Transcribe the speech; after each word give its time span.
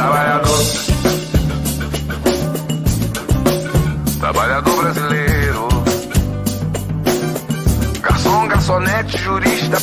Trabalhador. 0.00 0.64
Trabalhador 4.18 4.76
brasileiro. 4.76 5.68
Garçom, 8.00 8.48
garçonete, 8.48 9.18
jurista, 9.18 9.78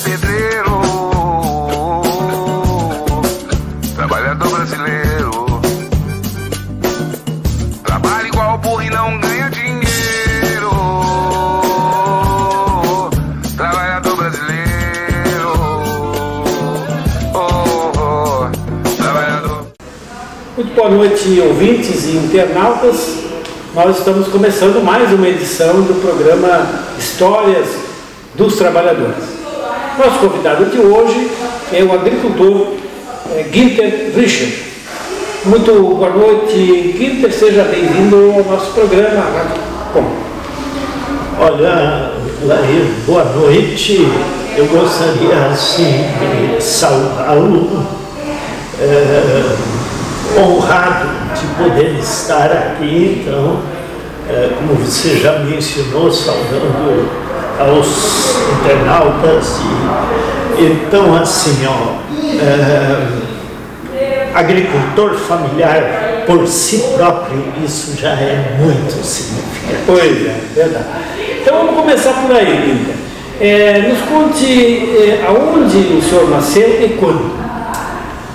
internautas. 22.37 23.17
Nós 23.73 23.97
estamos 23.97 24.27
começando 24.27 24.83
mais 24.83 25.11
uma 25.11 25.27
edição 25.27 25.81
do 25.81 25.99
programa 25.99 26.67
Histórias 26.99 27.67
dos 28.35 28.55
Trabalhadores. 28.57 29.23
Nosso 29.97 30.19
convidado 30.19 30.65
de 30.65 30.77
hoje 30.77 31.31
é 31.73 31.83
o 31.83 31.91
agricultor 31.91 32.73
eh, 33.31 33.45
Ginter 33.51 34.11
Richard. 34.15 34.53
Muito 35.45 35.71
boa 35.95 36.11
noite, 36.11 36.95
Ginter. 36.95 37.33
Seja 37.33 37.63
bem-vindo 37.63 38.33
ao 38.35 38.43
nosso 38.43 38.71
programa 38.73 39.23
Com. 39.91 40.05
Olha, 41.39 42.11
Laí, 42.43 42.93
boa 43.07 43.23
noite. 43.23 44.07
Eu 44.55 44.67
gostaria, 44.67 45.47
assim, 45.51 46.05
de 46.55 46.63
saudá-lo, 46.63 47.83
eh, 48.79 49.55
honrado 50.37 51.26
de 51.39 51.63
poder 51.63 51.99
estar 51.99 52.51
aqui. 52.51 53.21
Então, 53.21 53.61
eh, 54.29 54.51
como 54.57 54.75
você 54.75 55.17
já 55.17 55.39
mencionou, 55.39 56.11
saudando 56.11 57.09
aos 57.59 57.87
internautas. 58.59 59.59
E, 60.57 60.65
então, 60.65 61.15
assim, 61.15 61.65
ó, 61.65 61.97
eh, 62.39 63.07
agricultor 64.33 65.15
familiar 65.15 66.23
por 66.27 66.45
si 66.47 66.79
próprio, 66.95 67.43
isso 67.63 67.95
já 67.99 68.09
é 68.09 68.57
muito 68.59 69.03
significativo. 69.03 69.83
Pois 69.85 70.25
é, 70.25 70.35
verdade. 70.53 70.85
Então 71.41 71.65
vamos 71.65 71.75
começar 71.81 72.13
por 72.13 72.35
aí, 72.35 72.45
Ginter. 72.45 72.95
Eh, 73.39 73.87
nos 73.87 74.01
conte 74.09 74.45
eh, 74.45 75.23
aonde 75.27 75.77
o 75.77 76.01
senhor 76.01 76.29
nasceu 76.29 76.83
e 76.83 76.89
quando. 76.99 77.26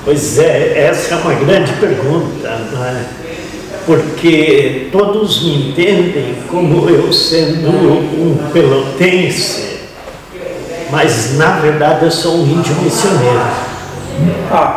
Pois 0.04 0.38
é, 0.38 0.86
essa 0.88 1.14
é 1.14 1.18
uma 1.18 1.34
grande 1.34 1.72
pergunta, 1.74 2.60
não 2.72 2.84
é? 2.84 3.22
porque 3.86 4.88
todos 4.92 5.42
me 5.42 5.70
entendem 5.70 6.36
como 6.48 6.88
eu 6.88 7.12
sendo 7.12 7.68
um 7.68 8.38
pelotense, 8.52 9.80
mas 10.90 11.36
na 11.36 11.58
verdade 11.58 12.04
eu 12.04 12.10
sou 12.10 12.36
um 12.36 12.46
índio 12.46 12.74
missioneiro, 12.76 13.40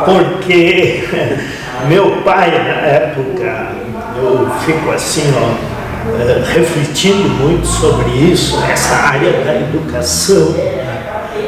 porque 0.04 1.04
meu 1.88 2.22
pai 2.22 2.50
na 2.50 2.86
época, 2.86 3.68
eu 4.16 4.48
fico 4.64 4.90
assim, 4.90 5.32
ó, 5.36 6.16
eh, 6.18 6.42
refletindo 6.54 7.28
muito 7.28 7.66
sobre 7.66 8.10
isso, 8.10 8.58
essa 8.68 8.94
área 8.94 9.44
da 9.44 9.54
educação, 9.54 10.54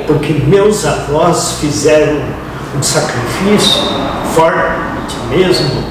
porque 0.06 0.32
meus 0.32 0.86
avós 0.86 1.56
fizeram 1.60 2.20
um 2.76 2.82
sacrifício 2.82 3.82
forte 4.34 5.16
mesmo, 5.30 5.84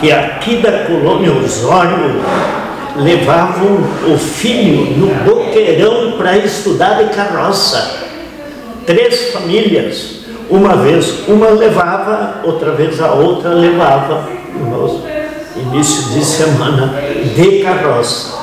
que 0.00 0.10
aqui 0.12 0.56
da 0.58 0.84
colônia 0.84 1.32
Osório 1.32 2.22
levavam 2.96 3.78
o 4.06 4.18
filho 4.18 4.96
no 4.96 5.14
boqueirão 5.24 6.12
para 6.12 6.38
estudar 6.38 7.02
de 7.02 7.14
carroça. 7.14 7.98
Três 8.86 9.32
famílias, 9.32 10.20
uma 10.48 10.76
vez 10.76 11.28
uma 11.28 11.48
levava, 11.48 12.40
outra 12.44 12.72
vez 12.72 13.00
a 13.00 13.12
outra 13.12 13.50
levava 13.50 14.28
no 14.54 15.00
início 15.56 16.10
de 16.12 16.24
semana 16.24 16.94
de 17.34 17.62
carroça. 17.62 18.38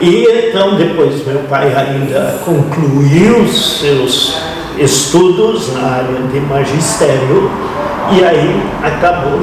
E 0.00 0.24
então 0.24 0.76
depois 0.76 1.24
meu 1.26 1.40
pai 1.48 1.72
ainda 1.74 2.38
concluiu 2.44 3.46
seus 3.48 4.36
estudos 4.78 5.72
na 5.72 5.80
área 5.80 6.20
de 6.32 6.40
magistério 6.40 7.50
e 8.12 8.22
aí 8.22 8.62
acabou 8.82 9.38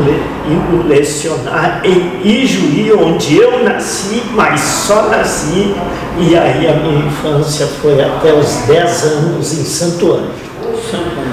indo 0.46 0.88
lecionar 0.88 1.82
em 1.84 2.22
Ijuí, 2.24 2.94
onde 2.94 3.38
eu 3.38 3.64
nasci, 3.64 4.24
mas 4.34 4.60
só 4.60 5.10
nasci, 5.10 5.76
e 6.20 6.38
aí 6.38 6.68
a 6.68 6.74
minha 6.74 7.06
infância 7.06 7.66
foi 7.82 8.02
até 8.04 8.34
os 8.34 8.48
10 8.68 9.04
anos 9.04 9.54
em 9.54 9.64
Santo 9.64 10.14
Ângelo. 10.14 10.52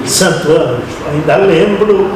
Santo 0.05 0.51
Ângelo, 0.51 0.81
ainda 1.11 1.35
lembro 1.37 2.09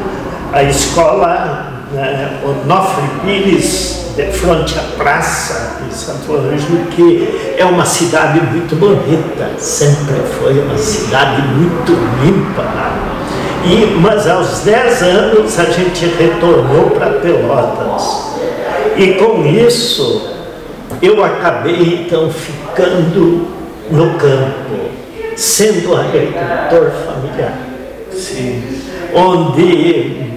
a 0.52 0.64
escola 0.64 1.73
né, 1.94 2.40
Onofre 2.44 3.08
Pires, 3.24 4.14
de 4.16 4.26
frente 4.32 4.78
à 4.78 4.84
praça 4.98 5.82
em 5.88 5.92
Santo 5.92 6.36
Ângelo, 6.36 6.86
que 6.92 7.56
é 7.58 7.66
uma 7.66 7.86
cidade 7.86 8.42
muito 8.42 8.76
bonita, 8.76 9.52
sempre 9.58 10.16
foi 10.40 10.60
uma 10.60 10.78
cidade 10.78 11.42
muito 11.42 11.92
limpa. 12.24 12.64
E, 13.66 13.98
mas 14.02 14.28
aos 14.28 14.60
10 14.60 15.04
anos 15.04 15.60
a 15.60 15.66
gente 15.66 16.06
retornou 16.06 16.92
para 16.92 17.12
Pelotas. 17.20 18.34
E 18.98 19.14
com 19.14 19.46
isso 19.46 20.30
eu 21.02 21.24
acabei 21.24 22.06
então 22.06 22.30
ficando 22.30 23.48
no 23.90 24.14
campo, 24.18 24.92
sendo 25.36 25.96
agricultor 25.96 26.92
familiar 27.06 27.58
Sim. 28.12 28.62
onde 29.14 30.34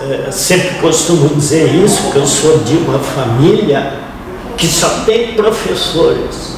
eh, 0.00 0.30
sempre 0.30 0.78
costumo 0.80 1.28
dizer 1.28 1.74
isso, 1.74 2.10
que 2.12 2.16
eu 2.16 2.26
sou 2.26 2.58
de 2.58 2.76
uma 2.76 2.98
família 2.98 3.94
que 4.56 4.66
só 4.66 4.88
tem 5.06 5.34
professores, 5.34 6.56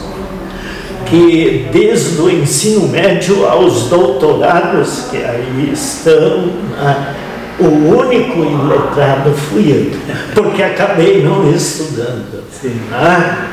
que 1.06 1.68
desde 1.72 2.20
o 2.20 2.30
ensino 2.30 2.88
médio 2.88 3.46
aos 3.46 3.84
doutorados 3.84 5.04
que 5.10 5.18
aí 5.18 5.70
estão, 5.72 6.46
né, 6.80 7.14
o 7.60 7.64
único 7.96 8.44
iletrado 8.44 9.32
fui 9.32 9.70
eu, 9.70 9.98
porque 10.34 10.62
acabei 10.62 11.22
não 11.22 11.50
estudando. 11.50 12.44
Né? 12.62 13.48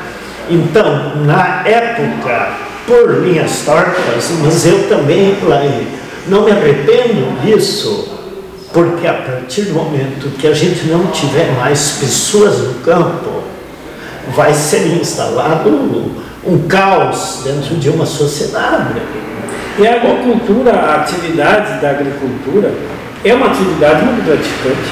Então, 0.48 1.16
na 1.24 1.62
época, 1.64 2.54
por 2.86 3.22
linhas 3.24 3.62
tortas, 3.64 4.30
mas 4.42 4.64
eu 4.64 4.88
também 4.88 5.36
não 6.28 6.44
me 6.44 6.50
arrependo 6.52 7.40
disso, 7.42 8.15
porque 8.76 9.06
a 9.06 9.14
partir 9.14 9.62
do 9.62 9.72
momento 9.72 10.36
que 10.38 10.46
a 10.46 10.52
gente 10.52 10.86
não 10.86 11.06
tiver 11.06 11.50
mais 11.56 11.92
pessoas 11.92 12.58
no 12.58 12.74
campo, 12.80 13.42
vai 14.34 14.52
ser 14.52 14.86
instalado 15.00 15.70
um 16.44 16.58
caos 16.68 17.40
dentro 17.42 17.74
de 17.76 17.88
uma 17.88 18.04
sociedade. 18.04 19.00
E 19.78 19.86
a 19.86 19.94
agricultura, 19.94 20.72
a 20.72 20.96
atividade 20.96 21.80
da 21.80 21.88
agricultura 21.88 22.70
é 23.24 23.32
uma 23.32 23.46
atividade 23.46 24.04
muito 24.04 24.26
gratificante. 24.26 24.90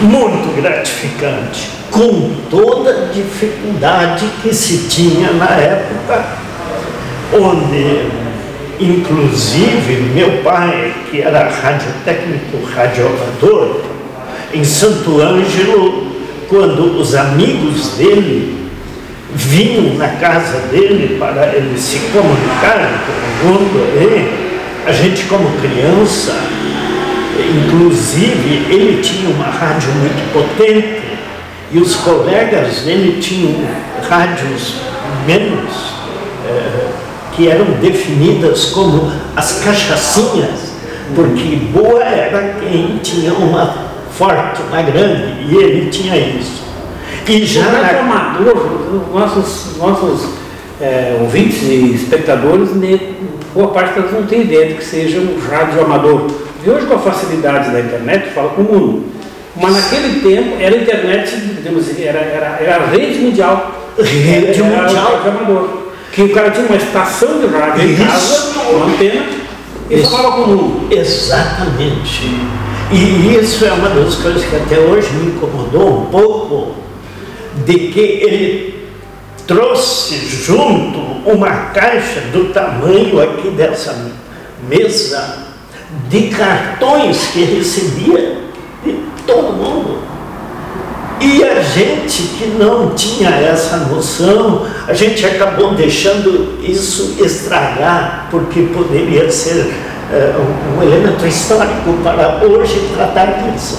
muito 0.00 0.60
gratificante, 0.60 1.70
com 1.92 2.34
toda 2.50 2.90
a 2.90 3.12
dificuldade 3.12 4.26
que 4.42 4.52
se 4.52 4.88
tinha 4.88 5.32
na 5.34 5.50
época, 5.50 6.24
onde, 7.32 8.08
inclusive, 8.80 10.10
meu 10.14 10.42
pai, 10.42 10.94
que 11.10 11.20
era 11.20 11.48
radiotécnico, 11.48 12.64
radioamador, 12.74 13.80
em 14.54 14.64
Santo 14.64 15.20
Ângelo, 15.20 16.06
quando 16.48 16.98
os 16.98 17.14
amigos 17.14 17.96
dele 17.96 18.56
vinham 19.34 19.94
na 19.96 20.08
casa 20.08 20.58
dele 20.70 21.18
para 21.18 21.54
ele 21.54 21.78
se 21.78 21.98
comunicar 22.12 23.04
com 23.04 23.48
o 23.48 23.52
mundo 23.52 24.48
a 24.86 24.92
gente 24.92 25.24
como 25.24 25.46
criança 25.60 26.34
Inclusive, 27.38 28.66
ele 28.68 29.00
tinha 29.00 29.30
uma 29.30 29.44
rádio 29.44 29.90
muito 29.92 30.32
potente 30.32 31.00
e 31.70 31.78
os 31.78 31.94
colegas 31.96 32.80
dele 32.82 33.20
tinham 33.20 33.64
rádios 34.08 34.74
menos, 35.24 35.57
que 37.38 37.46
eram 37.48 37.64
definidas 37.80 38.66
como 38.66 39.12
as 39.36 39.60
cachaçinhas, 39.60 40.72
porque 41.14 41.56
boa 41.72 42.02
era 42.02 42.56
quem 42.60 42.98
tinha 43.00 43.32
uma 43.32 43.74
forte, 44.10 44.60
uma 44.68 44.82
grande, 44.82 45.46
e 45.48 45.56
ele 45.56 45.88
tinha 45.88 46.16
isso. 46.16 46.64
E 47.28 47.44
já 47.44 47.70
na 47.70 47.92
é 47.92 48.00
amador, 48.00 49.06
nossos, 49.14 49.76
nossos 49.76 50.30
é, 50.80 51.16
ouvintes 51.20 51.62
e 51.62 51.94
espectadores, 51.94 52.70
boa 53.54 53.68
parte 53.68 53.94
delas 53.94 54.12
não 54.12 54.26
tem 54.26 54.42
ideia 54.42 54.66
de 54.66 54.74
que 54.74 54.84
seja 54.84 55.20
um 55.20 55.38
rádio 55.48 55.80
amador. 55.80 56.26
E 56.66 56.68
hoje, 56.68 56.86
com 56.86 56.94
a 56.94 56.98
facilidade 56.98 57.70
da 57.70 57.78
internet, 57.78 58.30
fala 58.30 58.48
com 58.48 58.62
o 58.62 58.64
mundo. 58.64 59.04
Mas 59.54 59.74
naquele 59.74 60.20
tempo 60.20 60.56
era 60.60 60.76
internet, 60.76 61.36
digamos 61.36 61.88
assim, 61.88 62.02
era, 62.02 62.18
era, 62.18 62.58
era 62.60 62.82
a 62.82 62.86
rede 62.86 63.20
mundial. 63.20 63.72
Rede 63.96 64.60
era 64.60 64.64
mundial. 64.64 65.06
O 65.06 65.22
programador. 65.22 65.77
Que 66.18 66.24
o 66.24 66.34
cara 66.34 66.50
tinha 66.50 66.66
uma 66.66 66.74
estação 66.74 67.38
de 67.38 67.46
rádio 67.46 67.92
em 67.92 67.94
casa, 67.94 68.58
uma 68.72 68.86
antena, 68.86 69.24
e 69.88 70.00
Isso. 70.00 70.10
falava 70.10 70.32
com 70.32 70.42
o 70.42 70.46
mundo. 70.48 70.92
Exatamente. 70.92 72.22
E 72.90 73.36
isso 73.40 73.64
é 73.64 73.70
uma 73.70 73.88
das 73.90 74.16
coisas 74.16 74.44
que 74.44 74.56
até 74.56 74.80
hoje 74.80 75.08
me 75.12 75.26
incomodou 75.28 76.00
um 76.00 76.06
pouco, 76.06 76.74
de 77.64 77.72
que 77.92 78.00
ele 78.00 78.88
trouxe 79.46 80.16
junto 80.26 80.98
uma 81.24 81.50
caixa 81.72 82.22
do 82.32 82.52
tamanho 82.52 83.22
aqui 83.22 83.50
dessa 83.50 84.10
mesa 84.68 85.46
de 86.08 86.30
cartões 86.30 87.28
que 87.32 87.44
recebia 87.44 88.38
de 88.84 88.96
todo 89.24 89.52
mundo. 89.52 90.02
E 91.20 91.42
a 91.42 91.60
gente 91.60 92.22
que 92.38 92.46
não 92.58 92.90
tinha 92.90 93.30
essa 93.30 93.78
noção, 93.78 94.66
a 94.86 94.92
gente 94.92 95.24
acabou 95.26 95.74
deixando 95.74 96.58
isso 96.62 97.16
estragar, 97.24 98.28
porque 98.30 98.62
poderia 98.72 99.28
ser 99.30 99.74
eh, 100.12 100.32
um, 100.76 100.82
elemento 100.82 101.26
histórico 101.26 101.92
para 102.04 102.40
hoje 102.44 102.88
tratar 102.94 103.42
disso. 103.42 103.78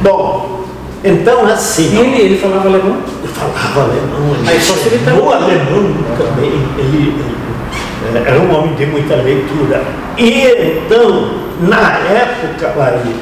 Bom, 0.00 0.64
então 1.04 1.46
E 1.48 1.52
assim, 1.52 1.98
ele, 1.98 2.22
ele 2.22 2.38
falava 2.38 2.68
alemão. 2.68 2.96
falava 3.34 3.90
alemão, 3.90 4.34
Aí 4.46 4.54
ele 4.54 4.64
facilitava. 4.64 5.16
no 5.16 5.32
alemão 5.32 5.94
também, 6.16 6.52
ele, 6.78 7.14
ele, 7.18 7.24
eh, 8.14 8.22
era 8.26 8.40
um 8.40 8.56
homem 8.56 8.74
de 8.74 8.86
muita 8.86 9.16
leitura. 9.16 9.82
E 10.16 10.44
então, 10.86 11.30
na 11.60 11.98
época, 11.98 12.72
Laí, 12.76 13.14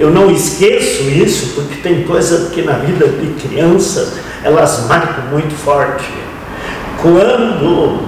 eu 0.00 0.08
não 0.08 0.30
esqueço 0.30 1.02
isso, 1.02 1.54
porque 1.54 1.76
tem 1.82 2.04
coisas 2.04 2.50
que 2.52 2.62
na 2.62 2.78
vida 2.78 3.06
de 3.06 3.34
crianças 3.34 4.14
elas 4.42 4.86
marcam 4.88 5.26
muito 5.30 5.54
forte. 5.54 6.06
Quando 7.02 8.00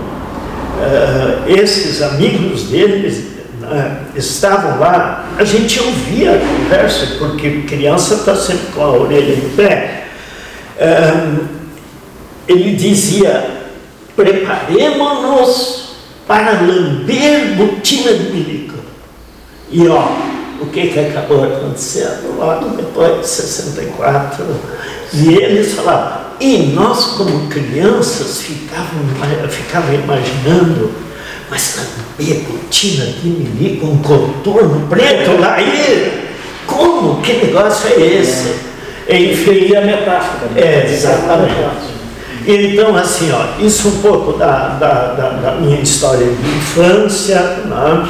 eh, 0.81 1.53
esses 1.61 2.00
amigos 2.00 2.62
deles 2.62 3.25
né, 3.61 3.99
estavam 4.17 4.81
lá, 4.81 5.27
a 5.37 5.44
gente 5.44 5.79
ouvia 5.81 6.33
a 6.33 6.39
conversa, 6.39 7.17
porque 7.19 7.61
criança 7.69 8.15
está 8.15 8.35
sempre 8.37 8.73
com 8.75 8.83
a 8.83 8.91
orelha 8.93 9.35
em 9.35 9.50
pé. 9.55 10.05
Eh, 10.79 11.35
ele 12.49 12.75
dizia: 12.75 13.67
preparemos-nos 14.17 15.94
para 16.27 16.53
lamber 16.53 17.55
botina 17.55 18.15
de 18.15 18.33
milico. 18.33 18.79
E 19.71 19.87
ó, 19.89 20.31
o 20.62 20.67
que, 20.67 20.88
que 20.88 20.99
acabou 20.99 21.44
acontecendo 21.44 22.37
logo 22.38 22.70
depois 22.76 23.20
de 23.20 23.26
64? 23.26 24.44
E 25.12 25.35
eles 25.35 25.75
falavam, 25.75 26.23
e 26.41 26.73
nós 26.75 27.05
como 27.17 27.49
crianças 27.49 28.43
ficavam, 28.43 29.00
ficavam 29.49 29.94
imaginando, 29.94 30.93
mas 31.50 31.76
lamber 31.76 32.44
botina 32.44 33.05
de 33.05 33.29
milico, 33.29 33.87
um 33.87 33.99
coturno 33.99 34.87
preto 34.88 35.41
lá, 35.41 35.61
e 35.61 36.31
como? 36.67 37.20
Que 37.20 37.44
negócio 37.44 37.91
é 37.91 38.00
esse? 38.00 38.55
Enfim, 39.08 39.67
E 39.69 39.76
a 39.76 39.81
metáfora 39.82 40.50
é, 40.56 40.91
exatamente. 40.91 41.93
Então, 42.47 42.97
assim, 42.97 43.31
ó, 43.31 43.62
isso 43.62 43.88
um 43.88 44.03
pouco 44.03 44.38
da, 44.38 44.69
da, 44.70 45.12
da, 45.15 45.29
da 45.31 45.53
minha 45.56 45.81
história 45.81 46.26
de 46.26 46.56
infância, 46.56 47.41
né? 47.67 48.08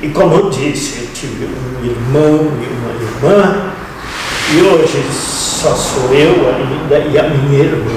e 0.00 0.08
como 0.08 0.34
eu 0.34 0.50
disse, 0.50 1.08
tive 1.24 1.46
um 1.46 1.84
irmão 1.84 2.52
e 2.60 2.66
uma 2.74 3.32
irmã, 3.32 3.72
e 4.52 4.60
hoje 4.60 5.02
só 5.10 5.74
sou 5.74 6.12
eu 6.12 6.46
ainda 6.54 6.98
e 6.98 7.18
a 7.18 7.28
minha 7.30 7.64
irmã, 7.64 7.92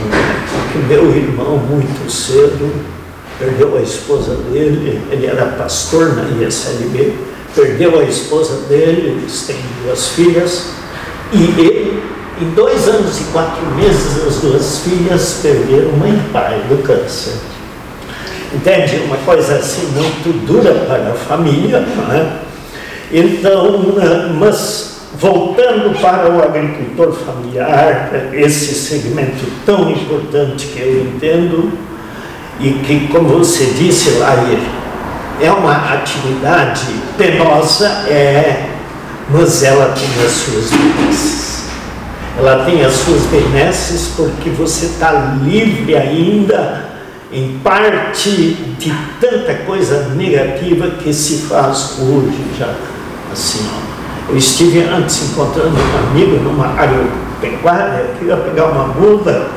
porque 0.51 0.87
meu 0.87 1.15
irmão 1.15 1.57
muito 1.57 2.09
cedo 2.09 2.71
perdeu 3.37 3.77
a 3.77 3.81
esposa 3.81 4.35
dele, 4.35 5.01
ele 5.11 5.25
era 5.25 5.45
pastor 5.45 6.15
na 6.15 6.23
ISLB, 6.45 7.15
perdeu 7.53 7.99
a 7.99 8.03
esposa 8.03 8.61
dele, 8.67 9.19
eles 9.19 9.43
têm 9.45 9.57
duas 9.83 10.07
filhas, 10.09 10.69
e 11.33 11.43
ele, 11.59 12.03
em 12.41 12.49
dois 12.51 12.87
anos 12.87 13.19
e 13.19 13.23
quatro 13.25 13.65
meses, 13.75 14.25
as 14.25 14.35
duas 14.37 14.79
filhas 14.79 15.39
perderam 15.41 15.91
mãe 15.97 16.11
e 16.11 16.31
pai 16.31 16.63
do 16.69 16.81
câncer. 16.81 17.33
Entende? 18.53 19.03
Uma 19.05 19.17
coisa 19.17 19.55
assim 19.55 19.85
muito 19.87 20.45
dura 20.47 20.73
para 20.73 21.11
a 21.11 21.13
família, 21.13 21.81
não 21.81 22.11
é? 22.11 22.46
Então, 23.11 23.95
mas 24.39 25.01
voltando 25.19 25.99
para 25.99 26.29
o 26.29 26.43
agricultor 26.43 27.13
familiar, 27.13 28.11
esse 28.33 28.75
segmento 28.75 29.45
tão 29.65 29.89
importante 29.89 30.67
que 30.67 30.79
eu 30.79 31.01
entendo, 31.01 31.71
e 32.59 32.71
que, 32.71 33.07
como 33.07 33.29
você 33.29 33.65
disse, 33.77 34.17
Lair, 34.17 34.59
é 35.39 35.51
uma 35.51 35.93
atividade 35.93 36.87
penosa, 37.17 37.87
é, 38.07 38.69
mas 39.29 39.61
ela 39.63 39.93
tem 39.93 40.25
as 40.25 40.31
suas 40.31 40.71
benesses. 40.71 41.47
Ela 42.39 42.65
tem 42.65 42.83
as 42.83 42.93
suas 42.93 43.23
benesses 43.23 44.13
porque 44.15 44.49
você 44.49 44.87
está 44.87 45.37
livre 45.43 45.95
ainda, 45.95 46.85
em 47.31 47.59
parte, 47.63 48.29
de 48.79 48.93
tanta 49.19 49.53
coisa 49.65 50.09
negativa 50.15 50.89
que 50.91 51.13
se 51.13 51.47
faz 51.47 51.97
hoje 51.99 52.37
já. 52.57 52.73
Assim, 53.37 53.69
ó. 53.71 54.31
Eu 54.31 54.37
estive 54.37 54.81
antes 54.81 55.29
encontrando 55.31 55.77
um 55.77 56.09
amigo 56.09 56.37
numa 56.43 56.73
agropecuária 56.75 58.09
que 58.17 58.25
ia 58.25 58.35
pegar 58.35 58.65
uma 58.65 58.87
muda 58.87 59.47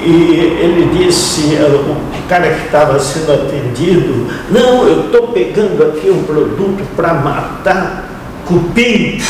e 0.00 0.56
ele 0.60 0.96
disse, 0.96 1.54
eh, 1.54 1.66
o 1.66 2.28
cara 2.28 2.48
que 2.48 2.64
estava 2.66 2.98
sendo 2.98 3.32
atendido, 3.32 4.26
não, 4.50 4.84
eu 4.86 5.06
estou 5.06 5.28
pegando 5.28 5.82
aqui 5.84 6.08
um 6.08 6.22
produto 6.22 6.82
para 6.96 7.12
matar 7.14 8.08
cupim, 8.46 9.20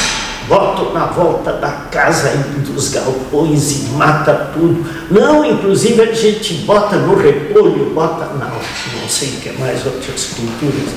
boto 0.46 0.92
na 0.92 1.06
volta 1.06 1.54
da 1.54 1.70
casa 1.90 2.30
dos 2.58 2.90
galpões 2.90 3.72
e 3.72 3.88
mata 3.96 4.50
tudo. 4.54 4.86
Não, 5.10 5.44
inclusive 5.44 6.00
a 6.00 6.12
gente 6.12 6.54
bota 6.64 6.96
no 6.96 7.16
repolho, 7.16 7.90
bota 7.92 8.26
na, 8.38 8.46
não 8.46 9.08
sei 9.08 9.30
o 9.30 9.40
que 9.40 9.50
mais, 9.58 9.84
outras 9.84 10.26
culturas. 10.36 10.94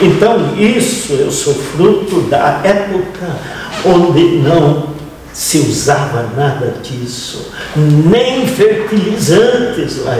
Então 0.00 0.54
isso 0.56 1.12
eu 1.14 1.30
sou 1.30 1.54
fruto 1.54 2.22
da 2.22 2.60
época 2.64 3.36
onde 3.84 4.38
não 4.38 4.88
se 5.32 5.58
usava 5.58 6.28
nada 6.36 6.76
disso, 6.82 7.50
nem 7.76 8.46
fertilizantes 8.46 10.04
lá, 10.04 10.16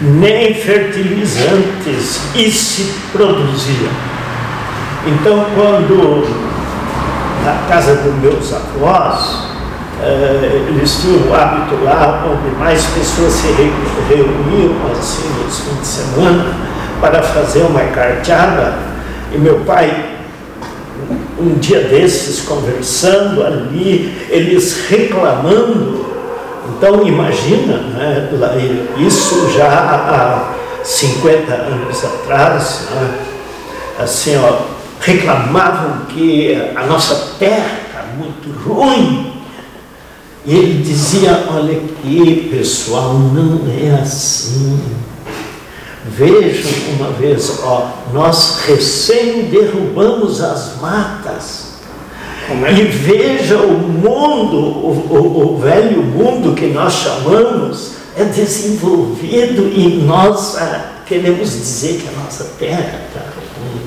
nem 0.00 0.54
fertilizantes, 0.54 2.20
e 2.34 2.50
se 2.50 2.92
produzia. 3.12 3.88
Então, 5.06 5.44
quando 5.54 6.26
na 7.44 7.68
casa 7.68 7.96
dos 7.96 8.14
meus 8.14 8.52
avós, 8.52 9.46
eh, 10.02 10.64
eles 10.68 11.00
tinham 11.00 11.28
o 11.28 11.34
hábito 11.34 11.84
lá, 11.84 12.24
onde 12.26 12.56
mais 12.56 12.82
pessoas 12.86 13.32
se 13.32 13.48
re- 13.48 13.72
reuniam 14.08 14.74
assim 14.90 15.28
nos 15.44 15.58
fins 15.58 15.80
de 15.80 15.86
semana 15.86 16.71
para 17.02 17.20
fazer 17.20 17.62
uma 17.62 17.80
carteada, 17.80 18.74
e 19.34 19.36
meu 19.36 19.56
pai 19.64 20.10
um 21.36 21.54
dia 21.54 21.80
desses 21.80 22.42
conversando 22.42 23.42
ali, 23.42 24.16
eles 24.30 24.86
reclamando. 24.88 26.06
Então 26.68 27.04
imagina, 27.04 27.78
né, 27.78 28.30
isso 28.96 29.50
já 29.50 29.66
há 29.66 30.54
50 30.84 31.52
anos 31.52 32.04
atrás, 32.04 32.86
né, 32.92 33.18
assim, 33.98 34.36
ó, 34.36 34.60
reclamavam 35.00 36.06
que 36.08 36.54
a 36.76 36.86
nossa 36.86 37.34
terra 37.36 37.80
está 37.88 38.04
muito 38.16 38.48
ruim. 38.64 39.42
E 40.46 40.54
ele 40.54 40.82
dizia, 40.82 41.44
olha 41.52 41.72
aqui 41.72 42.48
pessoal, 42.52 43.14
não 43.14 43.60
é 43.68 44.00
assim. 44.00 44.80
Vejam 46.04 46.70
uma 46.98 47.10
vez, 47.10 47.58
ó, 47.62 47.90
nós 48.12 48.58
recém 48.66 49.44
derrubamos 49.44 50.40
as 50.42 50.76
matas. 50.80 51.72
É 52.66 52.72
E 52.72 52.82
veja 52.84 53.56
o 53.58 53.78
mundo, 53.78 54.56
o, 54.56 55.06
o- 55.10 55.54
o 55.54 55.58
velho 55.60 56.02
mundo 56.02 56.54
que 56.54 56.66
nós 56.66 56.92
chamamos, 56.94 57.92
é 58.16 58.24
desenvolvido 58.24 59.70
e 59.74 60.02
nós 60.04 60.56
ah, 60.58 60.86
queremos 61.06 61.50
dizer 61.52 62.00
que 62.02 62.08
a 62.08 62.20
nossa 62.20 62.44
terra 62.58 63.00
está 63.08 63.20
ruim. 63.20 63.82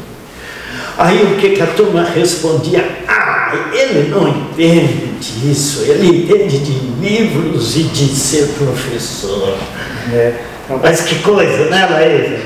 Aí 0.97 1.21
o 1.33 1.37
que, 1.37 1.49
que 1.49 1.61
a 1.61 1.67
turma 1.67 2.03
respondia? 2.03 3.03
Ah, 3.07 3.53
ele 3.73 4.09
não 4.09 4.27
entende 4.29 5.11
disso, 5.19 5.83
ele 5.83 6.23
entende 6.23 6.57
de 6.59 6.71
livros 7.01 7.75
e 7.75 7.83
de 7.83 8.07
ser 8.15 8.47
professor. 8.57 9.57
É. 10.13 10.33
Mas 10.81 11.01
que 11.01 11.19
coisa, 11.21 11.65
né, 11.69 11.87
Laísa? 11.91 12.37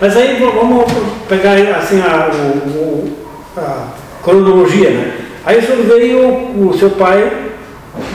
Mas 0.00 0.16
aí 0.16 0.38
vamos 0.40 0.84
pegar 1.28 1.54
assim 1.78 2.00
a, 2.00 2.30
o- 2.30 3.12
a 3.56 3.86
cronologia, 4.22 4.90
né? 4.90 5.12
Aí 5.44 5.58
o 5.58 5.62
senhor 5.62 5.84
veio, 5.86 6.28
o 6.28 6.76
seu 6.78 6.90
pai 6.90 7.30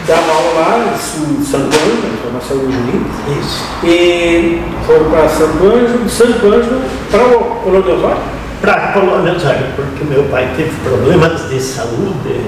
dava 0.08 0.32
aula 0.32 0.60
lá 0.60 0.94
em 0.94 1.44
Santo 1.44 1.66
Ângelo, 1.68 2.18
formação 2.24 2.58
de 2.58 2.74
Juiz. 2.74 3.46
Isso. 3.46 3.64
E 3.84 4.62
foram 4.86 5.10
para 5.12 5.30
Santo 5.30 5.64
Ângelo, 5.66 6.04
de 6.06 6.12
Santo 6.12 6.48
Ângelo 6.48 6.82
para 7.12 7.24
o 7.28 7.40
Colônia 7.64 7.94
Osório. 7.96 8.18
Para 8.62 8.74
Colônia 8.92 9.34
Osório, 9.34 9.66
porque 9.76 10.04
meu 10.04 10.24
pai 10.24 10.50
teve 10.58 10.72
problemas 10.84 11.50
de 11.50 11.60
saúde, 11.62 12.42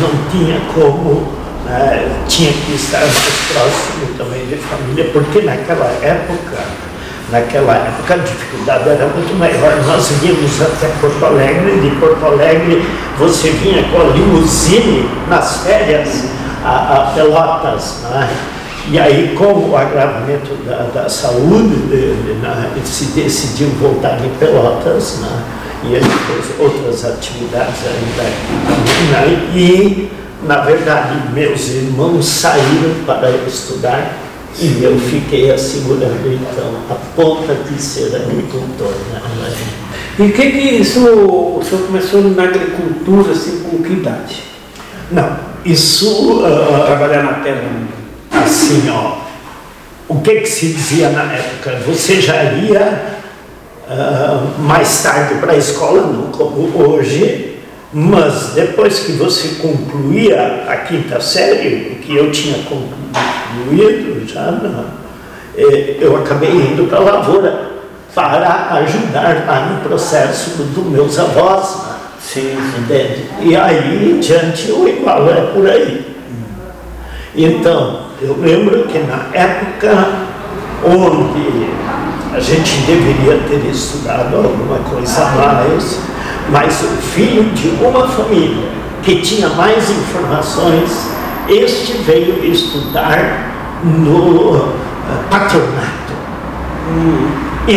não 0.00 0.30
tinha 0.30 0.60
como, 0.74 1.26
né, 1.66 2.08
tinha 2.28 2.52
que 2.52 2.74
estar 2.74 3.00
mais 3.00 3.12
próximo 3.52 4.14
também 4.16 4.46
de 4.46 4.56
família, 4.56 5.10
porque 5.12 5.42
naquela 5.42 5.86
época, 6.02 6.58
naquela 7.30 7.74
época 7.74 8.14
a 8.14 8.16
dificuldade 8.18 8.88
era 8.88 9.06
muito 9.06 9.38
maior. 9.38 9.76
Nós 9.86 10.10
íamos 10.22 10.62
até 10.62 10.88
Porto 11.00 11.24
Alegre, 11.24 11.80
de 11.80 11.90
Porto 11.96 12.24
Alegre 12.24 12.86
você 13.18 13.50
vinha 13.50 13.82
com 13.84 14.00
a 14.00 14.04
limusine 14.04 15.08
nas 15.28 15.62
férias 15.62 16.24
a, 16.64 16.70
a 16.70 17.12
Pelotas. 17.14 18.02
Né? 18.02 18.28
E 18.88 18.98
aí, 19.00 19.34
com 19.36 19.70
o 19.70 19.76
agravamento 19.76 20.54
da, 20.64 20.88
da 20.94 21.08
saúde, 21.08 21.74
de, 21.88 22.14
de, 22.22 22.32
né, 22.40 22.70
se 22.84 23.06
decidiu 23.06 23.68
voltar 23.80 24.18
em 24.24 24.28
Pelotas, 24.38 25.18
né? 25.20 25.42
e 25.84 25.94
ele 25.94 26.08
fez 26.08 26.60
outras 26.60 27.04
atividades 27.04 27.82
ainda 27.84 28.22
aqui 28.22 28.54
também. 28.66 29.10
Né? 29.10 29.50
E, 29.54 30.10
na 30.46 30.60
verdade, 30.60 31.28
meus 31.32 31.68
irmãos 31.68 32.26
saíram 32.26 33.04
para 33.04 33.30
estudar 33.46 34.16
e 34.58 34.82
eu 34.82 34.98
fiquei 34.98 35.50
assegurando, 35.50 36.32
então, 36.32 36.74
a 36.88 36.94
ponta 37.14 37.54
de 37.54 37.80
ser 37.80 38.14
agricultor. 38.16 38.92
Né? 39.12 39.20
E 40.18 40.22
o 40.22 40.32
que 40.32 40.50
que 40.50 40.58
isso, 40.58 41.00
o 41.00 41.62
senhor 41.62 41.86
começou 41.86 42.22
na 42.22 42.44
agricultura, 42.44 43.32
assim, 43.32 43.64
com 43.64 43.82
que 43.82 43.92
idade? 43.92 44.42
Não, 45.10 45.36
isso, 45.64 46.40
uh, 46.40 46.86
Trabalhar 46.86 47.22
na 47.22 47.32
terra. 47.34 47.62
assim, 48.30 48.88
ó, 48.88 49.18
o 50.08 50.20
que 50.20 50.40
que 50.40 50.48
se 50.48 50.68
dizia 50.68 51.10
na 51.10 51.24
época? 51.24 51.78
Você 51.86 52.20
já 52.20 52.44
ia 52.44 53.18
uh, 53.88 54.62
mais 54.62 55.02
tarde 55.02 55.34
para 55.34 55.52
a 55.52 55.56
escola, 55.56 56.02
não 56.06 56.30
como 56.30 56.70
hoje, 56.78 57.45
mas 57.98 58.50
depois 58.54 58.98
que 58.98 59.12
você 59.12 59.56
concluía 59.58 60.66
a 60.68 60.76
quinta 60.76 61.18
série, 61.18 61.94
o 61.94 62.02
que 62.02 62.14
eu 62.14 62.30
tinha 62.30 62.58
concluído 62.64 64.28
já, 64.28 64.50
não, 64.50 64.84
eh, 65.56 65.96
eu 65.98 66.14
acabei 66.14 66.50
indo 66.50 66.86
para 66.90 66.98
a 66.98 67.00
lavoura 67.00 67.70
para 68.14 68.74
ajudar 68.74 69.46
lá 69.46 69.70
no 69.70 69.88
processo 69.88 70.62
dos 70.62 70.84
meus 70.84 71.18
avós. 71.18 71.86
Sim, 72.20 72.54
Entende? 72.80 73.30
E 73.40 73.56
aí 73.56 74.18
diante 74.20 74.72
o 74.72 74.86
igual 74.86 75.30
é 75.30 75.40
por 75.54 75.66
aí. 75.66 76.04
Então, 77.34 78.08
eu 78.20 78.36
lembro 78.38 78.84
que 78.88 78.98
na 78.98 79.28
época 79.32 80.06
onde 80.84 81.70
a 82.34 82.40
gente 82.40 82.76
deveria 82.80 83.38
ter 83.48 83.70
estudado 83.70 84.36
alguma 84.36 84.80
coisa 84.80 85.22
a 85.22 85.30
mais, 85.30 86.15
mas 86.50 86.82
o 86.82 86.96
filho 87.02 87.44
de 87.50 87.68
uma 87.84 88.06
família 88.08 88.68
que 89.02 89.20
tinha 89.20 89.48
mais 89.50 89.90
informações, 89.90 91.10
este 91.48 91.98
veio 91.98 92.44
estudar 92.44 93.80
no 93.84 94.56
eh, 94.56 94.60
patronato. 95.30 96.06
E, 97.68 97.72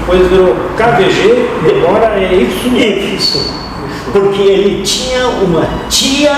Depois 0.00 0.28
virou 0.28 0.56
KVG, 0.76 1.48
agora 1.84 2.06
é 2.20 2.34
isso 2.34 2.68
isso, 3.16 3.54
porque 4.12 4.42
ele 4.42 4.82
tinha 4.82 5.26
uma 5.26 5.66
tia 5.88 6.32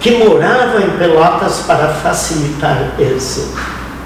que 0.00 0.12
morava 0.12 0.82
em 0.82 0.90
Pelotas 0.98 1.60
para 1.66 1.88
facilitar 1.88 2.92
esse 2.98 3.52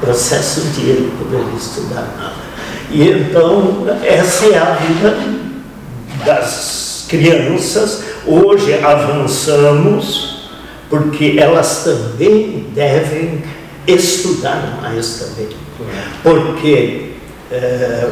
processo 0.00 0.60
de 0.70 0.80
ele 0.82 1.12
poder 1.18 1.44
estudar. 1.56 2.08
E 2.90 3.08
então, 3.08 3.86
essa 4.02 4.46
é 4.46 4.58
a 4.58 4.74
vida 4.74 5.39
das 6.24 7.06
crianças. 7.08 8.04
Hoje 8.26 8.74
avançamos, 8.82 10.50
porque 10.88 11.36
elas 11.38 11.84
também 11.84 12.66
devem 12.74 13.42
estudar 13.86 14.78
mais 14.80 15.14
também. 15.18 15.48
Porque 16.22 17.12
eh, 17.50 18.08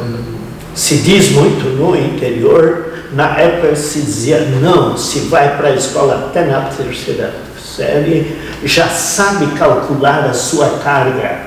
se 0.74 0.98
diz 0.98 1.30
muito 1.30 1.64
no 1.76 1.96
interior, 1.96 2.92
na 3.12 3.38
época 3.38 3.74
se 3.76 4.00
dizia, 4.00 4.40
não, 4.60 4.96
se 4.96 5.20
vai 5.20 5.56
para 5.56 5.68
a 5.68 5.74
escola 5.74 6.28
até 6.28 6.44
na 6.44 6.62
terceira 6.62 7.34
série, 7.58 8.36
já 8.64 8.88
sabe 8.88 9.46
calcular 9.58 10.24
a 10.24 10.32
sua 10.32 10.78
carga, 10.78 11.40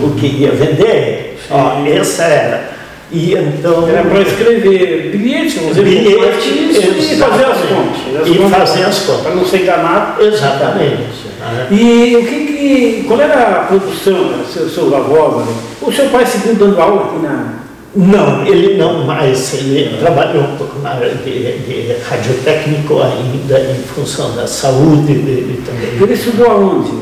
o 0.00 0.10
que 0.10 0.26
ia 0.26 0.52
vender. 0.52 1.38
Ó, 1.50 1.84
essa 1.86 2.24
era. 2.24 2.77
E 3.10 3.34
então. 3.34 3.88
Era 3.88 4.02
para 4.02 4.20
escrever 4.20 5.10
bilhete, 5.16 5.58
Bilhete, 5.60 6.48
e 6.48 7.16
fazer 7.16 7.44
as 7.44 7.58
contas. 7.58 8.28
E 8.28 8.50
fazer 8.50 8.84
as 8.84 8.98
contas. 9.00 9.22
Para 9.22 9.34
não 9.34 9.46
ser 9.46 9.62
enganado. 9.62 10.22
Exatamente. 10.22 10.96
né? 11.40 11.66
E 11.70 12.16
o 12.16 12.26
que, 12.26 12.46
que 12.46 13.04
qual 13.06 13.20
era 13.20 13.42
a 13.42 13.64
produção 13.64 14.24
dos 14.28 14.52
seus, 14.52 14.74
seus 14.74 14.92
avós? 14.92 15.46
né? 15.46 15.54
O 15.80 15.90
seu 15.90 16.06
pai 16.10 16.26
seguiu 16.26 16.54
dando 16.54 16.80
aula 16.80 17.06
aqui 17.06 17.22
na. 17.22 17.58
Não, 17.96 18.46
ele 18.46 18.76
não 18.76 19.06
mais, 19.06 19.54
ele 19.54 19.96
trabalhou 19.98 20.42
um 20.42 20.56
pouco 20.56 20.78
na 20.80 20.90
área 20.90 21.14
de, 21.14 21.58
de 21.58 21.96
radiotécnico 22.08 23.00
ainda, 23.00 23.58
em 23.58 23.82
função 23.82 24.36
da 24.36 24.46
saúde 24.46 25.14
dele 25.14 25.62
também. 25.64 26.00
Ele 26.00 26.12
estudou 26.12 26.50
aonde? 26.50 26.92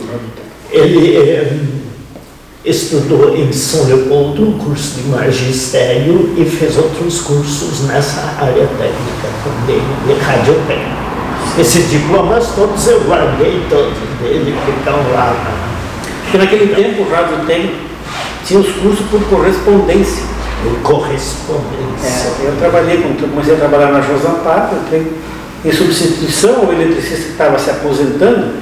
Ele 0.71 1.17
eh, 1.17 1.53
estudou 2.67 3.37
em 3.37 3.53
São 3.53 3.87
Leopoldo, 3.87 4.49
um 4.49 4.59
curso 4.59 5.01
de 5.01 5.09
magistério, 5.09 6.35
e 6.37 6.45
fez 6.45 6.77
outros 6.77 7.21
cursos 7.21 7.87
nessa 7.87 8.21
área 8.41 8.67
técnica 8.67 9.29
também, 9.45 9.81
de 10.07 10.21
radiotécnica. 10.21 11.07
Esses 11.59 11.89
diplomas 11.89 12.49
todos 12.57 12.87
eu 12.89 13.01
guardei, 13.05 13.65
todos 13.71 13.95
dele, 14.21 14.55
que 14.65 14.71
estão 14.79 14.97
lá. 15.13 15.35
Porque 16.25 16.39
naquele 16.39 16.75
tempo 16.75 17.03
o 17.03 17.11
rádio 17.11 17.47
tem, 17.47 17.73
tinha 18.45 18.59
os 18.59 18.69
cursos 18.73 19.07
por 19.11 19.23
correspondência. 19.29 20.25
em 20.67 20.75
correspondência. 20.83 22.33
É, 22.43 22.47
eu 22.49 22.57
trabalhei, 22.59 22.97
eu 22.97 23.29
comecei 23.29 23.55
a 23.55 23.59
trabalhar 23.59 23.93
na 23.93 24.01
tenho, 24.91 25.13
em 25.65 25.73
substituição 25.73 26.57
ao 26.57 26.73
eletricista 26.73 27.25
que 27.25 27.31
estava 27.31 27.59
se 27.59 27.71
aposentando, 27.71 28.55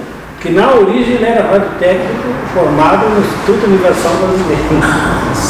que 0.44 0.50
na 0.50 0.74
origem 0.74 1.14
ele 1.14 1.24
era 1.24 1.42
radiotécnico 1.50 2.28
formado 2.52 3.08
no 3.08 3.20
Instituto 3.20 3.66
Universal 3.66 4.12
Brasileiro. 4.20 4.62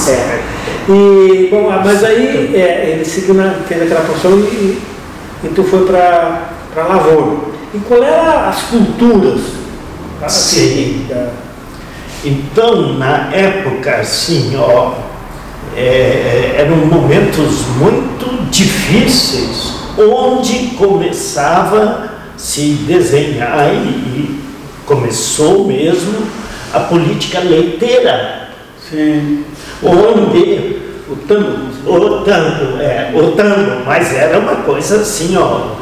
É. 0.08 0.40
E, 0.88 1.48
bom, 1.50 1.68
ah, 1.68 1.82
mas 1.84 2.04
aí 2.04 2.54
é, 2.54 2.90
ele 2.92 3.04
seguiu 3.04 3.34
na, 3.34 3.54
fez 3.66 3.82
aquela 3.82 4.02
profissão 4.02 4.38
e, 4.38 4.80
e 5.42 5.48
tu 5.52 5.64
foi 5.64 5.84
para 5.84 6.42
lavoura. 6.76 7.38
E 7.74 7.78
qual 7.78 8.04
eram 8.04 8.48
as 8.48 8.62
culturas? 8.62 9.40
tá, 10.20 10.28
Sim. 10.28 11.06
da- 11.08 11.30
Então, 12.24 12.92
na 12.92 13.30
época, 13.34 13.96
assim, 13.96 14.54
ó, 14.56 14.92
é, 15.76 16.54
eram 16.58 16.76
momentos 16.86 17.66
muito 17.78 18.48
difíceis, 18.48 19.72
onde 19.98 20.76
começava 20.76 22.10
a 22.34 22.38
se 22.38 22.74
desenhar 22.86 23.74
e 23.74 24.43
começou 24.86 25.66
mesmo 25.66 26.26
a 26.72 26.80
política 26.80 27.40
leiteira, 27.40 28.48
Sim. 28.90 29.44
onde 29.82 30.82
O 31.08 31.16
tambo. 31.16 31.68
o 31.86 32.24
tango, 32.24 32.80
é, 32.80 33.12
o 33.14 33.32
tango, 33.32 33.84
mas 33.84 34.14
era 34.14 34.38
uma 34.38 34.56
coisa 34.56 34.96
assim, 34.96 35.36
ó, 35.36 35.74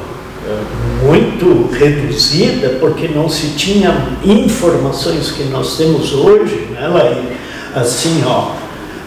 muito 1.02 1.71
reduzida, 1.73 2.76
porque 2.80 3.09
não 3.09 3.28
se 3.28 3.49
tinha 3.50 4.09
informações 4.25 5.30
que 5.30 5.44
nós 5.44 5.76
temos 5.76 6.12
hoje, 6.12 6.68
né, 6.73 6.88
Laí? 6.88 7.37
assim, 7.75 8.23
ó, 8.26 8.50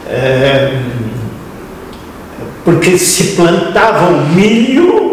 é, 0.10 0.80
porque 2.64 2.98
se 2.98 3.36
plantava 3.36 4.08
o 4.08 4.26
milho, 4.30 5.05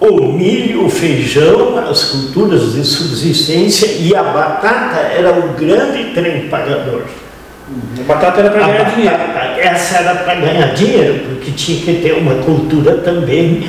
o 0.00 0.32
milho, 0.32 0.86
o 0.86 0.90
feijão, 0.90 1.78
as 1.78 2.04
culturas 2.04 2.74
de 2.74 2.84
subsistência, 2.84 3.86
e 3.98 4.14
a 4.14 4.22
batata 4.22 4.98
era 5.00 5.32
o 5.32 5.54
grande 5.54 6.12
trem 6.14 6.48
pagador. 6.48 7.02
A 7.98 8.02
batata 8.06 8.40
era 8.40 8.50
para 8.50 8.60
ganhar 8.66 8.78
batata, 8.78 8.94
dinheiro. 8.96 9.16
Essa 9.58 9.96
era 9.98 10.14
para 10.16 10.34
ganhar 10.34 10.74
dinheiro, 10.74 11.20
porque 11.28 11.50
tinha 11.50 11.80
que 11.82 12.00
ter 12.02 12.12
uma 12.12 12.34
cultura 12.44 12.98
também 12.98 13.68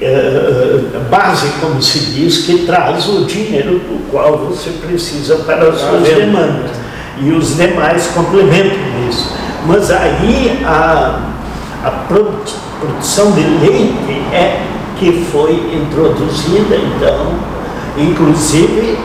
eh, 0.00 0.80
base, 1.10 1.48
como 1.60 1.82
se 1.82 1.98
diz, 2.12 2.38
que 2.46 2.66
traz 2.66 3.08
o 3.08 3.24
dinheiro 3.24 3.78
do 3.78 4.10
qual 4.10 4.38
você 4.38 4.70
precisa 4.70 5.36
para 5.36 5.68
as 5.70 5.80
suas 5.80 6.02
vendo. 6.06 6.18
demandas. 6.20 6.70
E 7.20 7.30
os 7.30 7.56
demais 7.56 8.08
complementam 8.08 8.78
isso. 9.08 9.32
Mas 9.66 9.90
aí 9.90 10.60
a, 10.64 11.20
a 11.84 11.90
produ- 12.08 12.42
produção 12.80 13.32
de 13.32 13.40
leite 13.40 14.22
é 14.32 14.60
que 14.98 15.24
foi 15.32 15.52
introduzida, 15.52 16.76
então, 16.76 17.52
Inclusive, 17.96 18.96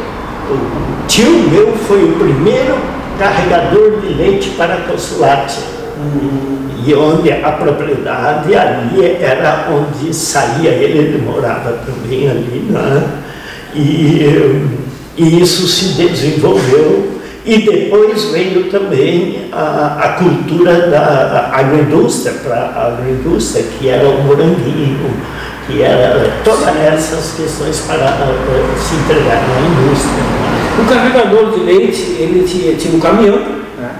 o 0.50 1.08
tio 1.08 1.30
meu 1.52 1.74
foi 1.88 2.04
o 2.06 2.14
primeiro 2.14 2.76
carregador 3.20 4.00
de 4.00 4.14
leite 4.14 4.52
para 4.52 4.78
Consulate. 4.82 5.60
E 6.86 6.94
onde 6.94 7.32
a 7.32 7.52
propriedade 7.52 8.56
ali 8.56 9.18
era 9.20 9.68
onde 9.72 10.14
saía 10.14 10.70
ele, 10.70 11.00
ele 11.00 11.26
morava 11.26 11.74
também 11.86 12.30
ali, 12.30 12.66
né? 12.70 13.04
e, 13.76 14.64
e 15.18 15.42
isso 15.42 15.68
se 15.68 16.02
desenvolveu 16.02 17.17
e 17.48 17.60
depois 17.60 18.26
veio 18.26 18.66
também 18.66 19.48
a, 19.54 19.98
a 20.02 20.10
cultura 20.22 20.88
da 20.88 21.50
agroindústria, 21.54 22.34
para 22.44 22.56
a 22.56 22.88
agroindústria, 22.88 23.64
que 23.64 23.88
era 23.88 24.06
o 24.06 24.22
moranguinho, 24.24 25.14
que 25.66 25.82
era 25.82 26.30
todas 26.44 26.76
essas 26.76 27.36
questões 27.38 27.80
para 27.88 28.04
uh, 28.04 28.78
se 28.78 28.96
entregar 28.96 29.42
na 29.48 29.62
indústria. 29.62 30.24
O 30.78 30.86
carregador 30.90 31.52
de 31.54 31.60
leite, 31.62 32.18
ele 32.20 32.46
tinha, 32.46 32.76
tinha 32.76 32.94
um 32.94 33.00
caminhão. 33.00 33.40
Né? 33.80 33.92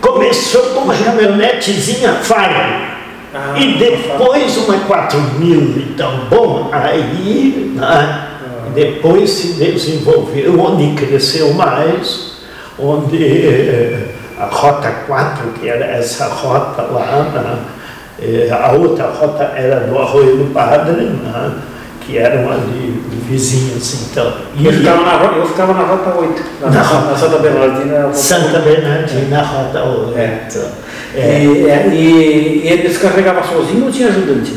Começou 0.00 0.62
com 0.70 0.80
uma 0.80 0.94
caminhonetezinha 0.94 2.14
Fire. 2.14 2.94
Ah, 3.32 3.54
e 3.56 3.78
depois 3.78 4.56
uma 4.58 4.78
4000, 4.80 5.60
então, 5.90 6.26
bom, 6.28 6.70
aí 6.72 7.72
né, 7.74 7.82
ah. 7.82 8.26
depois 8.74 9.30
se 9.30 9.54
desenvolveu, 9.54 10.60
onde 10.60 10.94
cresceu 10.94 11.52
mais, 11.54 12.33
onde 12.78 14.14
a 14.38 14.46
Rota 14.46 14.90
4, 15.06 15.48
que 15.60 15.68
era 15.68 15.84
essa 15.86 16.26
rota 16.26 16.82
lá, 16.82 17.30
né, 17.32 18.48
a 18.50 18.72
outra 18.72 19.08
rota 19.08 19.44
era 19.56 19.80
do 19.80 19.98
Arroio 19.98 20.36
do 20.36 20.52
Padre, 20.52 21.02
né, 21.02 21.52
que 22.00 22.18
eram 22.18 22.50
ali 22.50 23.02
vizinhas, 23.28 24.10
então. 24.10 24.32
E 24.54 24.66
eu 24.66 24.72
ficava 24.72 25.02
na, 25.02 25.36
eu 25.36 25.46
ficava 25.46 25.72
na 25.72 25.82
Rota 25.84 26.18
8, 26.18 26.42
na, 26.60 26.70
na, 26.70 26.82
na 26.82 27.16
Santa 27.16 27.38
Bernardina. 27.38 28.12
Santa 28.12 28.58
Bernardina, 28.58 29.42
Rota 29.42 29.84
8. 29.84 30.18
É. 30.18 30.48
É. 31.16 31.44
E, 31.44 31.70
é, 31.70 31.88
e, 31.88 32.62
e 32.64 32.68
ele 32.68 32.88
descarregava 32.88 33.42
sozinho 33.42 33.86
ou 33.86 33.90
tinha 33.90 34.08
ajudante? 34.08 34.52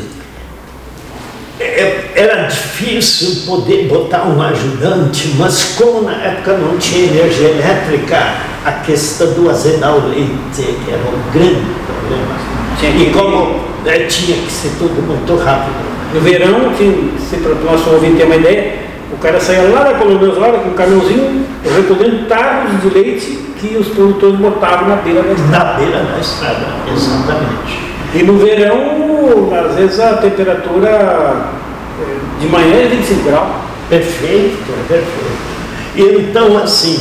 É, 1.60 2.12
era 2.14 2.46
difícil 2.46 3.46
poder 3.46 3.88
botar 3.88 4.24
um 4.24 4.40
ajudante, 4.40 5.34
mas 5.38 5.74
como 5.76 6.02
na 6.02 6.14
época 6.14 6.56
não 6.56 6.78
tinha 6.78 7.06
energia 7.06 7.48
elétrica, 7.48 8.16
a 8.64 8.72
questão 8.72 9.32
do 9.32 9.50
azedar 9.50 9.96
o 9.96 10.08
leite, 10.08 10.30
que 10.54 10.90
era 10.90 11.00
um 11.02 11.32
grande 11.32 11.66
problema. 11.86 12.58
Que, 12.78 12.86
e 12.86 13.10
como 13.12 13.60
né, 13.84 14.04
tinha 14.04 14.36
que 14.36 14.50
ser 14.50 14.70
tudo 14.78 15.02
muito 15.02 15.36
rápido. 15.36 15.88
No 16.14 16.20
verão, 16.20 16.72
se 16.76 17.36
para 17.38 17.52
o 17.52 17.64
nosso 17.64 17.90
ouvinte 17.90 18.16
ter 18.16 18.24
uma 18.24 18.36
ideia, 18.36 18.74
o 19.12 19.16
cara 19.18 19.40
saía 19.40 19.62
lá 19.62 19.82
da 19.82 19.94
Colônia 19.94 20.30
Osório 20.30 20.60
com 20.60 20.70
um 20.70 20.74
caminhãozinho 20.74 21.44
recolhendo 21.64 22.26
tarros 22.26 22.80
de 22.80 22.88
leite 22.90 23.38
que 23.58 23.76
os 23.76 23.88
produtores 23.88 24.36
botavam 24.36 24.88
na 24.88 24.96
beira 24.96 25.22
da 25.22 25.32
estrada. 25.32 25.64
Na 25.64 25.72
beira 25.78 25.98
da 26.04 26.18
estrada, 26.18 26.66
exatamente. 26.94 27.87
E 28.14 28.22
no 28.22 28.38
verão, 28.38 29.50
às 29.54 29.74
vezes 29.74 30.00
a 30.00 30.14
temperatura 30.14 30.88
eh, 30.88 32.40
de 32.40 32.46
manhã 32.46 32.74
é 32.76 32.88
25 32.88 33.22
graus. 33.24 33.48
Perfeito, 33.88 34.86
perfeito. 34.88 35.48
Então, 35.96 36.56
assim, 36.58 36.98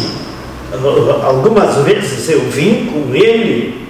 algumas 1.24 1.76
vezes 1.84 2.30
eu 2.30 2.42
vim 2.50 2.86
com 2.86 3.14
ele, 3.16 3.88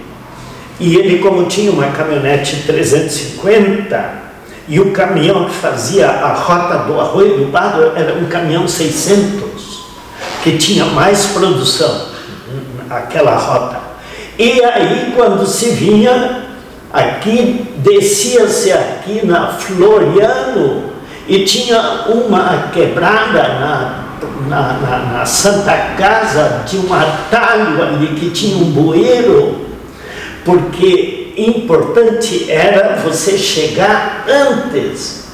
e 0.80 0.96
ele, 0.96 1.20
como 1.20 1.46
tinha 1.46 1.72
uma 1.72 1.88
caminhonete 1.88 2.64
350, 2.68 4.28
e 4.68 4.80
o 4.80 4.92
caminhão 4.92 5.46
que 5.46 5.56
fazia 5.56 6.08
a 6.08 6.34
rota 6.34 6.80
do 6.80 7.00
Arroio 7.00 7.38
do 7.38 7.46
Barro 7.52 7.94
era 7.96 8.16
um 8.16 8.26
caminhão 8.26 8.68
600, 8.68 9.86
que 10.44 10.58
tinha 10.58 10.86
mais 10.86 11.28
produção, 11.28 12.08
aquela 12.90 13.36
rota. 13.36 13.80
E 14.38 14.62
aí, 14.64 15.14
quando 15.16 15.48
se 15.48 15.70
vinha, 15.70 16.47
Aqui 16.92 17.66
descia-se 17.78 18.72
aqui 18.72 19.26
na 19.26 19.48
Floriano 19.48 20.84
e 21.28 21.44
tinha 21.44 22.06
uma 22.08 22.70
quebrada 22.74 23.44
na, 23.44 24.06
na, 24.48 24.74
na, 24.74 24.98
na, 25.12 25.26
Santa 25.26 25.76
Casa 25.98 26.64
de 26.66 26.78
um 26.78 26.94
atalho 26.94 27.84
ali 27.84 28.08
que 28.16 28.30
tinha 28.30 28.58
um 28.58 28.72
bueiro, 28.72 29.66
porque 30.46 31.34
importante 31.38 32.50
era 32.50 32.96
você 33.04 33.38
chegar 33.38 34.26
antes 34.28 35.28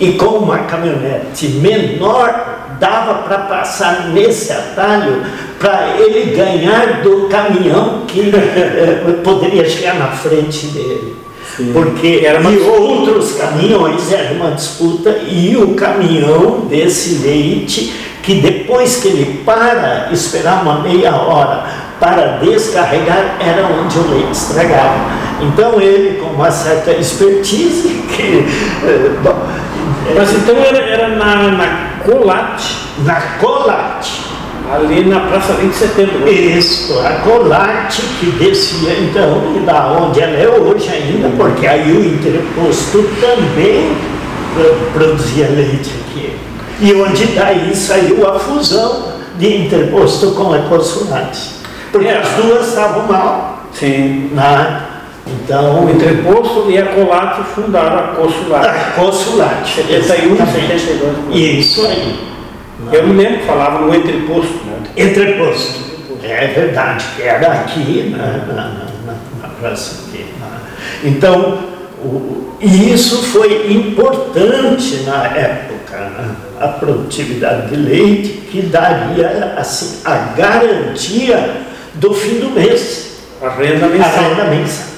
e 0.00 0.12
com 0.12 0.38
uma 0.38 0.60
caminhonete 0.60 1.48
menor 1.48 2.69
dava 2.80 3.22
para 3.22 3.38
passar 3.40 4.08
nesse 4.08 4.50
atalho 4.50 5.22
para 5.60 5.90
ele 5.98 6.34
ganhar 6.34 7.02
do 7.02 7.28
caminhão 7.28 8.04
que 8.08 8.32
eh, 8.34 9.20
poderia 9.22 9.68
chegar 9.68 9.94
na 9.94 10.08
frente 10.08 10.68
dele. 10.68 11.14
Sim. 11.56 11.72
Porque 11.72 12.22
era 12.24 12.40
e 12.50 12.58
outros 12.60 13.32
caminhões 13.32 14.10
era 14.10 14.32
uma 14.32 14.52
disputa 14.52 15.10
e 15.28 15.54
o 15.56 15.74
caminhão 15.74 16.66
desse 16.70 17.16
leite 17.18 17.92
que 18.22 18.36
depois 18.36 18.96
que 18.96 19.08
ele 19.08 19.42
para 19.44 20.08
esperar 20.10 20.62
uma 20.62 20.80
meia 20.80 21.14
hora 21.14 21.66
para 21.98 22.38
descarregar 22.38 23.36
era 23.38 23.66
onde 23.66 23.98
o 23.98 24.10
leite 24.10 24.32
estragava. 24.32 25.10
Então 25.42 25.78
ele 25.78 26.18
com 26.18 26.30
uma 26.30 26.50
certa 26.50 26.92
expertise 26.92 28.02
que 28.16 28.46
eh, 28.86 29.10
bom, 29.22 29.46
mas 30.16 30.32
então 30.32 30.56
era, 30.56 30.78
era 30.78 31.08
na, 31.08 31.50
na 31.50 31.89
Colate. 32.04 32.76
Na 33.04 33.20
Colate. 33.38 34.30
Ali 34.72 35.04
na 35.04 35.20
Praça 35.20 35.54
20 35.54 35.70
de 35.70 35.76
Setembro. 35.76 36.28
Isso, 36.28 36.98
a 37.00 37.10
Colate 37.20 38.02
que 38.20 38.30
descia 38.32 38.92
então, 39.00 39.56
e 39.56 39.60
da 39.60 39.88
onde 39.92 40.20
ela 40.20 40.36
é 40.36 40.48
hoje 40.48 40.88
ainda, 40.88 41.28
porque 41.36 41.66
aí 41.66 41.90
o 41.90 42.04
interposto 42.04 43.02
também 43.20 43.96
produzia 44.92 45.48
leite 45.48 45.90
aqui. 46.08 46.36
E 46.80 46.94
onde 46.94 47.26
daí 47.26 47.74
saiu 47.74 48.28
a 48.28 48.38
fusão 48.38 49.12
de 49.36 49.64
interposto 49.64 50.32
com 50.32 50.54
a 50.54 50.58
Consulate. 50.60 51.60
Porque 51.90 52.06
é. 52.06 52.18
as 52.18 52.28
duas 52.30 52.68
estavam 52.68 53.06
mal. 53.06 53.64
Sim. 53.72 54.30
Na, 54.34 54.89
então, 55.30 55.84
o 55.84 55.90
entreposto 55.90 56.70
e 56.70 56.78
a 56.78 56.86
Colate 56.86 57.42
fundaram 57.54 57.98
a 57.98 58.02
Consulate. 58.14 58.66
A 58.66 58.90
Consulate. 58.92 59.74
71 59.74 60.36
72. 60.36 61.58
Isso 61.58 61.86
aí. 61.86 62.18
Eu 62.92 63.06
me 63.06 63.22
lembro 63.22 63.40
que 63.40 63.46
falava 63.46 63.84
no 63.84 63.94
entreposto. 63.94 64.54
Né? 64.64 64.80
Entreposto. 64.96 65.90
É 66.22 66.46
verdade, 66.48 67.04
era 67.20 67.52
aqui 67.52 68.14
na, 68.14 68.26
na, 68.26 68.54
na, 68.54 69.14
na 69.42 69.48
praça 69.60 70.02
aqui. 70.08 70.26
Então, 71.02 71.58
o, 72.02 72.54
e 72.60 72.92
isso 72.92 73.22
foi 73.22 73.72
importante 73.72 74.96
na 75.06 75.26
época, 75.26 75.96
né? 75.96 76.34
a 76.60 76.68
produtividade 76.68 77.68
de 77.68 77.76
leite, 77.76 78.28
que 78.50 78.62
daria 78.62 79.54
assim, 79.56 80.00
a 80.04 80.16
garantia 80.36 81.62
do 81.94 82.12
fim 82.12 82.38
do 82.38 82.50
mês. 82.50 83.18
A 83.42 83.48
renda 83.48 83.86
mensal. 83.86 84.08
A 84.08 84.28
renda 84.28 84.44
mensal. 84.44 84.89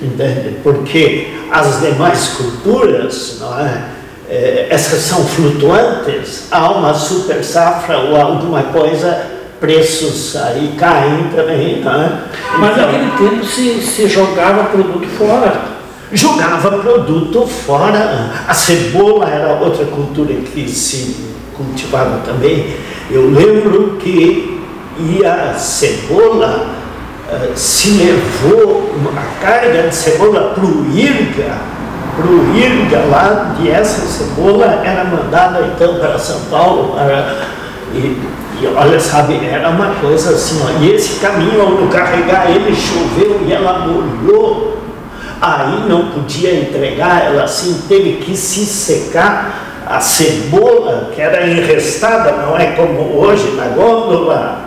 Entende? 0.00 0.56
Porque 0.62 1.28
as 1.50 1.80
demais 1.80 2.28
culturas, 2.28 3.38
não 3.40 3.58
é? 3.58 3.84
é? 4.28 4.66
essas 4.70 5.00
são 5.00 5.24
flutuantes, 5.24 6.48
há 6.50 6.70
uma 6.70 6.94
super 6.94 7.42
safra 7.42 7.98
ou 7.98 8.16
alguma 8.16 8.62
coisa, 8.64 9.26
preços 9.58 10.36
aí 10.36 10.74
caem 10.78 11.30
também. 11.34 11.80
Não 11.80 11.92
é? 11.92 12.12
Mas 12.58 12.76
então, 12.76 12.92
naquele 12.92 13.30
tempo 13.30 13.44
se, 13.44 13.80
se 13.80 14.08
jogava 14.08 14.64
produto 14.64 15.06
fora. 15.18 15.76
Jogava 16.12 16.78
produto 16.78 17.46
fora. 17.46 18.30
A 18.46 18.54
cebola 18.54 19.28
era 19.28 19.54
outra 19.54 19.84
cultura 19.86 20.34
que 20.34 20.68
se 20.68 21.16
cultivava 21.56 22.20
também. 22.24 22.76
Eu 23.10 23.30
lembro 23.30 23.96
que 23.98 24.60
ia 24.98 25.54
cebola 25.54 26.75
se 27.54 27.90
levou 27.90 28.92
uma 28.96 29.22
carga 29.40 29.88
de 29.88 29.94
cebola 29.94 30.54
para 30.54 30.64
o 30.64 30.86
Irga, 30.94 31.56
para 32.16 32.26
o 32.26 32.56
Irga 32.56 32.98
lá, 33.10 33.56
e 33.60 33.68
essa 33.68 34.06
cebola 34.06 34.82
era 34.84 35.04
mandada 35.04 35.72
então 35.74 35.96
para 35.96 36.18
São 36.18 36.40
Paulo, 36.50 36.94
para, 36.94 37.38
e, 37.92 38.16
e 38.60 38.66
olha, 38.74 39.00
sabe, 39.00 39.44
era 39.44 39.68
uma 39.68 39.94
coisa 39.96 40.30
assim, 40.30 40.62
ó, 40.64 40.80
e 40.80 40.92
esse 40.92 41.20
caminho 41.20 41.60
ao 41.60 41.88
carregar 41.88 42.50
ele 42.50 42.74
choveu 42.74 43.40
e 43.44 43.52
ela 43.52 43.86
molhou, 43.86 44.78
aí 45.40 45.88
não 45.88 46.10
podia 46.10 46.54
entregar, 46.54 47.26
ela 47.26 47.44
assim 47.44 47.82
teve 47.88 48.24
que 48.24 48.36
se 48.36 48.64
secar. 48.64 49.62
A 49.88 50.00
cebola 50.00 51.12
que 51.14 51.20
era 51.20 51.46
enrestada, 51.46 52.32
não 52.32 52.58
é 52.58 52.72
como 52.72 53.20
hoje 53.20 53.52
na 53.52 53.66
gôndola, 53.68 54.65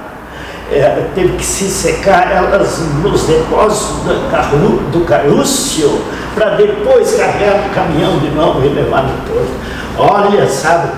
é, 0.71 1.09
teve 1.15 1.37
que 1.37 1.45
se 1.45 1.65
secar 1.65 2.31
elas 2.31 2.79
nos 3.01 3.23
depósitos 3.23 4.03
do, 4.03 4.31
carru, 4.31 4.81
do 4.91 5.05
carúcio 5.05 6.01
para 6.35 6.51
depois 6.51 7.15
carregar 7.15 7.67
o 7.67 7.73
caminhão 7.73 8.19
de 8.19 8.29
novo 8.29 8.65
e 8.65 8.69
levar 8.69 9.03
no 9.03 9.13
porto. 9.23 9.51
Olha, 9.97 10.47
sabe, 10.47 10.89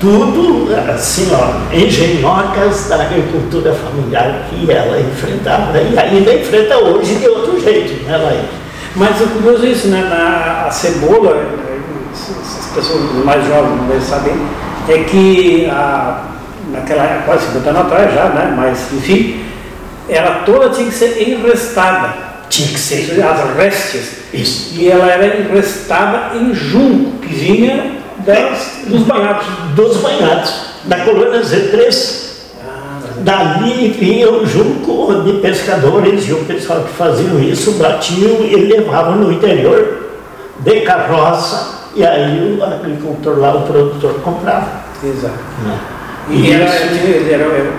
tudo 0.00 0.68
assim, 0.90 1.28
ó, 1.32 1.74
engenhocas 1.74 2.88
da 2.88 3.02
agricultura 3.02 3.72
familiar 3.72 4.46
que 4.48 4.70
ela 4.70 5.00
enfrentava 5.00 5.78
e 5.80 5.98
ainda 5.98 6.34
enfrenta 6.34 6.78
hoje 6.78 7.16
de 7.16 7.28
outro 7.28 7.60
jeito, 7.60 8.04
né? 8.04 8.44
Mas 8.94 9.20
o 9.20 9.26
curioso 9.26 9.64
é 9.64 9.68
isso, 9.68 9.88
né? 9.88 10.06
Na, 10.08 10.66
a 10.66 10.70
cebola, 10.70 11.46
as 12.12 12.66
pessoas 12.74 13.24
mais 13.24 13.46
jovens 13.46 13.80
devem 13.86 14.00
saber, 14.00 14.34
é 14.88 14.98
que 15.04 15.68
a, 15.70 16.22
naquela 16.72 17.02
época, 17.02 17.24
quase 17.26 17.46
50 17.46 17.70
anos 17.70 17.82
atrás 17.82 18.14
já, 18.14 18.24
né? 18.30 18.54
Mas 18.56 18.92
enfim, 18.92 19.44
ela 20.08 20.42
toda 20.44 20.70
tinha 20.70 20.86
que 20.86 20.94
ser 20.94 21.28
enrestada. 21.28 22.28
Tinha 22.48 22.68
que 22.68 22.78
ser. 22.78 23.22
As 23.22 23.56
restes. 23.56 24.18
Isso. 24.32 24.74
E 24.74 24.90
ela 24.90 25.06
era 25.06 25.38
enrestada 25.38 26.36
em 26.36 26.54
junco, 26.54 27.18
que 27.18 27.34
vinha 27.34 27.98
das, 28.18 28.80
dos 28.86 29.02
banhados. 29.02 29.46
Dos 29.74 29.96
banhados, 29.98 30.54
da 30.84 31.00
colônia 31.00 31.40
Z3. 31.40 32.28
Dali 33.18 33.88
vinha 33.98 34.30
o 34.30 34.46
junco 34.46 35.22
de 35.22 35.40
pescadores 35.40 36.28
e 36.28 36.32
o 36.32 36.44
pessoal 36.44 36.82
que 36.82 36.92
faziam 36.92 37.40
isso 37.40 37.72
batiam 37.72 38.44
e 38.44 38.54
levavam 38.54 39.16
no 39.16 39.32
interior 39.32 40.08
de 40.60 40.80
carroça 40.82 41.78
e 41.94 42.06
aí 42.06 42.56
o 42.56 42.64
agricultor 42.64 43.38
lá, 43.38 43.56
o 43.56 43.62
produtor 43.62 44.20
comprava. 44.20 44.68
Exato. 45.02 45.34
né? 45.64 45.78
E 46.30 46.52
era, 46.52 46.64
ele, 46.76 47.32
era, 47.32 47.44
ele 47.44 47.70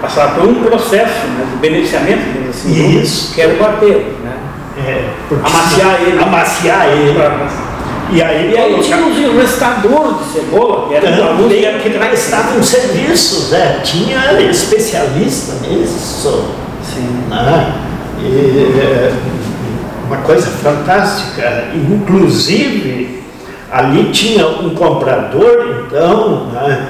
passava 0.00 0.40
por 0.40 0.48
um 0.48 0.54
processo 0.62 1.26
né, 1.26 1.46
de 1.50 1.56
beneficiamento, 1.58 2.22
assim, 2.48 3.00
Isso. 3.00 3.34
que 3.34 3.40
era 3.40 3.54
o 3.54 3.58
bater, 3.58 4.16
né? 4.22 4.32
É, 4.78 5.08
Amaciar 5.44 6.00
ele. 6.02 6.18
Amaciar 6.22 6.86
ele. 6.88 7.18
E 8.12 8.22
aí, 8.22 8.50
E 8.52 8.56
aí 8.56 8.70
colocar- 8.72 8.82
tinha 8.82 9.06
os 9.06 9.18
enrestadores 9.18 10.18
de 10.18 10.32
cebola, 10.32 10.88
que 10.88 10.94
era 10.94 11.16
Também 11.16 11.64
é 11.64 11.78
que 11.78 11.90
prestavam 11.90 12.62
serviços, 12.62 13.52
é, 13.52 13.80
tinha 13.84 14.40
especialista 14.50 15.54
nisso. 15.66 16.44
Sim. 16.82 17.24
né? 17.28 17.72
E, 18.20 18.78
é, 18.80 19.12
uma 20.06 20.16
coisa 20.18 20.46
fantástica, 20.48 21.68
inclusive 21.74 23.22
ali 23.70 24.10
tinha 24.10 24.46
um 24.48 24.70
comprador, 24.74 25.84
então, 25.86 26.46
né, 26.46 26.88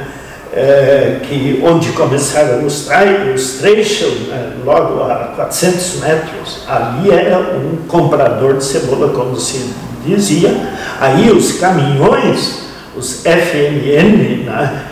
é, 0.53 1.21
que 1.23 1.63
onde 1.65 1.91
começaram 1.93 2.65
os, 2.65 2.89
os 3.35 3.53
trechos, 3.55 4.29
né, 4.29 4.53
logo 4.65 5.03
a 5.03 5.33
400 5.37 6.01
metros, 6.01 6.65
ali 6.69 7.11
era 7.11 7.39
um 7.39 7.87
comprador 7.87 8.57
de 8.57 8.65
cebola, 8.65 9.13
como 9.13 9.37
se 9.37 9.73
dizia. 10.05 10.55
Aí 11.01 11.31
os 11.31 11.53
caminhões, 11.53 12.69
os 12.97 13.23
FMN, 13.23 14.45
né, 14.45 14.83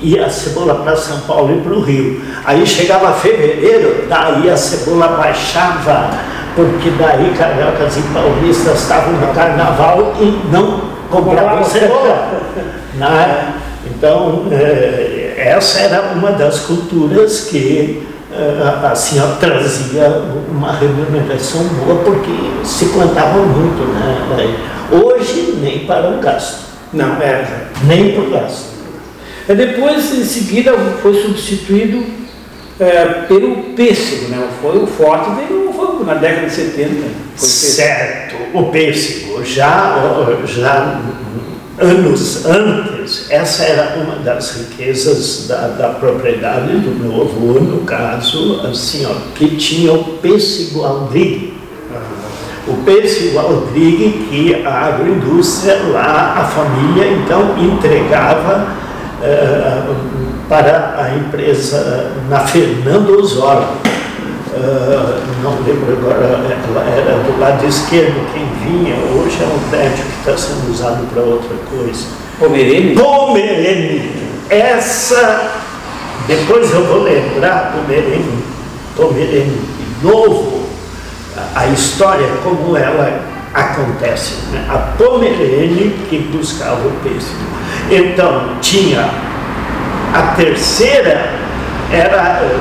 ia 0.00 0.26
a 0.26 0.30
cebola 0.30 0.76
para 0.76 0.96
São 0.96 1.20
Paulo 1.20 1.56
e 1.56 1.60
para 1.60 1.72
o 1.72 1.80
Rio. 1.80 2.20
Aí 2.44 2.66
chegava 2.66 3.12
fevereiro, 3.14 4.06
daí 4.08 4.50
a 4.50 4.56
cebola 4.56 5.08
baixava, 5.08 6.10
porque 6.54 6.90
daí 6.90 7.32
cariocas 7.36 7.96
e 7.96 8.02
paulistas 8.12 8.82
estavam 8.82 9.12
no 9.14 9.34
carnaval 9.34 10.14
e 10.20 10.40
não 10.50 10.80
compravam 11.10 11.64
cebola. 11.64 12.30
né? 12.94 13.54
Então, 14.02 14.48
eh, 14.50 15.34
essa 15.36 15.78
era 15.78 16.12
uma 16.16 16.32
das 16.32 16.58
culturas 16.62 17.42
que 17.42 18.02
eh, 18.32 18.86
assim, 18.90 19.20
trazia 19.38 20.08
uma 20.50 20.72
remuneração 20.72 21.62
boa, 21.68 22.02
porque 22.02 22.32
se 22.64 22.86
plantava 22.86 23.38
muito. 23.38 23.80
Né? 23.92 24.56
Hoje, 24.90 25.56
nem 25.62 25.86
para 25.86 26.10
o 26.10 26.18
gasto, 26.18 26.64
Não, 26.92 27.22
era. 27.22 27.68
nem 27.84 28.10
para 28.10 28.24
o 28.24 28.30
gasto. 28.30 28.72
É, 29.48 29.54
Depois, 29.54 30.12
em 30.12 30.24
seguida, 30.24 30.72
foi 31.00 31.22
substituído 31.22 32.04
é, 32.80 33.04
pelo 33.28 33.54
pêssego, 33.76 34.30
né? 34.30 34.48
Foi 34.60 34.82
o 34.82 34.86
forte 34.88 35.30
veio 35.36 35.72
foi 35.72 36.04
na 36.04 36.14
década 36.14 36.48
de 36.48 36.52
70. 36.52 36.90
Foi 37.36 37.48
o 37.48 37.52
pêssego. 37.52 37.72
Certo, 37.72 38.34
o 38.52 38.64
pêssego, 38.64 39.44
já, 39.44 39.96
já 40.44 41.00
anos 41.78 42.46
antes, 42.46 43.01
essa 43.28 43.64
era 43.64 43.96
uma 43.98 44.16
das 44.16 44.56
riquezas 44.56 45.46
da, 45.48 45.68
da 45.68 45.88
propriedade 45.90 46.76
do 46.78 46.90
meu 46.98 47.22
avô, 47.22 47.60
no 47.60 47.84
caso, 47.84 48.60
assim, 48.66 49.06
ó, 49.06 49.14
que 49.34 49.56
tinha 49.56 49.92
o 49.92 50.04
pêssego 50.18 50.84
aldrigue. 50.84 51.54
O 52.66 52.74
pêssego 52.84 53.38
aldrigue 53.38 54.26
que 54.30 54.64
a 54.64 54.86
agroindústria 54.86 55.80
lá, 55.92 56.34
a 56.38 56.44
família, 56.44 57.08
então, 57.12 57.58
entregava 57.58 58.68
eh, 59.22 59.82
para 60.48 60.94
a 60.98 61.16
empresa 61.16 62.12
na 62.28 62.40
Fernando 62.40 63.18
Osório. 63.18 63.68
Ah, 64.54 65.18
não 65.42 65.52
lembro 65.66 65.92
agora, 65.92 66.24
ela 66.26 66.84
era 66.90 67.22
do 67.22 67.40
lado 67.40 67.66
esquerdo 67.66 68.20
quem 68.34 68.46
vinha, 68.62 68.94
hoje 68.96 69.38
é 69.42 69.46
um 69.46 69.70
prédio 69.70 70.04
que 70.04 70.18
está 70.18 70.36
sendo 70.36 70.70
usado 70.70 71.06
para 71.12 71.22
outra 71.22 71.56
coisa. 71.70 72.21
Pomerene? 72.42 72.96
Pomerene, 72.96 74.10
essa, 74.50 75.52
depois 76.26 76.72
eu 76.72 76.84
vou 76.86 77.04
lembrar, 77.04 77.72
Pomerene, 77.72 78.42
Pomerene 78.96 79.60
de 79.78 80.04
novo, 80.04 80.66
a, 81.54 81.66
história 81.68 82.26
como 82.42 82.76
ela 82.76 83.20
acontece. 83.54 84.34
Né? 84.50 84.66
A 84.68 84.76
Pomerene 84.98 85.96
que 86.10 86.18
buscava 86.32 86.84
o 86.84 86.90
pêssego. 87.04 87.38
Então, 87.88 88.56
tinha 88.60 89.08
a 90.12 90.34
terceira, 90.36 91.30
era 91.92 92.42
eh, 92.42 92.58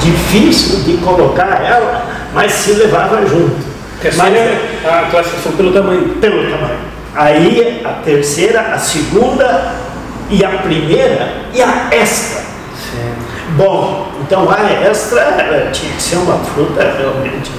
difícil 0.00 0.84
de 0.84 0.98
colocar 0.98 1.64
ela, 1.64 2.06
mas 2.32 2.52
se 2.52 2.74
levava 2.74 3.26
junto. 3.26 3.56
Terceira 4.00 4.36
é 4.38 4.88
a 4.88 5.10
classificação 5.10 5.52
pelo 5.52 5.72
tamanho. 5.72 6.08
Pelo 6.20 6.48
tamanho. 6.48 6.87
Aí 7.18 7.82
a 7.84 7.94
terceira, 7.94 8.60
a 8.60 8.78
segunda 8.78 9.74
e 10.30 10.44
a 10.44 10.50
primeira 10.50 11.32
e 11.52 11.60
a 11.60 11.88
extra. 11.90 12.42
Bom, 13.56 14.12
então 14.20 14.48
a 14.48 14.70
extra 14.88 15.68
tinha 15.72 15.92
que 15.94 16.00
ser 16.00 16.14
uma 16.18 16.38
fruta 16.38 16.80
realmente. 16.80 17.50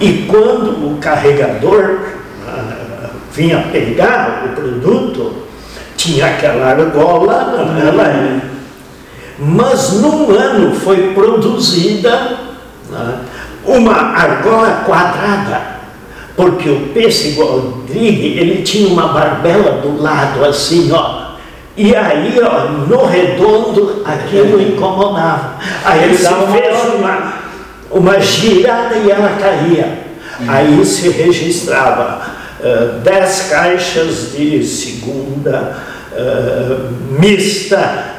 E 0.00 0.26
quando 0.28 0.70
o 0.84 0.98
carregador 1.00 2.00
ah, 2.44 3.10
vinha 3.32 3.68
pegar 3.70 4.42
o 4.46 4.48
produto, 4.60 5.44
tinha 5.96 6.26
aquela 6.26 6.66
argola, 6.66 7.54
ela, 7.80 8.42
mas 9.38 9.92
num 9.92 10.28
ano 10.32 10.74
foi 10.74 11.12
produzida 11.14 12.36
né, 12.90 13.20
uma 13.64 13.94
argola 13.94 14.82
quadrada, 14.84 15.77
porque 16.38 16.70
o 16.70 16.90
pêssego 16.94 17.44
Rodrigue, 17.44 18.38
ele 18.38 18.62
tinha 18.62 18.86
uma 18.86 19.08
barbela 19.08 19.80
do 19.82 20.00
lado 20.00 20.44
assim, 20.44 20.88
ó. 20.92 21.32
E 21.76 21.96
aí, 21.96 22.38
ó, 22.40 22.68
no 22.86 23.06
redondo, 23.06 24.02
aquilo 24.04 24.62
incomodava. 24.62 25.56
Aí 25.84 26.04
ele 26.04 26.26
uma 26.28 26.46
fez 26.46 26.94
uma, 26.94 27.34
uma 27.90 28.20
girada 28.20 28.94
e 28.94 29.10
ela 29.10 29.36
caía. 29.36 30.06
Aí 30.46 30.84
se 30.84 31.08
registrava 31.08 32.22
eh, 32.62 33.00
10 33.02 33.48
caixas 33.50 34.30
de 34.30 34.64
segunda 34.64 35.76
eh, 36.14 36.76
mista, 37.18 38.14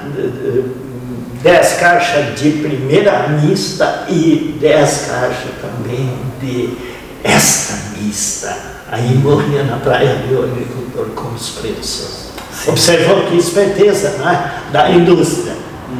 10 1.41 1.73
caixas 1.75 2.38
de 2.38 2.49
primeira 2.49 3.29
mista 3.29 4.03
e 4.10 4.58
10 4.60 5.05
caixas 5.10 5.51
também 5.62 6.10
de 6.41 6.89
esta 7.23 7.97
mista. 7.97 8.55
Aí 8.91 9.15
morria 9.15 9.63
na 9.63 9.77
praia 9.77 10.25
e 10.29 10.34
o 10.34 10.43
agricultor 10.43 11.05
com 11.15 11.34
os 11.36 11.49
preços. 11.49 12.29
Observou 12.67 13.27
que 13.27 13.38
esperteza 13.38 14.10
né, 14.17 14.62
da 14.71 14.89
indústria. 14.89 15.53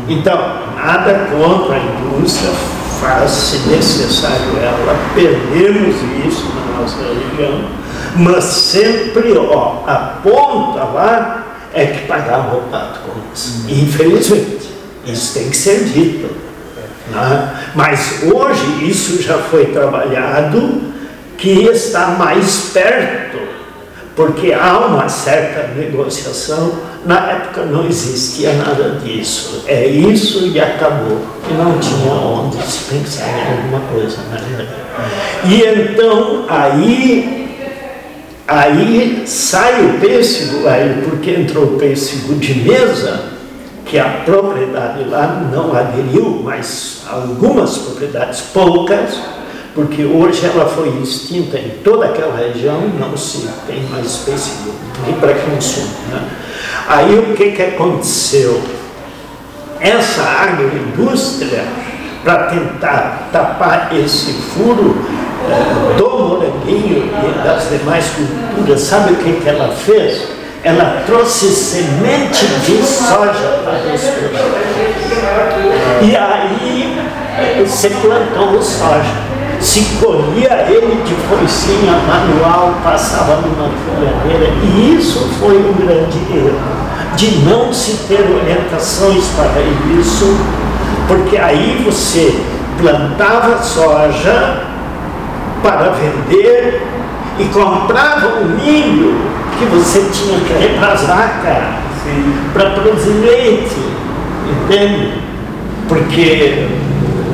Então, 0.08 0.38
nada 0.75 1.27
contra 1.32 1.75
a 1.75 1.79
indústria, 1.79 2.51
faz-se 2.99 3.69
necessário 3.69 4.58
ela, 4.62 4.95
perdemos 5.15 5.95
isso 6.27 6.45
na 6.53 6.82
nossa 6.82 6.97
região, 6.97 7.69
mas 8.15 8.43
sempre 8.43 9.38
ó, 9.38 9.84
a 9.88 10.19
ponta 10.21 10.84
lá 10.84 11.45
é 11.73 11.86
que 11.86 12.08
pagava 12.08 12.58
o 12.58 12.62
pato 12.63 12.99
com 13.01 13.34
isso. 13.34 13.65
Infelizmente, 13.67 14.69
isso 15.05 15.34
tem 15.34 15.49
que 15.49 15.58
ser 15.58 15.86
dito. 15.86 16.29
né? 17.12 17.71
Mas 17.73 18.23
hoje 18.23 18.89
isso 18.89 19.21
já 19.21 19.38
foi 19.38 19.67
trabalhado, 19.67 20.88
que 21.39 21.63
está 21.67 22.08
mais 22.08 22.71
perto, 22.73 23.39
porque 24.15 24.54
há 24.54 24.78
uma 24.80 25.08
certa 25.08 25.67
negociação. 25.73 26.89
Na 27.06 27.32
época 27.32 27.62
não 27.62 27.86
existia 27.88 28.52
nada 28.54 28.99
disso. 29.02 29.63
É 29.65 29.88
isso 29.88 30.45
e 30.47 30.60
acabou. 30.60 31.21
E 31.49 31.54
não 31.54 31.80
tinha 31.80 32.12
onde 32.12 32.62
se 32.62 32.93
pensar 32.93 33.30
em 33.30 33.58
alguma 33.58 33.80
coisa. 33.91 34.17
Né? 34.17 34.67
E 35.45 35.63
então 35.63 36.45
aí 36.49 37.39
Aí 38.49 39.28
sai 39.28 39.86
o 39.86 39.99
pêssego, 39.99 40.67
aí 40.67 41.04
porque 41.08 41.30
entrou 41.30 41.65
o 41.65 41.78
pêssego 41.78 42.34
de 42.34 42.56
mesa, 42.56 43.25
que 43.86 43.99
a 43.99 44.10
propriedade 44.25 45.04
lá 45.04 45.47
não 45.54 45.71
aderiu, 45.71 46.41
mas 46.43 47.04
algumas 47.08 47.78
propriedades, 47.78 48.41
poucas, 48.52 49.19
porque 49.80 50.04
hoje 50.04 50.46
ela 50.46 50.65
foi 50.65 50.89
extinta 51.02 51.58
em 51.58 51.70
toda 51.82 52.08
aquela 52.08 52.36
região, 52.36 52.82
não 53.00 53.15
se 53.15 53.48
tem 53.65 53.82
mais 53.84 54.18
pêssego 54.26 54.74
nem 55.06 55.15
para 55.15 55.34
consumo. 55.36 55.88
Né? 56.12 56.22
Aí 56.86 57.18
o 57.18 57.34
que, 57.34 57.52
que 57.52 57.62
aconteceu? 57.62 58.62
Essa 59.80 60.22
agroindústria, 60.22 61.63
para 62.26 62.48
tentar 62.48 63.30
tapar 63.32 63.96
esse 63.96 64.34
furo, 64.34 64.98
do 65.98 66.10
moranguinho 66.10 67.10
e 67.10 67.42
das 67.42 67.70
demais 67.70 68.06
culturas, 68.10 68.82
sabe 68.82 69.13
o 69.13 69.15
que, 69.15 69.32
que 69.39 69.48
ela 69.48 69.74
fez? 69.74 70.28
Ela 70.62 71.04
trouxe 71.06 71.50
semente 71.52 72.46
de 72.65 72.84
soja 72.86 73.62
para 73.63 73.94
os 73.94 74.02
E 76.02 76.18
aí 76.18 77.65
se 77.65 77.89
plantou 77.92 78.62
soja. 78.62 79.38
Se 79.60 79.82
colhia 80.02 80.67
ele 80.69 81.04
de 81.04 81.13
foicinha 81.28 81.93
manual, 82.08 82.76
passava 82.84 83.41
numa 83.41 83.69
folhadeira, 83.86 84.54
e 84.63 84.95
isso 84.98 85.30
foi 85.39 85.58
um 85.58 85.74
grande 85.74 86.17
erro, 86.34 86.60
de 87.15 87.39
não 87.39 87.74
se 87.74 88.08
ter 88.08 88.22
orientações 88.22 89.26
para 89.36 89.62
isso, 90.00 90.38
porque 91.08 91.38
aí 91.38 91.84
você 91.86 92.39
plantava 92.80 93.62
soja 93.62 94.63
para 95.62 95.89
vender 95.89 96.82
e 97.38 97.45
comprava 97.45 98.39
o 98.39 98.45
milho 98.45 99.15
que 99.58 99.65
você 99.65 100.10
tinha 100.13 100.39
que 100.39 100.54
reprasar, 100.54 101.41
cara, 101.43 101.80
para 102.54 102.69
produzir 102.72 103.12
leite, 103.12 103.76
entende? 104.50 105.13
Porque, 105.88 106.67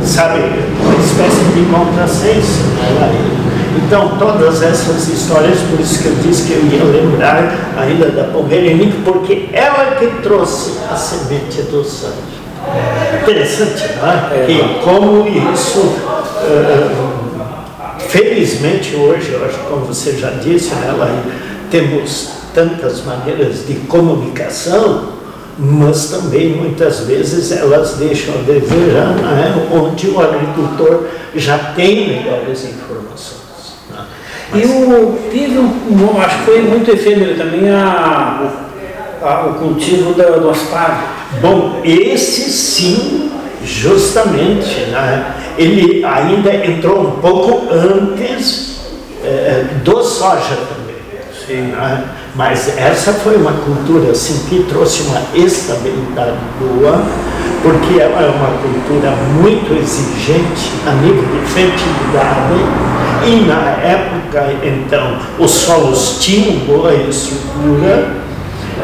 sabe, 0.06 0.40
uma 0.40 0.96
espécie 1.04 1.44
de 1.54 1.66
contrassenso. 1.66 2.64
Né? 2.76 3.42
Então, 3.86 4.18
todas 4.18 4.62
essas 4.62 5.08
histórias, 5.08 5.60
por 5.70 5.80
isso 5.80 6.02
que 6.02 6.08
eu 6.08 6.16
disse 6.16 6.44
que 6.44 6.54
eu 6.54 6.66
ia 6.66 6.84
lembrar 6.84 7.74
ainda 7.78 8.10
da 8.10 8.24
Pomeranic, 8.26 9.02
porque 9.04 9.50
ela 9.52 9.96
que 9.96 10.08
trouxe 10.22 10.74
a 10.90 10.96
semente 10.96 11.62
do 11.64 11.84
sangue. 11.84 12.36
Interessante, 13.22 13.84
não 13.98 14.10
é? 14.10 14.38
é. 14.38 14.46
E 14.50 14.84
como 14.84 15.28
isso. 15.28 15.80
Uh, 15.80 17.16
Felizmente 18.16 18.96
hoje, 18.96 19.34
eu 19.34 19.46
acho 19.46 19.58
como 19.70 19.86
você 19.86 20.14
já 20.14 20.30
disse, 20.30 20.74
né, 20.76 21.24
temos 21.70 22.30
tantas 22.54 23.04
maneiras 23.04 23.68
de 23.68 23.74
comunicação, 23.88 25.15
mas 25.58 26.10
também 26.10 26.50
muitas 26.50 27.02
vezes 27.02 27.52
elas 27.52 27.94
deixam 27.94 28.36
a 28.36 28.38
desejar, 28.40 29.16
né, 29.16 29.70
onde 29.72 30.10
o 30.10 30.20
agricultor 30.20 31.06
já 31.34 31.58
tem 31.58 32.08
melhores 32.08 32.66
informações. 32.66 33.76
Né? 33.90 34.06
Mas... 34.52 34.64
E 34.64 34.66
o, 34.66 35.20
teve 35.32 35.58
um, 35.58 36.22
acho 36.22 36.40
que 36.40 36.44
foi 36.46 36.62
muito 36.62 36.92
efêmero 36.92 37.36
também 37.36 37.70
a, 37.70 38.52
a, 39.22 39.46
o 39.48 39.54
cultivo 39.56 40.14
do, 40.14 40.42
do 40.42 40.50
aspargo. 40.50 41.04
Bom, 41.42 41.82
esse 41.84 42.50
sim, 42.52 43.32
justamente, 43.64 44.82
né? 44.92 45.36
ele 45.58 46.04
ainda 46.04 46.54
entrou 46.54 47.02
um 47.02 47.12
pouco 47.22 47.68
antes 47.72 48.80
é, 49.24 49.66
do 49.84 50.04
soja 50.04 50.58
também. 50.70 50.96
Sim. 51.46 51.72
Né? 51.72 52.04
Mas 52.36 52.78
essa 52.78 53.14
foi 53.14 53.38
uma 53.38 53.54
cultura 53.54 54.12
assim, 54.12 54.46
que 54.50 54.66
trouxe 54.66 55.04
uma 55.04 55.22
estabilidade 55.34 56.38
boa, 56.60 57.02
porque 57.64 58.00
ela 58.00 58.22
é 58.22 58.30
uma 58.30 58.58
cultura 58.58 59.12
muito 59.42 59.74
exigente 59.74 60.72
a 60.86 60.92
nível 61.02 61.24
de 61.24 61.48
fertilidade 61.48 62.96
e 63.26 63.46
na 63.48 63.72
época 63.82 64.54
então 64.64 65.18
os 65.40 65.50
solos 65.50 66.18
tinham 66.20 66.58
boa 66.66 66.94
estrutura 66.94 68.08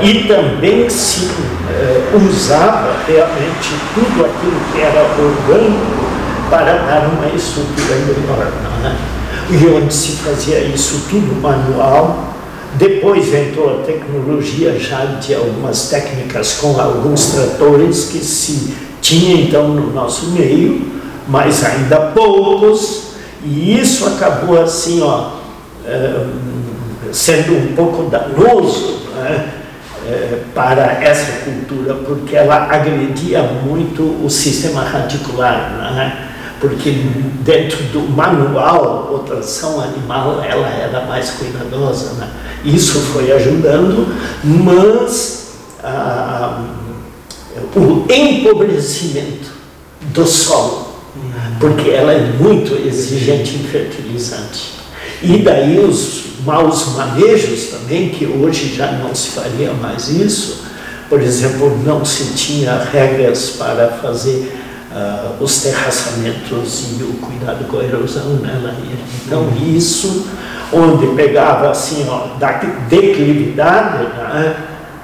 e 0.02 0.24
também 0.28 0.90
se 0.90 1.30
eh, 1.70 2.02
usava 2.16 2.96
realmente 3.06 3.70
tudo 3.94 4.26
aquilo 4.26 4.60
que 4.74 4.82
era 4.82 5.02
orgânico 5.02 6.12
para 6.50 6.74
dar 6.74 7.10
uma 7.14 7.28
estrutura 7.36 7.96
melhor. 8.08 8.52
Né? 8.82 8.96
E 9.52 9.68
onde 9.68 9.94
se 9.94 10.14
fazia 10.14 10.60
isso 10.60 11.06
tudo 11.10 11.40
manual, 11.42 12.31
depois 12.76 13.34
entrou 13.34 13.82
a 13.82 13.84
tecnologia 13.84 14.80
já 14.80 15.06
de 15.06 15.36
algumas 15.36 15.90
técnicas 15.90 16.54
com 16.54 16.80
alguns 16.80 17.28
tratores 17.28 18.06
que 18.06 18.20
se 18.20 18.74
tinha 19.02 19.42
então 19.42 19.70
no 19.70 19.92
nosso 19.92 20.28
meio, 20.32 20.90
mas 21.28 21.64
ainda 21.66 22.00
poucos, 22.14 23.12
e 23.44 23.80
isso 23.80 24.06
acabou 24.06 24.62
assim, 24.62 25.02
ó, 25.02 25.32
eh, 25.86 26.26
sendo 27.12 27.58
um 27.58 27.76
pouco 27.76 28.10
danoso 28.10 29.02
né, 29.16 29.50
eh, 30.08 30.40
para 30.54 31.04
essa 31.04 31.44
cultura, 31.44 31.96
porque 31.96 32.36
ela 32.36 32.68
agredia 32.72 33.42
muito 33.44 34.04
o 34.24 34.30
sistema 34.30 34.84
radicular. 34.84 35.72
Né? 35.94 36.31
Porque 36.62 36.92
dentro 37.44 37.84
do 37.86 38.02
manual, 38.02 39.26
tração 39.32 39.82
animal, 39.82 40.44
ela 40.44 40.68
era 40.68 41.06
mais 41.06 41.32
cuidadosa. 41.32 42.14
Né? 42.14 42.30
Isso 42.64 43.00
foi 43.00 43.32
ajudando, 43.32 44.08
mas 44.44 45.54
ah, 45.84 46.64
o 47.76 48.06
empobrecimento 48.12 49.50
do 50.14 50.26
solo, 50.26 50.90
porque 51.60 51.90
ela 51.90 52.14
é 52.14 52.32
muito 52.40 52.76
exigente 52.88 53.56
em 53.56 53.64
fertilizante. 53.64 54.74
E 55.24 55.38
daí 55.40 55.80
os 55.80 56.24
maus 56.46 56.96
manejos 56.96 57.68
também, 57.68 58.10
que 58.10 58.26
hoje 58.26 58.76
já 58.76 58.92
não 58.92 59.14
se 59.14 59.30
faria 59.30 59.74
mais 59.74 60.10
isso, 60.10 60.62
por 61.10 61.22
exemplo, 61.22 61.78
não 61.84 62.06
se 62.06 62.34
tinha 62.34 62.78
regras 62.92 63.52
para 63.58 63.90
fazer 64.02 64.61
uh, 64.94 65.44
os 65.44 65.62
terraçamentos 65.62 67.00
e 67.00 67.04
o 67.04 67.14
cuidado 67.14 67.66
com 67.68 67.80
a 67.80 67.84
erosão, 67.84 68.36
né, 68.36 68.76
Então, 69.26 69.48
isso, 69.62 70.28
onde 70.72 71.08
pegava 71.16 71.70
assim, 71.70 72.06
ó, 72.10 72.38
da 72.38 72.52
declividade, 72.90 74.04
né, 74.04 74.56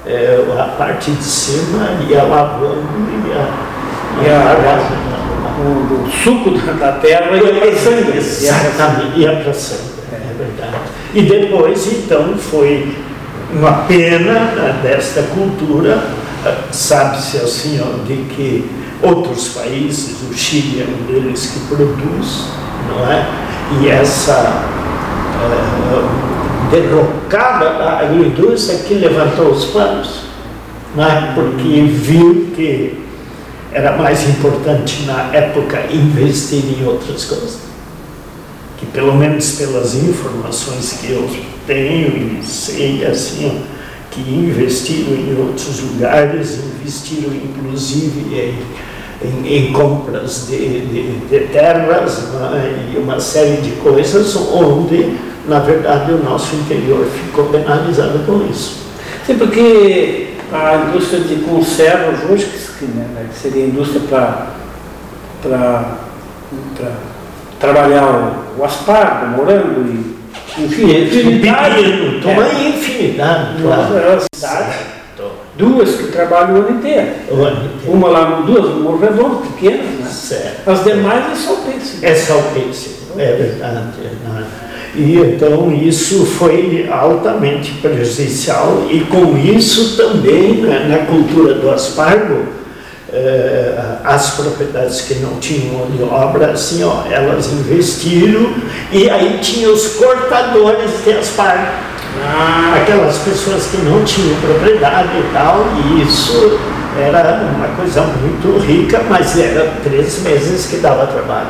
é, 0.06 0.42
a 0.58 0.64
parte 0.76 1.10
de 1.10 1.22
cima 1.22 1.86
ia 2.08 2.22
lavando 2.22 2.86
e 3.10 3.28
ia, 3.28 4.24
ia, 4.24 4.32
ia 4.32 5.28
o, 5.58 6.06
o, 6.06 6.10
suco 6.10 6.50
da 6.78 6.92
terra 6.92 7.36
ia 7.36 7.60
para 7.60 7.76
sangue. 7.76 8.16
Exatamente, 8.16 9.18
ia 9.18 9.36
para 9.36 9.52
sangue, 9.52 9.90
é 10.12 10.34
verdade. 10.38 10.76
E 11.12 11.22
depois, 11.22 11.92
então, 11.92 12.38
foi 12.38 12.96
uma 13.52 13.84
pena 13.86 14.32
né, 14.32 14.80
desta 14.82 15.22
cultura, 15.22 16.02
sabe-se 16.70 17.38
assim, 17.38 17.80
ó, 17.82 18.04
de 18.06 18.16
que 18.34 18.70
outros 19.02 19.48
países, 19.48 20.16
o 20.28 20.34
Chile 20.34 20.82
é 20.82 20.86
um 20.86 21.06
deles 21.06 21.46
que 21.52 21.74
produz, 21.74 22.48
não 22.88 23.10
é? 23.10 23.26
E 23.80 23.88
essa 23.88 24.64
é, 25.42 26.70
derrocada 26.70 27.78
da 27.78 27.98
agroindústria 28.00 28.78
que 28.80 28.94
levantou 28.94 29.50
os 29.50 29.66
panos, 29.66 30.22
não 30.94 31.04
é? 31.04 31.32
Porque 31.34 31.82
viu 31.82 32.50
que 32.54 32.98
era 33.72 33.96
mais 33.96 34.28
importante 34.28 35.02
na 35.02 35.30
época 35.32 35.84
investir 35.92 36.64
em 36.78 36.84
outras 36.86 37.24
coisas. 37.24 37.58
Que 38.78 38.86
pelo 38.86 39.14
menos 39.14 39.52
pelas 39.52 39.94
informações 39.94 40.98
que 41.00 41.10
eu 41.12 41.28
tenho 41.66 42.38
e 42.40 42.44
sei 42.44 43.04
assim, 43.04 43.62
que 44.22 44.34
investiram 44.34 45.14
em 45.14 45.36
outros 45.38 45.80
lugares, 45.80 46.58
investiram 46.80 47.34
inclusive 47.34 48.34
em 48.34 48.88
em, 49.22 49.56
em 49.56 49.72
compras 49.72 50.46
de, 50.48 50.80
de, 50.86 51.18
de 51.28 51.40
terras 51.48 52.28
né, 52.34 52.92
e 52.94 52.98
uma 52.98 53.18
série 53.18 53.60
de 53.60 53.72
coisas 53.72 54.36
onde, 54.36 55.16
na 55.46 55.58
verdade, 55.58 56.12
o 56.12 56.22
nosso 56.22 56.54
interior 56.54 57.04
ficou 57.06 57.46
penalizado 57.46 58.20
com 58.20 58.46
isso. 58.48 58.86
Sim, 59.26 59.36
porque 59.38 60.34
a 60.52 60.86
indústria 60.88 61.20
de 61.20 61.36
conservas 61.36 62.30
hoje, 62.30 62.48
que, 62.78 62.84
né, 62.86 63.26
que 63.32 63.38
seria 63.38 63.64
a 63.64 63.68
indústria 63.68 64.02
para 65.42 65.98
trabalhar 67.58 68.44
o, 68.56 68.60
o 68.60 68.64
aspargo, 68.64 69.26
o 69.26 69.28
morango 69.30 69.80
e 69.80 70.17
enfim, 70.64 71.04
infinidade. 71.04 72.20
Toma 72.22 72.46
é. 72.46 72.68
infinidade, 72.68 73.62
claro. 73.62 74.22
Cidade, 74.34 74.76
duas 75.56 75.96
que 75.96 76.12
trabalham 76.12 76.54
o 76.54 76.58
ano 76.58 76.78
inteiro. 76.78 77.10
O 77.30 77.42
ano 77.42 77.64
inteiro. 77.66 77.92
Uma 77.92 78.08
lá, 78.08 78.42
duas 78.46 78.64
no 78.64 78.80
Morro 78.80 78.98
Redondo, 78.98 79.36
pequenas, 79.48 79.86
né? 79.86 80.08
Certo. 80.08 80.70
As 80.70 80.84
demais 80.84 81.48
é 81.48 81.70
pêssego. 81.70 82.06
É 82.06 82.34
o 82.34 82.42
pêssego, 82.54 83.20
é 83.20 83.32
verdade. 83.32 83.88
E 84.94 85.16
então 85.16 85.72
isso 85.72 86.24
foi 86.24 86.88
altamente 86.90 87.72
prejudicial 87.74 88.86
e 88.90 89.00
com 89.00 89.36
isso 89.36 89.96
também 89.96 90.54
né, 90.54 90.86
na 90.88 91.06
cultura 91.06 91.54
do 91.54 91.70
aspargo, 91.70 92.46
as 94.04 94.30
propriedades 94.30 95.02
que 95.02 95.14
não 95.16 95.38
tinham 95.38 95.74
mão 95.74 95.90
de 95.90 96.02
obra, 96.02 96.52
assim, 96.52 96.84
ó, 96.84 97.04
elas 97.10 97.50
investiram 97.52 98.54
e 98.92 99.08
aí 99.08 99.38
tinha 99.40 99.70
os 99.70 99.94
cortadores 99.94 101.04
de 101.04 101.12
aspargo. 101.12 101.66
Ah. 102.22 102.74
Aquelas 102.82 103.18
pessoas 103.18 103.66
que 103.66 103.78
não 103.78 104.04
tinham 104.04 104.34
propriedade 104.40 105.08
e 105.18 105.30
tal, 105.32 105.64
e 105.76 106.02
isso 106.02 106.58
era 106.98 107.42
uma 107.56 107.68
coisa 107.76 108.02
muito 108.02 108.58
rica, 108.58 109.02
mas 109.08 109.38
era 109.38 109.72
três 109.84 110.20
meses 110.22 110.66
que 110.66 110.78
dava 110.78 111.06
trabalho. 111.06 111.48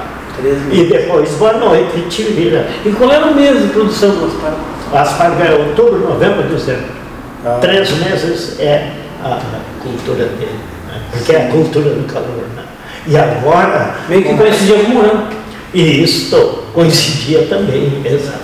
E 0.71 0.85
depois, 0.85 1.31
boa 1.33 1.55
noite, 1.55 2.01
te 2.09 2.23
vira. 2.23 2.69
E 2.85 2.91
qual 2.91 3.11
era 3.11 3.27
o 3.27 3.35
mês 3.35 3.61
de 3.61 3.69
produção 3.69 4.11
do 4.11 4.27
aspargo? 4.27 4.59
O 4.93 4.97
aspargo 4.97 5.43
é 5.43 5.55
outubro, 5.55 5.99
novembro, 6.09 6.43
dezembro. 6.45 6.99
Ah. 7.45 7.59
Três 7.61 7.91
meses 7.93 8.61
é 8.61 8.93
a 9.25 9.41
cultura 9.83 10.27
dele, 10.27 10.59
né? 10.89 11.01
porque 11.11 11.33
é 11.33 11.47
a 11.47 11.51
cultura 11.51 11.91
do 11.91 12.13
calor. 12.13 12.45
Né? 12.57 12.65
E 13.07 13.17
agora. 13.17 13.95
Meio 14.09 14.23
que 14.23 14.35
coincidia 14.37 14.85
com 14.85 14.93
o 14.93 15.01
ano. 15.01 15.29
E 15.73 16.03
isso 16.03 16.65
coincidia 16.75 17.47
também, 17.47 18.03
exatamente. 18.05 18.39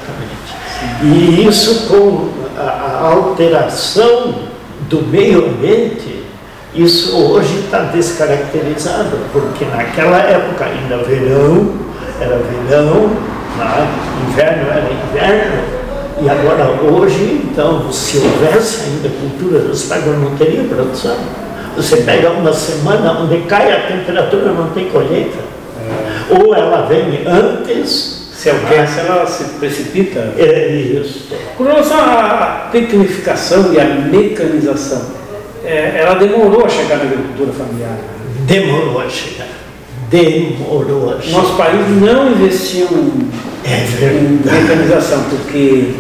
E 1.02 1.46
isso 1.46 1.88
com 1.88 2.28
a, 2.59 3.09
alteração 3.09 4.35
do 4.88 5.02
meio 5.02 5.46
ambiente 5.46 6.22
isso 6.74 7.16
hoje 7.16 7.61
está 7.61 7.85
descaracterizado, 7.85 9.16
porque 9.33 9.64
naquela 9.64 10.18
época 10.18 10.64
ainda 10.64 11.04
verão 11.04 11.72
era 12.20 12.37
verão, 12.37 13.11
né? 13.57 13.88
inverno 14.28 14.70
era 14.70 14.90
inverno, 14.90 15.85
e 16.20 16.28
agora 16.28 16.80
hoje, 16.83 17.42
então, 17.44 17.92
se 17.92 18.18
houvesse 18.18 18.85
ainda 18.85 19.09
cultura 19.09 19.61
dos 19.61 19.85
pagos, 19.85 20.16
não 20.18 20.35
teria 20.37 20.64
produção. 20.64 21.16
Você 21.76 21.98
pega 21.98 22.30
uma 22.30 22.52
semana 22.52 23.20
onde 23.20 23.38
cai 23.42 23.72
a 23.72 23.87
temperatura, 23.87 24.52
não 24.52 24.70
tem 24.70 24.88
colheita. 24.88 25.38
É. 25.78 26.38
Ou 26.38 26.54
ela 26.54 26.87
vem 26.87 27.24
antes. 27.26 28.22
Se 28.34 28.50
aquece, 28.50 29.00
ela 29.00 29.26
se 29.26 29.44
precipita. 29.58 30.34
É 30.37 30.68
isso. 30.68 31.28
Com 31.56 31.64
relação 31.64 31.98
à 31.98 32.68
tecnificação 32.70 33.72
e 33.72 33.80
à 33.80 33.84
mecanização, 33.84 35.02
é, 35.64 36.00
ela 36.00 36.14
demorou 36.16 36.66
a 36.66 36.68
chegar 36.68 36.98
na 36.98 37.04
agricultura 37.04 37.52
familiar. 37.52 37.96
Demorou 38.40 39.00
a 39.00 39.08
chegar. 39.08 39.48
Demorou 40.10 41.14
a 41.14 41.22
chegar. 41.22 41.38
Nosso 41.38 41.56
país 41.56 41.88
não 42.00 42.32
investiu 42.32 42.87
em, 43.64 44.50
é 44.50 44.60
mecanização, 44.60 45.24
porque 45.30 45.94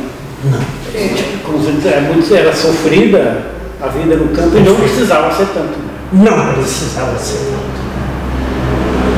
não. 0.44 0.60
É, 0.94 2.00
muito, 2.00 2.34
era 2.34 2.54
sofrida 2.54 3.54
a 3.80 3.88
vida 3.88 4.16
no 4.16 4.28
campo 4.28 4.56
e 4.56 4.60
não 4.60 4.74
precisava 4.76 5.34
ser 5.34 5.46
tanto. 5.46 5.78
Não 6.12 6.54
precisava 6.54 7.18
ser 7.18 7.38
tanto. 7.50 7.84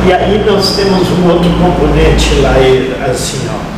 E 0.07 0.13
aí 0.13 0.45
nós 0.49 0.77
temos 0.77 1.11
um 1.11 1.29
outro 1.31 1.51
componente 1.51 2.37
lá, 2.41 2.55
assim, 3.11 3.49
ó 3.53 3.77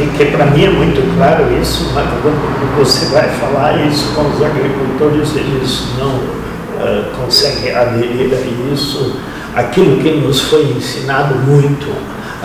de 0.00 0.06
que 0.16 0.24
para 0.26 0.46
mim 0.46 0.64
é 0.64 0.70
muito 0.70 1.16
claro 1.16 1.46
isso, 1.60 1.90
mas 1.94 2.08
quando 2.22 2.78
você 2.78 3.06
vai 3.06 3.28
falar 3.28 3.76
isso 3.86 4.12
com 4.14 4.22
os 4.22 4.42
agricultores, 4.42 5.36
eles 5.36 5.84
não 5.98 6.08
uh, 6.08 7.04
conseguem 7.16 7.74
aderir 7.74 8.32
a 8.32 8.72
isso. 8.72 9.16
Aquilo 9.54 10.00
que 10.00 10.10
nos 10.12 10.42
foi 10.42 10.62
ensinado 10.62 11.34
muito, 11.34 11.92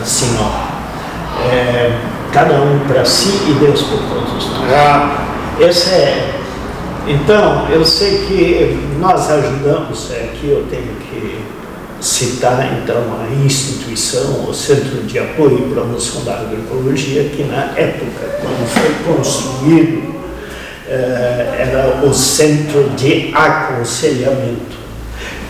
assim, 0.01 0.35
ó, 0.39 1.47
é, 1.47 1.95
cada 2.33 2.55
um 2.55 2.79
para 2.87 3.05
si 3.05 3.29
e 3.47 3.53
Deus 3.59 3.83
por 3.83 3.99
todos 3.99 4.49
nós. 4.49 4.71
Ah. 4.73 5.21
Esse 5.59 5.89
é. 5.91 6.41
Então, 7.07 7.67
eu 7.69 7.85
sei 7.85 8.17
que 8.27 8.97
nós 8.99 9.29
ajudamos, 9.29 10.09
é 10.11 10.29
que 10.39 10.49
eu 10.49 10.65
tenho 10.71 10.95
que 11.07 11.39
citar 12.01 12.79
então 12.81 12.97
a 13.19 13.45
instituição, 13.45 14.49
o 14.49 14.53
Centro 14.53 15.03
de 15.03 15.19
Apoio 15.19 15.59
e 15.59 15.73
Promoção 15.73 16.23
da 16.23 16.39
Agroecologia, 16.39 17.25
que 17.25 17.43
na 17.43 17.77
época, 17.77 18.39
quando 18.41 18.67
foi 18.67 19.13
construído, 19.13 20.15
eh, 20.87 21.67
era 21.69 22.05
o 22.07 22.11
Centro 22.11 22.89
de 22.97 23.31
Aconselhamento, 23.35 24.75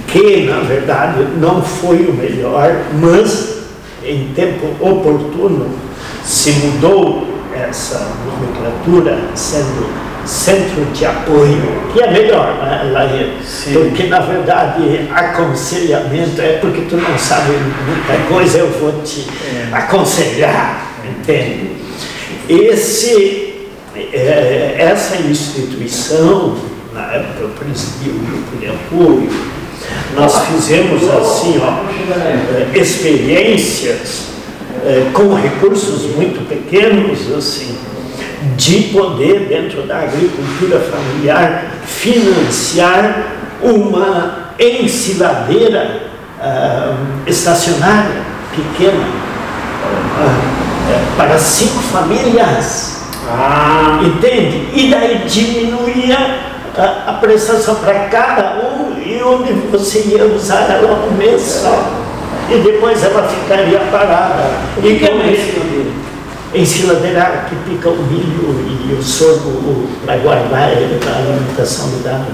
que 0.07 0.45
na 0.45 0.59
verdade 0.59 1.25
não 1.39 1.61
foi 1.61 2.05
o 2.05 2.13
melhor, 2.13 2.83
mas 2.99 3.59
em 4.03 4.33
tempo 4.35 4.67
oportuno 4.79 5.69
se 6.23 6.51
mudou 6.51 7.27
essa 7.53 8.11
nomenclatura, 8.25 9.29
sendo 9.35 10.14
centro 10.25 10.85
de 10.93 11.05
apoio, 11.05 11.61
que 11.93 12.01
é 12.01 12.11
melhor, 12.11 12.55
né? 12.57 13.37
Porque, 13.73 14.03
na 14.03 14.19
verdade, 14.19 15.07
aconselhamento 15.13 16.41
é 16.41 16.57
porque 16.59 16.81
tu 16.89 16.97
não 16.97 17.17
sabe 17.17 17.51
muita 17.51 18.27
coisa, 18.27 18.57
eu 18.59 18.69
vou 18.71 19.01
te 19.03 19.27
é. 19.45 19.75
aconselhar, 19.75 20.91
entende? 21.03 21.71
Esse, 22.47 23.67
é, 23.95 24.75
essa 24.77 25.15
instituição, 25.17 26.57
na 26.93 27.13
época 27.13 27.41
eu 27.41 27.49
presidi 27.49 28.09
o 28.09 28.19
grupo 28.19 28.57
de 28.57 28.67
apoio, 28.67 29.29
nós 30.15 30.33
fizemos 30.47 31.03
assim, 31.09 31.59
ó, 31.61 31.85
experiências 32.77 34.35
é, 34.85 35.09
com 35.13 35.33
recursos 35.33 36.15
muito 36.15 36.47
pequenos, 36.47 37.31
assim, 37.35 37.75
de 38.55 38.83
poder, 38.93 39.47
dentro 39.47 39.83
da 39.83 39.99
agricultura 39.99 40.79
familiar, 40.79 41.65
financiar 41.85 43.23
uma 43.61 44.51
ensiladeira 44.59 46.03
uh, 46.39 46.95
estacionária 47.27 48.21
pequena 48.55 49.07
uh, 49.87 51.17
para 51.17 51.37
cinco 51.37 51.79
famílias. 51.83 52.95
Ah. 53.27 54.01
Entende? 54.03 54.69
E 54.73 54.89
daí 54.89 55.23
diminuía 55.27 56.39
a, 56.77 57.09
a 57.09 57.13
prestação 57.13 57.75
para 57.75 58.07
cada 58.07 58.59
um 58.59 59.01
e 59.01 59.21
onde 59.23 59.53
você 59.53 59.99
ia 60.07 60.25
usar 60.25 60.69
ela 60.69 61.07
um 61.07 61.11
mês 61.11 61.41
só. 61.41 62.05
E 62.49 62.59
depois 62.59 63.03
ela 63.03 63.27
ficaria 63.27 63.79
parada. 63.91 64.51
E 64.83 64.99
que 64.99 65.05
é 65.05 65.11
uma 65.11 65.23
ensiladeira 66.55 67.45
que 67.49 67.55
pica 67.69 67.89
o 67.89 67.97
milho 68.03 68.65
e 68.89 68.93
o 68.93 69.03
sorgo 69.03 69.89
para 70.05 70.17
guardar 70.17 70.71
ele 70.71 70.99
para 70.99 71.13
a 71.13 71.17
alimentação 71.17 71.89
do 71.89 72.03
gado. 72.03 72.25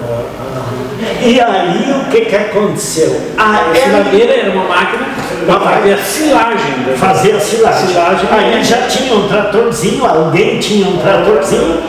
E 1.21 1.39
aí 1.39 1.93
o 1.99 2.09
que, 2.09 2.21
que 2.21 2.35
aconteceu? 2.35 3.19
A 3.37 3.71
ensiladeira 3.71 4.33
era 4.33 4.51
uma 4.51 4.65
máquina 4.65 5.07
para 5.45 5.59
fazer 5.59 5.93
a 5.93 5.97
silagem. 5.97 6.71
Né? 6.85 6.95
Fazer 6.97 7.35
a 7.35 7.39
silagem. 7.39 7.87
silagem. 7.87 8.27
Aí 8.31 8.63
já 8.63 8.87
tinha 8.87 9.15
um 9.15 9.27
tratorzinho, 9.27 10.05
alguém 10.05 10.59
tinha 10.59 10.87
um 10.87 10.97
tratorzinho 10.97 11.81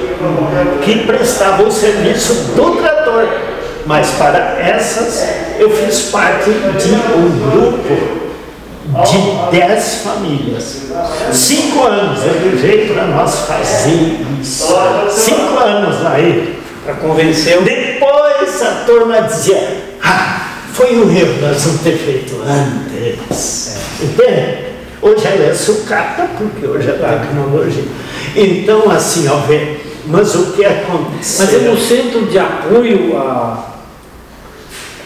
que 0.81 1.05
prestava 1.07 1.63
o 1.63 1.71
serviço 1.71 2.55
do 2.55 2.77
trator. 2.77 3.27
Mas 3.85 4.11
para 4.13 4.39
essas 4.61 5.29
eu 5.59 5.71
fiz 5.71 6.11
parte 6.11 6.51
de 6.51 6.93
um 6.93 7.51
grupo 7.51 8.22
de 8.87 9.57
dez 9.57 9.95
famílias. 10.03 10.83
Cinco 11.33 11.85
anos 11.85 12.21
eu 12.25 12.51
levei 12.51 12.89
para 12.89 13.07
nós 13.07 13.41
fazer 13.47 14.25
isso. 14.41 14.75
Cinco 15.11 15.59
anos 15.59 16.05
aí. 16.07 16.59
Para 16.85 16.95
convencer. 16.95 17.63
Depois 17.63 18.63
a 18.63 18.85
turma 18.85 19.21
dizia, 19.23 19.97
ah, 20.03 20.49
foi 20.73 20.97
um 20.97 21.11
erro 21.17 21.41
nós 21.41 21.65
não 21.65 21.79
ter 21.79 21.97
feito 21.97 22.43
antes. 22.43 23.77
É. 23.77 24.05
Entende? 24.05 24.73
Hoje 25.01 25.27
ela 25.27 25.47
é 25.47 25.55
sucata, 25.55 26.29
porque 26.39 26.67
hoje 26.67 26.89
é 26.89 26.93
tecnologia. 26.93 27.85
Então, 28.35 28.91
assim, 28.91 29.29
ó, 29.29 29.37
vê, 29.39 29.77
mas 30.07 30.35
o 30.35 30.53
que 30.53 30.65
aconteceu? 30.65 31.47
Mas 31.47 31.55
é 31.55 31.59
no 31.59 31.77
centro 31.77 32.27
de 32.27 32.39
apoio 32.39 33.17
a 33.17 33.72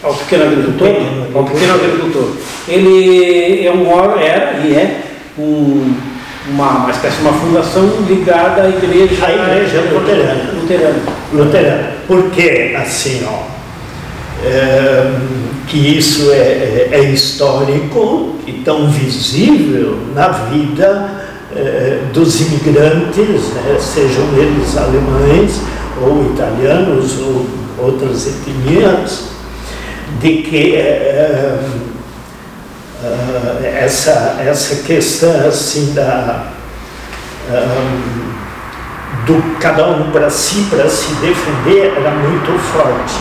ao 0.03 0.13
pequeno 0.13 0.43
agricultor, 0.45 0.87
ao 1.33 1.43
pequeno 1.43 1.73
agricultor. 1.73 2.29
Ele 2.67 3.65
é 3.65 3.71
um 3.71 4.19
era 4.19 4.59
e 4.65 4.73
é 4.73 5.01
um, 5.37 5.93
uma, 6.49 6.69
uma 6.69 6.91
espécie 6.91 7.17
de 7.17 7.21
uma 7.21 7.33
fundação 7.33 7.89
ligada 8.07 8.63
à 8.63 8.69
igreja, 8.69 9.25
à 9.25 9.31
igreja 9.31 9.81
luterana. 9.91 10.51
luterana. 10.53 10.99
Luterana. 11.33 11.91
Porque 12.07 12.75
assim, 12.77 13.25
ó, 13.27 13.43
é, 14.45 15.11
que 15.67 15.97
isso 15.97 16.31
é, 16.31 16.35
é, 16.35 16.89
é, 16.91 17.03
histórico 17.11 18.35
e 18.45 18.53
tão 18.53 18.89
visível 18.89 19.97
na 20.15 20.29
vida 20.29 21.09
é, 21.55 21.99
dos 22.13 22.39
imigrantes, 22.41 23.49
né, 23.53 23.77
sejam 23.79 24.23
eles 24.37 24.77
alemães 24.77 25.61
ou 26.01 26.31
italianos 26.33 27.19
ou 27.19 27.45
outras 27.79 28.27
etnias, 28.27 29.36
de 30.19 30.41
que 30.41 30.75
é, 30.75 31.59
é, 33.03 33.79
essa, 33.83 34.37
essa 34.45 34.83
questão 34.83 35.47
assim 35.47 35.93
da, 35.93 36.47
do 39.25 39.59
cada 39.59 39.87
um 39.87 40.11
para 40.11 40.29
si, 40.29 40.67
para 40.69 40.89
se 40.89 41.13
defender, 41.15 41.93
era 41.95 42.11
muito 42.11 42.57
forte. 42.71 43.13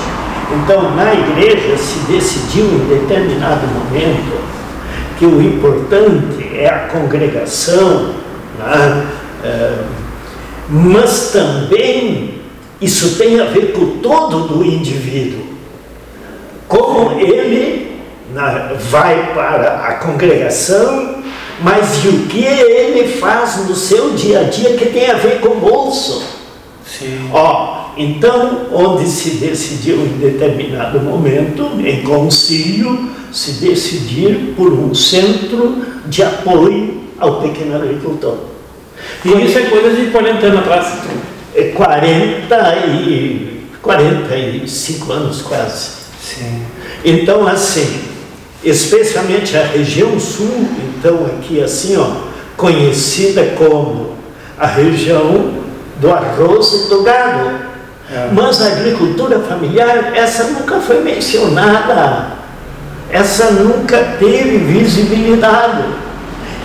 Então, 0.53 0.95
na 0.95 1.13
igreja 1.13 1.77
se 1.77 1.99
decidiu 2.11 2.65
em 2.65 2.87
determinado 2.89 3.67
momento 3.67 4.41
que 5.19 5.27
o 5.27 5.43
importante 5.43 6.57
é 6.57 6.69
a 6.69 6.89
congregação, 6.89 8.15
né? 8.59 9.07
mas 10.69 11.31
também 11.33 12.41
isso 12.81 13.17
tem 13.17 13.41
a 13.41 13.45
ver 13.45 13.73
com 13.73 13.99
todo 13.99 14.49
do 14.49 14.65
indivíduo. 14.65 15.46
Como 16.69 17.19
ele 17.21 18.01
vai 18.91 19.33
para 19.35 19.87
a 19.87 19.95
congregação, 19.95 21.23
mas 21.63 22.05
e 22.05 22.09
o 22.09 22.27
que 22.27 22.45
ele 22.45 23.19
faz 23.19 23.67
no 23.69 23.75
seu 23.75 24.11
dia 24.11 24.41
a 24.41 24.43
dia 24.45 24.77
que 24.77 24.87
tem 24.87 25.11
a 25.11 25.15
ver 25.15 25.41
com 25.41 25.49
o 25.49 25.61
bolso? 25.61 26.23
Sim. 26.85 27.31
Ó, 27.33 27.87
então, 27.97 28.67
onde 28.73 29.07
se 29.07 29.37
decidiu 29.37 29.97
em 29.97 30.19
determinado 30.19 31.01
momento, 31.01 31.71
em 31.85 32.03
concílio, 32.03 33.11
se 33.33 33.53
decidir 33.53 34.55
por 34.57 34.73
um 34.73 34.95
centro 34.95 35.85
de 36.07 36.23
apoio 36.23 37.03
ao 37.19 37.41
pequeno 37.41 37.77
agricultor. 37.77 38.39
E 39.25 39.29
isso 39.45 39.59
é 39.59 39.63
coisa 39.63 39.91
de 39.91 40.11
40 40.11 40.47
anos 40.47 40.59
atrás. 40.61 40.99
É 41.55 41.65
40 41.69 42.77
e 42.87 43.67
45 43.83 45.13
anos 45.13 45.43
quase. 45.43 46.06
Sim. 46.27 46.63
Então, 47.05 47.47
assim, 47.47 48.01
especialmente 48.65 49.57
a 49.57 49.65
região 49.65 50.19
sul, 50.19 50.67
então 50.99 51.25
aqui 51.27 51.63
assim, 51.63 51.97
ó, 51.97 52.11
conhecida 52.57 53.55
como 53.57 54.17
a 54.59 54.67
região 54.67 55.55
do 56.01 56.11
arroz 56.11 56.73
e 56.73 56.89
do 56.89 57.03
gado. 57.05 57.67
É. 58.11 58.29
Mas 58.33 58.61
a 58.61 58.67
agricultura 58.67 59.39
familiar, 59.41 60.13
essa 60.17 60.45
nunca 60.45 60.81
foi 60.81 61.01
mencionada, 61.01 62.33
essa 63.11 63.51
nunca 63.53 64.17
teve 64.19 64.59
visibilidade. 64.59 65.85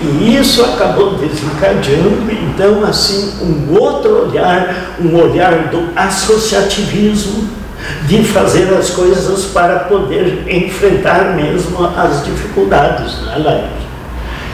E 0.01 0.37
isso 0.37 0.63
acabou 0.63 1.15
desencadeando, 1.15 2.31
então, 2.31 2.83
assim, 2.83 3.33
um 3.43 3.77
outro 3.79 4.27
olhar, 4.27 4.95
um 4.99 5.15
olhar 5.15 5.69
do 5.69 5.89
associativismo, 5.95 7.60
de 8.07 8.23
fazer 8.23 8.73
as 8.73 8.89
coisas 8.89 9.45
para 9.45 9.79
poder 9.79 10.45
enfrentar 10.49 11.35
mesmo 11.35 11.85
as 11.85 12.23
dificuldades 12.25 13.25
na 13.25 13.37
né, 13.37 13.69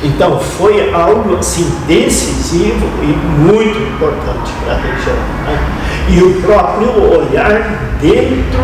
Então 0.03 0.39
foi 0.39 0.93
algo 0.93 1.37
assim 1.37 1.69
decisivo 1.87 2.87
e 3.01 3.07
muito 3.41 3.77
importante 3.79 4.51
para 4.63 4.73
a 4.73 4.77
região. 4.77 5.15
Né? 5.45 5.59
E 6.09 6.21
o 6.21 6.41
próprio 6.41 7.19
olhar 7.19 7.97
dentro 8.01 8.59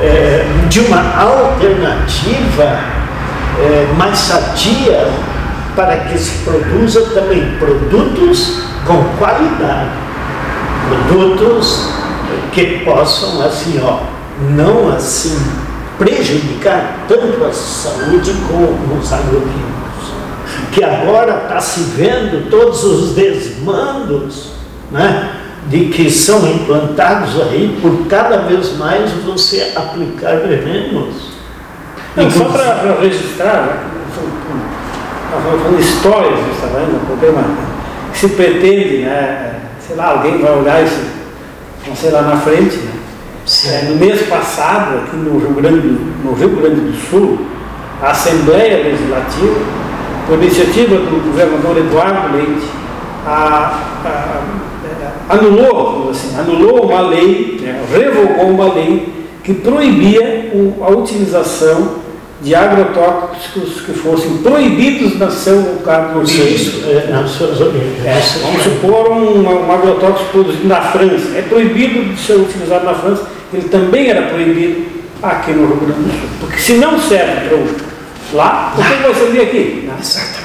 é, 0.00 0.44
de 0.68 0.80
uma 0.80 1.16
alternativa 1.16 2.80
é, 3.60 3.86
mais 3.96 4.18
sadia 4.18 5.08
para 5.76 5.96
que 5.96 6.18
se 6.18 6.44
produza 6.44 7.00
também 7.14 7.56
produtos 7.58 8.64
com 8.86 9.02
qualidade, 9.18 9.90
produtos 10.88 11.90
que 12.52 12.84
possam 12.84 13.42
assim, 13.42 13.80
ó, 13.82 14.00
não 14.50 14.88
assim 14.94 15.38
prejudicar 15.98 17.04
tanto 17.08 17.44
a 17.44 17.52
saúde 17.52 18.34
como 18.48 18.98
os 18.98 19.12
agroquímicos. 19.12 19.74
Que 20.72 20.82
agora 20.82 21.42
está 21.44 21.60
se 21.60 21.80
vendo 21.96 22.50
todos 22.50 22.82
os 22.84 23.14
desmandos 23.14 24.52
né, 24.90 25.30
de 25.68 25.86
que 25.86 26.10
são 26.10 26.46
implantados 26.50 27.40
aí 27.40 27.78
por 27.80 28.06
cada 28.06 28.38
vez 28.38 28.76
mais 28.76 29.10
você 29.24 29.72
aplicar 29.74 30.36
venenos. 30.38 31.34
Não, 32.16 32.30
só 32.30 32.44
para 32.44 32.98
registrar, 33.00 33.62
né, 33.62 33.80
falando 35.30 35.80
histórias 35.80 36.38
do 36.38 36.60
trabalho, 36.60 36.96
o 36.96 37.06
problema 37.06 37.42
que 38.12 38.18
se 38.18 38.28
pretende, 38.28 38.98
né, 38.98 39.60
sei 39.86 39.96
lá, 39.96 40.10
alguém 40.10 40.40
vai 40.40 40.56
olhar 40.56 40.84
isso 40.84 41.13
não 41.86 41.96
sei 41.96 42.10
lá 42.10 42.22
na 42.22 42.36
frente, 42.36 42.76
né? 42.76 42.92
É, 43.66 43.82
no 43.90 43.96
mês 43.96 44.22
passado, 44.22 44.98
aqui 44.98 45.16
no 45.16 45.38
Rio, 45.38 45.50
Grande, 45.50 45.86
no 46.24 46.32
Rio 46.32 46.48
Grande 46.56 46.80
do 46.80 46.96
Sul, 47.10 47.38
a 48.00 48.10
Assembleia 48.10 48.82
Legislativa, 48.82 49.60
por 50.26 50.42
iniciativa 50.42 50.96
do 50.96 51.30
governador 51.30 51.76
Eduardo 51.76 52.36
Leite, 52.36 52.66
a, 53.26 53.80
a, 54.02 54.08
a, 55.28 55.34
anulou, 55.34 56.10
assim, 56.10 56.34
anulou 56.38 56.86
uma 56.86 57.02
lei, 57.02 57.58
né, 57.60 57.84
revogou 57.92 58.48
uma 58.48 58.72
lei 58.72 59.12
que 59.42 59.52
proibia 59.52 60.50
o, 60.54 60.82
a 60.82 60.88
utilização 60.88 62.03
de 62.44 62.54
agrotóxicos 62.54 63.80
que 63.80 63.92
fossem 63.94 64.36
proibidos 64.38 65.18
na 65.18 65.30
seu 65.30 65.60
lugar 65.60 66.12
de 66.12 66.18
origem. 66.18 66.84
É. 66.86 67.10
É, 68.04 68.22
vamos 68.42 68.62
supor 68.62 69.10
um, 69.12 69.66
um 69.66 69.72
agrotóxico 69.72 70.30
produzido 70.30 70.68
na 70.68 70.82
França. 70.82 71.38
É 71.38 71.42
proibido 71.42 72.04
de 72.04 72.20
ser 72.20 72.34
utilizado 72.34 72.84
na 72.84 72.94
França, 72.94 73.26
ele 73.52 73.68
também 73.68 74.10
era 74.10 74.28
proibido 74.28 74.84
aqui 75.22 75.52
no 75.52 75.68
Rio 75.68 75.76
Grande 75.76 76.02
do 76.02 76.10
Sul. 76.10 76.28
Porque 76.40 76.58
se 76.58 76.74
não 76.74 77.00
serve 77.00 77.48
para 77.48 77.56
lá, 78.34 78.72
por 78.74 78.84
que 78.84 79.02
vai 79.02 79.14
servir 79.14 79.40
aqui? 79.40 79.88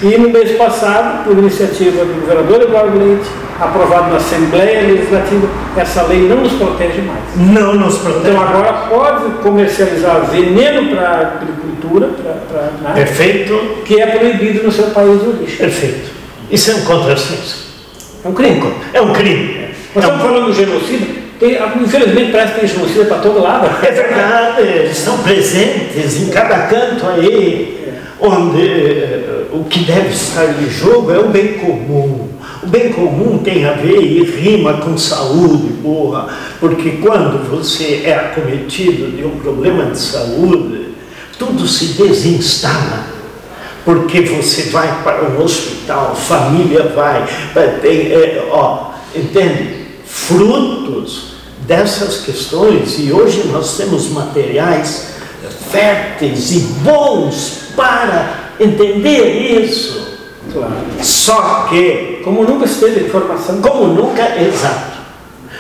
E 0.02 0.18
no 0.18 0.30
mês 0.30 0.52
passado, 0.58 1.24
por 1.24 1.38
iniciativa 1.38 2.06
do 2.06 2.22
governador 2.22 2.62
Eduardo 2.62 2.98
Leite, 2.98 3.30
aprovado 3.60 4.12
na 4.12 4.18
Assembleia 4.18 4.82
Legislativa, 4.82 5.50
essa 5.76 6.04
lei 6.04 6.28
não 6.30 6.38
nos 6.38 6.54
protege 6.54 7.02
mais. 7.02 7.20
Não 7.36 7.74
nos 7.76 7.98
protege. 7.98 8.30
Então 8.30 8.42
agora 8.42 8.74
pode 8.90 9.32
comercializar 9.42 10.26
veneno 10.28 10.96
para 10.96 11.08
a 11.08 11.22
agricultura, 11.22 12.08
pra, 12.08 12.34
pra, 12.50 12.62
né? 12.82 12.94
Perfeito. 12.94 13.84
que 13.84 14.00
é 14.00 14.06
proibido 14.06 14.64
no 14.64 14.72
seu 14.72 14.86
país 14.92 15.20
de 15.22 15.28
origem. 15.28 15.58
Perfeito. 15.58 16.12
Isso 16.50 16.72
é 16.72 16.76
um 16.76 16.82
contrassenso. 16.86 17.68
É 18.24 18.28
um 18.28 18.34
crime. 18.34 18.74
É 18.94 19.02
um 19.02 19.14
crime. 19.14 19.70
Nós 19.96 20.04
é 20.04 20.08
estamos 20.08 20.22
falando 20.22 20.46
do 20.46 20.54
genocídio, 20.54 21.20
tem, 21.40 21.58
infelizmente 21.82 22.32
parece 22.32 22.54
que 22.54 22.60
tem 22.60 22.70
genocídio 22.70 23.06
para 23.06 23.18
todo 23.20 23.42
lado. 23.42 23.70
É 23.82 23.92
verdade, 23.92 24.62
eles 24.62 24.98
estão 24.98 25.18
presentes 25.20 26.22
em 26.22 26.30
cada 26.30 26.68
canto 26.68 27.08
aí, 27.08 27.79
onde 28.20 28.68
eh, 28.68 29.46
o 29.52 29.64
que 29.64 29.80
deve 29.80 30.10
estar 30.10 30.46
em 30.62 30.70
jogo 30.70 31.12
é 31.12 31.20
o 31.20 31.30
bem 31.30 31.54
comum 31.54 32.30
o 32.62 32.68
bem 32.68 32.92
comum 32.92 33.38
tem 33.38 33.66
a 33.66 33.72
ver 33.74 34.02
e 34.02 34.24
rima 34.24 34.74
com 34.80 34.98
saúde 34.98 35.72
boa, 35.82 36.28
porque 36.60 36.98
quando 37.02 37.50
você 37.50 38.02
é 38.04 38.14
acometido 38.14 39.16
de 39.16 39.24
um 39.24 39.40
problema 39.40 39.86
de 39.86 39.98
saúde, 39.98 40.90
tudo 41.38 41.66
se 41.66 41.94
desinstala. 41.94 43.08
Porque 43.86 44.22
você 44.22 44.64
vai 44.64 45.02
para 45.04 45.24
um 45.24 45.42
hospital, 45.42 46.14
família 46.14 46.84
vai, 46.94 47.26
tem, 47.82 48.12
é, 48.12 48.46
ó, 48.52 48.92
entende? 49.16 49.88
Frutos 50.06 51.36
dessas 51.66 52.26
questões, 52.26 53.00
e 53.00 53.14
hoje 53.14 53.48
nós 53.48 53.78
temos 53.78 54.10
materiais 54.10 55.14
férteis 55.72 56.52
e 56.52 56.60
bons 56.84 57.59
para 57.80 58.52
entender 58.60 59.62
isso. 59.64 60.18
Claro. 60.52 60.74
Só 61.02 61.68
que, 61.70 62.20
como 62.26 62.44
nunca 62.44 62.68
se 62.68 62.82
teve 62.82 63.06
informação, 63.06 63.62
como 63.62 63.88
nunca, 63.88 64.36
exato. 64.38 65.00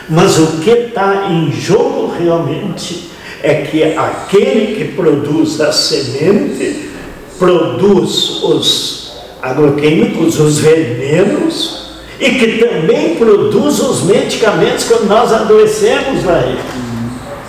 Mas 0.10 0.38
o 0.38 0.48
que 0.58 0.70
está 0.72 1.28
em 1.30 1.50
jogo 1.52 2.14
realmente 2.20 3.10
é 3.42 3.62
que 3.62 3.96
aquele 3.96 4.76
que 4.76 4.94
produz 4.96 5.62
a 5.62 5.72
semente 5.72 6.90
produz 7.38 8.44
os 8.44 9.14
agroquímicos, 9.42 10.38
os 10.40 10.60
venenos, 10.60 11.92
e 12.20 12.32
que 12.32 12.58
também 12.58 13.16
produz 13.16 13.80
os 13.80 14.04
medicamentos 14.04 14.84
quando 14.84 15.08
nós 15.08 15.32
adoecemos, 15.32 16.28
aí. 16.28 16.60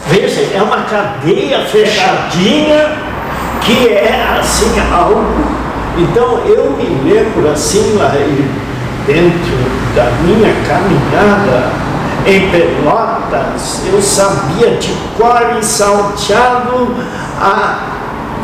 Veja, 0.07 0.43
é 0.55 0.63
uma 0.63 0.83
cadeia 0.85 1.65
fechadinha 1.65 3.00
que 3.61 3.89
é 3.89 4.39
assim 4.39 4.73
algo 4.93 5.25
então 5.97 6.41
eu 6.47 6.71
me 6.73 7.11
lembro 7.11 7.51
assim 7.51 7.97
lá 7.97 8.13
dentro 9.07 9.57
da 9.95 10.11
minha 10.23 10.55
caminhada 10.67 11.91
em 12.27 12.51
Pelotas, 12.51 13.83
eu 13.91 14.01
sabia 14.01 14.77
de 14.77 14.93
cor 15.17 15.57
e 15.59 15.65
salteado 15.65 16.95
a 17.41 17.81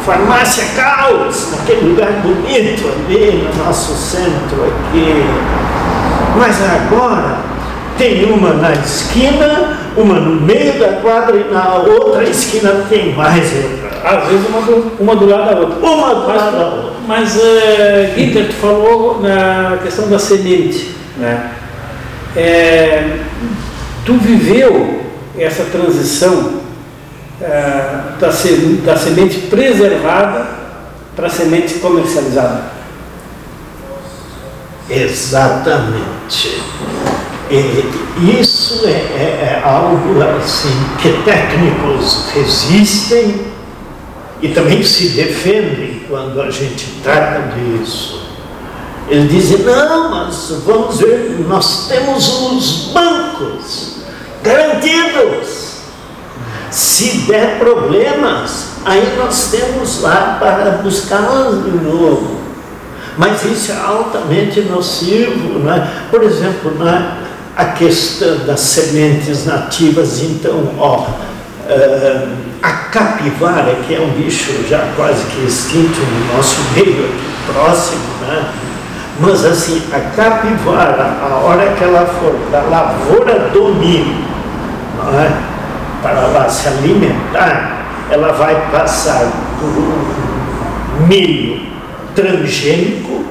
farmácia 0.04 0.64
Caos, 0.74 1.52
naquele 1.52 1.90
lugar 1.90 2.10
bonito 2.22 2.88
ali 2.88 3.48
no 3.54 3.64
nosso 3.64 3.94
centro 3.94 4.64
aqui. 4.64 5.24
Mas 6.36 6.56
agora 6.62 7.38
tem 7.98 8.24
uma 8.32 8.54
na 8.54 8.72
esquina, 8.72 9.78
uma 9.96 10.20
no 10.20 10.40
meio 10.40 10.78
da 10.78 11.00
quadra 11.00 11.36
e 11.36 11.52
na 11.52 11.74
outra 11.74 12.24
esquina 12.24 12.84
tem 12.88 13.14
mais. 13.14 13.52
Às 14.06 14.28
vezes 14.28 14.48
uma 14.48 14.60
do, 14.62 14.92
uma 15.00 15.16
do 15.16 15.26
lado 15.26 15.52
da 15.52 15.60
outra. 15.60 15.78
Uma 15.84 16.14
do 16.14 16.26
lado 16.28 16.56
da 16.56 16.64
outra. 16.64 16.92
Mas, 17.08 17.34
uh, 17.34 18.14
Guinter, 18.14 18.46
tu 18.46 18.54
falou 18.54 19.20
na 19.20 19.78
questão 19.82 20.08
da 20.08 20.16
semente. 20.16 20.94
Né? 21.16 21.50
É, 22.36 23.18
tu 24.04 24.14
viveu 24.14 25.02
essa 25.36 25.64
transição 25.64 26.60
é, 27.42 28.18
da, 28.20 28.30
se, 28.30 28.80
da 28.84 28.96
semente 28.96 29.38
preservada 29.48 30.46
para 31.16 31.26
a 31.26 31.30
semente 31.30 31.74
comercializada? 31.80 32.62
Exatamente. 34.88 36.62
E 37.50 38.40
isso 38.40 38.86
é, 38.86 38.90
é, 38.90 38.94
é, 38.94 39.62
algo 39.64 40.22
assim 40.38 40.70
que 41.02 41.10
técnicos 41.24 42.28
resistem 42.32 43.55
e 44.42 44.48
também 44.48 44.82
se 44.82 45.08
defendem 45.10 46.04
quando 46.08 46.40
a 46.40 46.50
gente 46.50 47.00
trata 47.02 47.52
disso. 47.54 48.26
Eles 49.08 49.30
dizem, 49.30 49.58
não, 49.58 50.10
mas 50.10 50.52
vamos 50.64 50.98
ver, 50.98 51.36
nós 51.48 51.88
temos 51.88 52.42
os 52.42 52.92
bancos 52.92 53.96
garantidos. 54.42 55.66
Se 56.70 57.18
der 57.28 57.58
problemas, 57.58 58.72
aí 58.84 59.14
nós 59.16 59.50
temos 59.50 60.02
lá 60.02 60.36
para 60.40 60.82
buscá-los 60.82 61.64
de 61.64 61.70
novo. 61.70 62.36
Mas 63.16 63.44
isso 63.44 63.72
é 63.72 63.76
altamente 63.76 64.60
nocivo, 64.62 65.60
não 65.60 65.72
é? 65.72 65.88
Por 66.10 66.22
exemplo, 66.22 66.74
não 66.76 66.88
é? 66.88 67.26
a 67.56 67.64
questão 67.64 68.44
das 68.44 68.60
sementes 68.60 69.46
nativas, 69.46 70.22
então, 70.22 70.74
ó, 70.78 71.06
uh, 71.06 72.28
a 72.62 72.70
capivara, 72.90 73.76
que 73.86 73.94
é 73.94 74.00
um 74.00 74.10
bicho 74.10 74.66
já 74.68 74.92
quase 74.96 75.24
que 75.26 75.46
extinto 75.46 76.00
no 76.00 76.36
nosso 76.36 76.60
meio 76.74 77.04
aqui 77.04 77.52
próximo, 77.52 78.02
né? 78.22 78.52
Mas 79.18 79.44
assim, 79.44 79.82
a 79.92 80.00
capivara, 80.14 81.16
a 81.22 81.36
hora 81.36 81.72
que 81.72 81.84
ela 81.84 82.04
for 82.06 82.38
da 82.50 82.60
lavoura 82.62 83.50
do 83.50 83.74
milho, 83.74 84.24
é? 85.14 85.56
para 86.02 86.26
lá 86.28 86.48
se 86.48 86.68
alimentar, 86.68 87.86
ela 88.10 88.32
vai 88.32 88.54
passar 88.70 89.30
por 89.58 91.06
milho 91.06 91.60
transgênico 92.14 93.24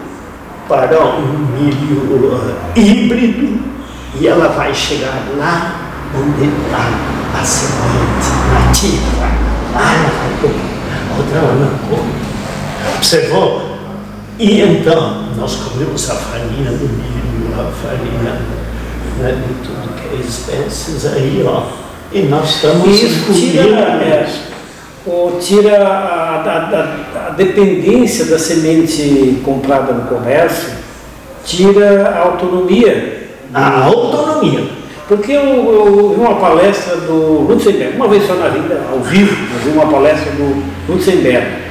para 0.67 0.99
um 0.99 1.47
milho 1.57 2.33
uh, 2.33 2.55
híbrido 2.75 3.59
e 4.19 4.27
ela 4.27 4.49
vai 4.49 4.73
chegar 4.73 5.21
lá 5.37 5.84
onde 6.17 6.45
está 6.45 7.39
a 7.39 7.43
semente 7.43 8.31
nativa. 8.53 9.25
Lá 9.73 9.93
ela 9.93 10.11
vai 10.19 10.41
comer, 10.41 10.75
a 11.11 11.17
outra 11.17 11.37
ela 11.37 11.53
não 11.55 11.77
come. 11.89 12.13
Observou? 12.97 13.75
E 14.37 14.61
então, 14.61 15.23
nós 15.37 15.55
comemos 15.55 16.09
a 16.09 16.15
farinha 16.15 16.71
do 16.71 16.89
milho, 16.89 17.53
a 17.53 17.71
farinha 17.71 18.41
né, 19.19 19.31
de 19.31 19.67
tudo 19.67 19.95
que 19.95 20.15
é 20.15 20.19
espécies 20.19 21.05
aí, 21.05 21.43
ó. 21.47 21.63
E 22.11 22.21
nós 22.23 22.55
estamos 22.55 22.87
Isso 22.87 23.33
tira, 23.33 23.65
é, 23.65 24.29
ou 25.05 25.37
tira 25.39 25.85
a, 25.85 26.35
a, 26.35 27.25
a, 27.25 27.27
a, 27.27 27.29
dependência 27.31 28.25
da 28.25 28.39
semente 28.39 29.41
comprada 29.43 29.93
no 29.93 30.07
comércio, 30.07 30.69
tira 31.45 32.09
a 32.09 32.19
autonomia. 32.19 33.29
A 33.53 33.85
autonomia. 33.85 34.65
Porque 35.07 35.33
eu, 35.33 35.43
eu 35.43 36.09
vi 36.15 36.21
uma 36.21 36.35
palestra 36.35 36.97
do 36.97 37.45
Lutzenberg, 37.47 37.95
uma 37.95 38.07
vez 38.07 38.25
só 38.25 38.33
na 38.33 38.49
vida, 38.49 38.81
ao 38.91 38.99
vivo, 39.01 39.35
eu 39.53 39.59
vi 39.59 39.77
uma 39.77 39.85
palestra 39.85 40.31
do 40.31 40.63
Lutzenberg 40.89 41.65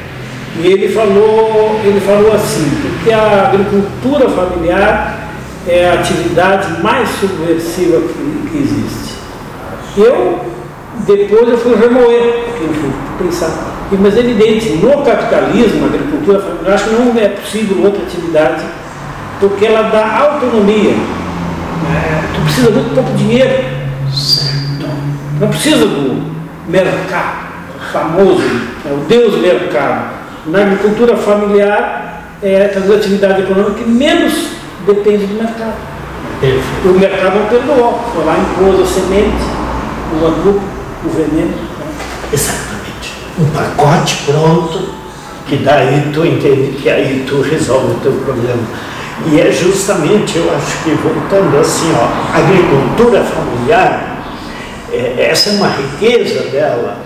e 0.60 0.68
ele 0.68 0.88
falou, 0.88 1.80
ele 1.84 2.00
falou 2.00 2.32
assim, 2.32 2.70
que 3.02 3.12
a 3.12 3.48
agricultura 3.48 4.28
familiar 4.28 5.30
é 5.66 5.88
a 5.88 5.94
atividade 5.94 6.80
mais 6.80 7.08
subversiva 7.08 8.00
que, 8.02 8.48
que 8.50 8.58
existe. 8.58 9.14
Eu, 9.96 10.38
depois 11.06 11.48
eu 11.48 11.58
fui 11.58 11.74
remoer, 11.74 12.44
fui 12.56 13.26
pensar. 13.26 13.74
Mas 13.90 14.16
é 14.16 14.20
evidente, 14.20 14.70
no 14.76 15.02
capitalismo, 15.02 15.84
a 15.84 15.88
agricultura 15.88 16.40
familiar, 16.40 16.74
acho 16.74 16.84
que 16.84 16.94
não 16.94 17.20
é 17.20 17.28
possível 17.30 17.84
outra 17.84 18.02
atividade, 18.02 18.64
porque 19.40 19.66
ela 19.66 19.82
dá 19.88 20.20
autonomia. 20.20 20.94
É, 21.94 22.22
tu 22.34 22.40
precisa 22.42 22.70
muito 22.70 22.94
pouco 22.94 23.12
dinheiro. 23.12 23.64
Certo. 24.12 24.88
Não 25.40 25.48
precisa 25.48 25.86
do 25.86 26.34
mercado 26.68 27.44
famoso, 27.92 28.42
é 28.84 28.92
o 28.92 29.04
Deus 29.08 29.40
mercado 29.40 30.24
na 30.46 30.60
agricultura 30.60 31.16
familiar 31.16 32.04
é 32.42 32.62
a 32.62 32.94
atividade 32.96 33.42
econômica 33.42 33.82
que 33.82 33.88
menos 33.88 34.48
depende 34.86 35.26
do 35.26 35.34
mercado. 35.34 35.74
O 36.84 36.98
mercado 36.98 37.38
não 37.38 37.46
perdoou, 37.46 38.04
foi 38.14 38.24
lá 38.24 38.36
impôs 38.36 38.80
a 38.80 38.86
semente, 38.86 39.44
o 40.20 40.26
adubo, 40.26 40.60
o 41.04 41.08
veneno. 41.08 41.48
Né? 41.48 41.86
Exatamente. 42.32 43.14
Um 43.38 43.46
pacote 43.46 44.24
pronto, 44.26 44.90
que 45.46 45.56
daí 45.56 46.10
tu 46.12 46.26
entende 46.26 46.76
que 46.82 46.90
aí 46.90 47.24
tu 47.26 47.40
resolve 47.40 47.92
o 47.92 48.00
teu 48.00 48.12
problema. 48.12 48.62
E 49.30 49.40
é 49.40 49.50
justamente, 49.52 50.36
eu 50.36 50.52
acho 50.54 50.82
que 50.82 50.90
voltando 50.90 51.58
assim, 51.58 51.92
ó, 51.94 52.32
a 52.32 52.38
agricultura 52.38 53.22
familiar, 53.22 54.24
é, 54.92 55.28
essa 55.30 55.50
é 55.50 55.52
uma 55.52 55.68
riqueza 55.68 56.50
dela, 56.50 56.98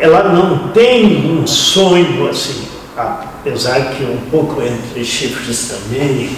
ela 0.00 0.32
não 0.32 0.68
tem 0.68 1.30
um 1.30 1.46
sonho 1.46 2.28
assim, 2.28 2.68
apesar 2.96 3.80
que 3.90 4.04
um 4.04 4.30
pouco 4.30 4.62
entre 4.62 5.04
chifres 5.04 5.68
também, 5.68 6.30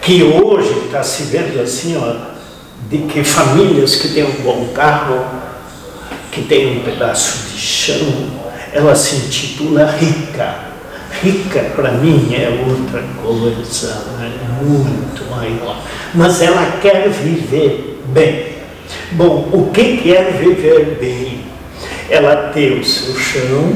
que 0.00 0.22
hoje 0.22 0.72
está 0.86 1.02
se 1.02 1.24
vendo 1.24 1.60
assim, 1.60 1.96
ó, 1.96 2.30
de 2.88 2.98
que 2.98 3.24
famílias 3.24 3.96
que 3.96 4.08
têm 4.08 4.24
um 4.24 4.42
bom 4.42 4.68
carro, 4.74 5.24
que 6.30 6.42
têm 6.42 6.78
um 6.78 6.82
pedaço 6.82 7.50
de 7.50 7.58
chão, 7.58 8.30
ela 8.72 8.94
se 8.94 9.16
intitula 9.16 9.90
rica. 9.90 10.69
Rica 11.22 11.60
para 11.74 11.92
mim 11.92 12.34
é 12.34 12.64
outra 12.66 13.02
coisa, 13.22 14.04
é 14.20 14.64
muito 14.64 15.30
maior. 15.30 15.76
Mas 16.14 16.40
ela 16.40 16.78
quer 16.80 17.08
viver 17.08 18.02
bem. 18.06 18.50
Bom, 19.12 19.48
o 19.52 19.70
que 19.72 19.98
quer 19.98 20.32
viver 20.32 20.96
bem? 21.00 21.50
ela 22.10 22.50
ter 22.52 22.72
o 22.72 22.84
seu 22.84 23.14
chão, 23.16 23.72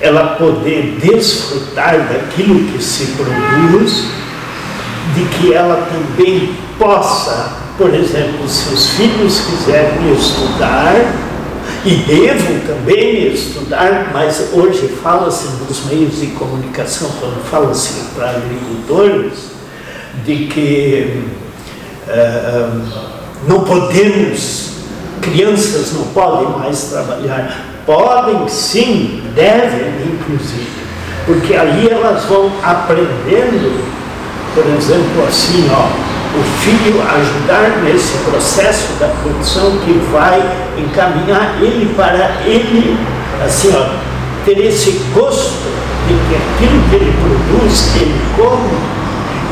ela 0.00 0.34
poder 0.34 0.98
desfrutar 1.00 1.96
daquilo 2.08 2.72
que 2.72 2.82
se 2.82 3.06
produz, 3.12 4.04
de 5.14 5.24
que 5.36 5.54
ela 5.54 5.88
também 5.90 6.52
possa, 6.76 7.52
por 7.78 7.94
exemplo, 7.94 8.48
se 8.48 8.74
os 8.74 8.90
filhos 8.90 9.40
quiserem 9.40 10.12
estudar, 10.12 10.94
e 11.84 11.96
devam 11.96 12.60
também 12.66 13.32
estudar, 13.32 14.10
mas 14.12 14.50
hoje 14.52 14.88
fala-se 15.02 15.48
nos 15.68 15.86
meios 15.86 16.20
de 16.20 16.28
comunicação, 16.28 17.10
quando 17.18 17.42
fala-se 17.44 18.04
para 18.14 18.30
agricultores, 18.30 19.50
de 20.24 20.46
que 20.46 21.24
uh, 22.06 22.82
não 23.48 23.64
podemos 23.64 24.72
crianças 25.22 25.92
não 25.92 26.04
podem 26.08 26.48
mais 26.58 26.84
trabalhar. 26.84 27.64
Podem 27.86 28.46
sim, 28.48 29.22
devem 29.34 29.92
inclusive, 30.04 30.70
porque 31.26 31.54
aí 31.54 31.88
elas 31.88 32.24
vão 32.24 32.52
aprendendo, 32.62 33.84
por 34.54 34.64
exemplo, 34.66 35.26
assim, 35.26 35.68
ó, 35.70 36.21
o 36.34 36.42
filho 36.60 37.02
ajudar 37.02 37.82
nesse 37.84 38.16
processo 38.18 38.94
da 38.98 39.08
produção 39.08 39.78
que 39.84 39.92
vai 40.10 40.40
encaminhar 40.78 41.56
ele 41.60 41.92
para 41.94 42.40
ele, 42.44 42.98
assim, 43.44 43.70
ó, 43.74 43.96
ter 44.44 44.58
esse 44.58 44.92
gosto 45.14 45.70
de 46.08 46.14
que 46.14 46.34
aquilo 46.34 46.82
que 46.88 46.96
ele 46.96 47.14
produz, 47.20 47.96
ele 47.96 48.20
come, 48.36 48.92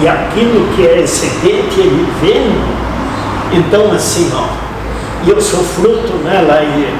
e 0.00 0.08
aquilo 0.08 0.68
que 0.74 0.86
é 0.86 1.00
excedente, 1.00 1.80
ele 1.80 2.08
vende. 2.22 2.80
Então, 3.52 3.92
assim, 3.92 4.32
ó, 4.34 4.46
e 5.24 5.30
eu 5.30 5.40
sou 5.40 5.62
fruto 5.62 6.14
nela 6.24 6.62
e 6.62 6.94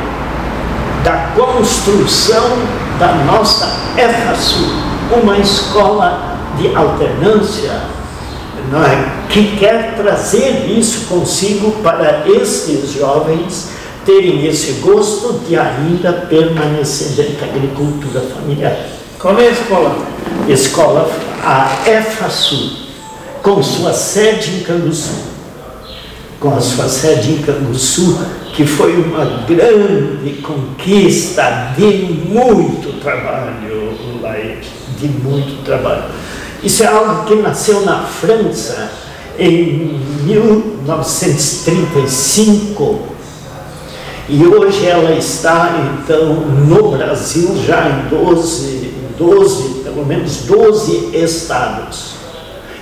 da 1.03 1.31
construção 1.35 2.59
da 2.99 3.15
nossa 3.25 3.67
EFASU, 3.97 4.69
uma 5.23 5.39
escola 5.39 6.37
de 6.59 6.77
alternância 6.77 7.81
não 8.71 8.85
é? 8.85 9.27
que 9.29 9.57
quer 9.57 9.97
trazer 9.97 10.67
isso 10.71 11.07
consigo 11.07 11.73
para 11.83 12.25
estes 12.29 12.93
jovens 12.93 13.71
terem 14.05 14.47
esse 14.47 14.81
gosto 14.81 15.41
de 15.47 15.57
ainda 15.57 16.13
permanecer 16.13 17.09
dentro 17.17 17.47
da 17.47 17.53
agricultura 17.53 18.21
familiar. 18.21 18.77
Qual 19.19 19.39
é 19.39 19.49
a 19.49 19.51
escola? 19.51 20.07
Escola, 20.49 21.11
a 21.45 21.89
EFASU, 21.89 22.89
com 23.43 23.63
sua 23.63 23.93
sede 23.93 24.57
em 24.57 24.61
Canguçu 24.61 25.31
com 26.41 26.57
a 26.57 26.61
sua 26.61 26.89
sede 26.89 27.33
em 27.33 27.43
Canguçu, 27.43 28.19
que 28.55 28.65
foi 28.67 28.97
uma 28.97 29.45
grande 29.47 30.41
conquista 30.43 31.75
de 31.77 31.85
muito 32.27 32.99
trabalho, 33.01 33.95
de 34.99 35.07
muito 35.07 35.63
trabalho. 35.65 36.05
Isso 36.63 36.83
é 36.83 36.87
algo 36.87 37.25
que 37.25 37.37
nasceu 37.37 37.81
na 37.83 38.03
França 38.03 38.91
em 39.39 39.99
1935 40.25 42.99
e 44.29 44.45
hoje 44.47 44.85
ela 44.87 45.13
está 45.13 45.97
então 45.99 46.35
no 46.35 46.91
Brasil 46.93 47.57
já 47.67 47.89
em 47.89 48.09
12, 48.09 48.93
12 49.19 49.81
pelo 49.81 50.07
menos 50.07 50.43
12 50.43 51.17
estados. 51.17 52.11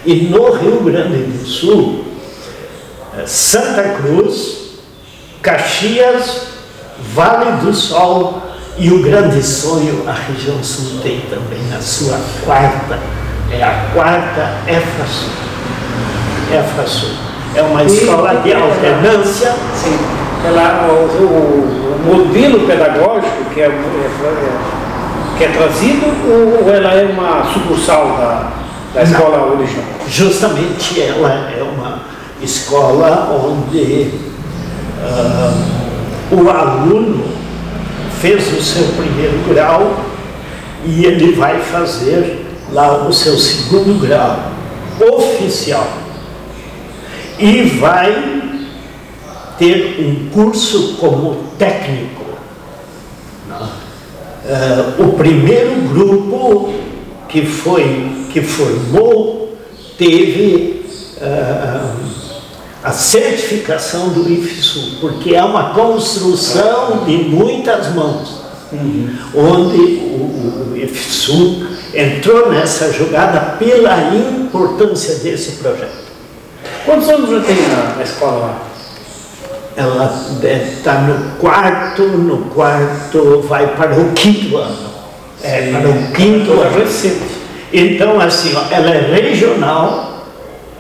E 0.05 0.27
no 0.27 0.53
Rio 0.53 0.81
Grande 0.81 1.23
do 1.23 1.47
Sul, 1.47 2.05
eh, 3.17 3.25
Santa 3.27 3.97
Cruz, 3.97 4.73
Caxias, 5.41 6.49
Vale 7.15 7.65
do 7.65 7.73
Sol 7.73 8.43
e 8.77 8.91
o 8.91 9.03
Grande 9.03 9.43
Sonho, 9.43 10.07
a 10.07 10.13
região 10.13 10.63
sul 10.63 11.01
tem 11.03 11.23
também 11.31 11.75
a 11.75 11.81
sua 11.81 12.21
quarta, 12.45 12.99
é 13.51 13.63
a 13.63 13.91
quarta 13.95 14.53
EFRASUL. 14.67 15.31
EFRASUL. 16.53 17.11
É 17.55 17.63
uma 17.63 17.83
escola 17.85 18.35
de 18.37 18.53
alternância. 18.53 19.53
Sim. 19.75 19.99
Ela, 20.47 20.87
o, 20.89 21.25
o, 21.25 21.89
modelo 22.05 22.61
pedagógico 22.61 23.45
que 23.53 23.61
é, 23.61 23.67
é, 23.67 24.51
que 25.37 25.45
é 25.45 25.49
trazido 25.49 26.07
ou 26.63 26.73
ela 26.73 26.95
é 26.95 27.05
uma 27.05 27.45
sucursal 27.53 28.17
da, 28.17 28.53
da 28.95 29.03
escola 29.03 29.53
original? 29.53 29.85
Justamente 30.09 31.01
ela 31.01 31.51
é 31.51 31.63
uma 31.63 32.03
escola 32.41 33.31
onde 33.45 34.13
uh, 35.03 36.35
o 36.35 36.49
aluno 36.49 37.25
fez 38.21 38.47
o 38.53 38.63
seu 38.63 38.85
primeiro 38.97 39.39
grau 39.49 40.01
e 40.85 41.05
ele 41.05 41.33
vai 41.33 41.59
fazer 41.59 42.48
lá 42.73 43.07
o 43.07 43.13
seu 43.13 43.39
segundo 43.39 44.01
grau 44.01 44.53
oficial 45.01 45.87
e 47.39 47.63
vai 47.63 48.43
ter 49.59 49.97
um 50.01 50.29
curso 50.31 50.97
como 50.97 51.37
técnico. 51.59 52.25
Uh, 54.49 55.03
o 55.03 55.13
primeiro 55.13 55.89
grupo 55.89 56.73
que 57.29 57.45
foi 57.45 58.27
que 58.33 58.41
formou 58.41 59.57
teve 59.99 60.87
uh, 61.19 61.99
a 62.83 62.93
certificação 62.93 64.11
do 64.11 64.31
IFSU, 64.31 64.99
porque 65.01 65.35
é 65.35 65.43
uma 65.43 65.75
construção 65.75 67.05
de 67.05 67.17
muitas 67.17 67.95
mãos, 67.95 68.41
uhum. 68.73 69.11
onde 69.35 69.77
o, 69.77 70.73
o 70.73 70.77
IFSU 70.77 71.67
entrou 71.95 72.51
nessa 72.51 72.93
jogada 72.93 73.57
pela 73.59 74.15
importância 74.15 75.17
desse 75.17 75.53
projeto. 75.53 76.09
Quantos 76.85 77.09
anos 77.09 77.31
já 77.31 77.41
tem 77.41 77.57
na, 77.97 78.03
escola 78.03 78.39
lá? 78.39 78.59
Ela 79.77 80.25
está 80.43 80.95
no 81.03 81.37
quarto, 81.37 82.03
no 82.03 82.47
quarto 82.51 83.45
vai 83.49 83.67
para 83.77 83.95
o 83.95 84.13
quinto 84.13 84.57
ano. 84.57 84.89
É, 85.43 85.71
para 85.71 85.89
o 85.89 86.13
quinto 86.13 86.53
ano. 86.53 86.79
Recente. 86.79 87.39
Então, 87.73 88.21
assim, 88.21 88.55
ó, 88.57 88.75
ela 88.75 88.91
é 88.91 89.23
regional, 89.23 90.25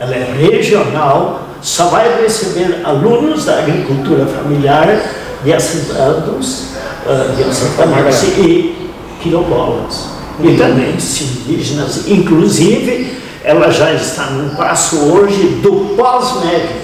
ela 0.00 0.14
é 0.14 0.34
regional, 0.38 1.42
só 1.60 1.86
vai 1.86 2.22
receber 2.22 2.80
alunos 2.84 3.44
da 3.44 3.58
agricultura 3.58 4.26
familiar 4.26 5.00
de 5.44 5.52
assentados, 5.52 6.68
uh, 7.06 7.36
de 7.36 7.42
assentamentos 7.44 8.22
e 8.38 8.90
quilombolas. 9.20 10.17
E 10.40 10.56
também 10.56 10.94
indígenas, 10.94 12.06
inclusive 12.06 13.18
ela 13.42 13.70
já 13.70 13.92
está 13.92 14.26
num 14.26 14.50
passo 14.50 14.96
hoje 15.10 15.60
do 15.62 15.96
pós-médio, 15.96 16.76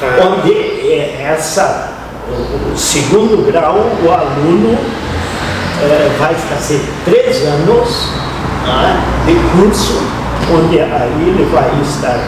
é. 0.00 0.24
onde 0.24 0.52
é 0.52 1.34
essa, 1.36 1.92
o 2.72 2.76
segundo 2.76 3.44
grau, 3.46 3.90
o 4.02 4.10
aluno 4.10 4.78
é, 5.82 6.16
vai 6.18 6.34
fazer 6.34 6.80
três 7.04 7.44
anos 7.44 8.08
né, 8.66 9.02
de 9.26 9.34
curso, 9.56 10.00
onde 10.52 10.80
aí 10.80 11.12
ele 11.20 11.48
vai 11.52 11.70
estar 11.82 12.18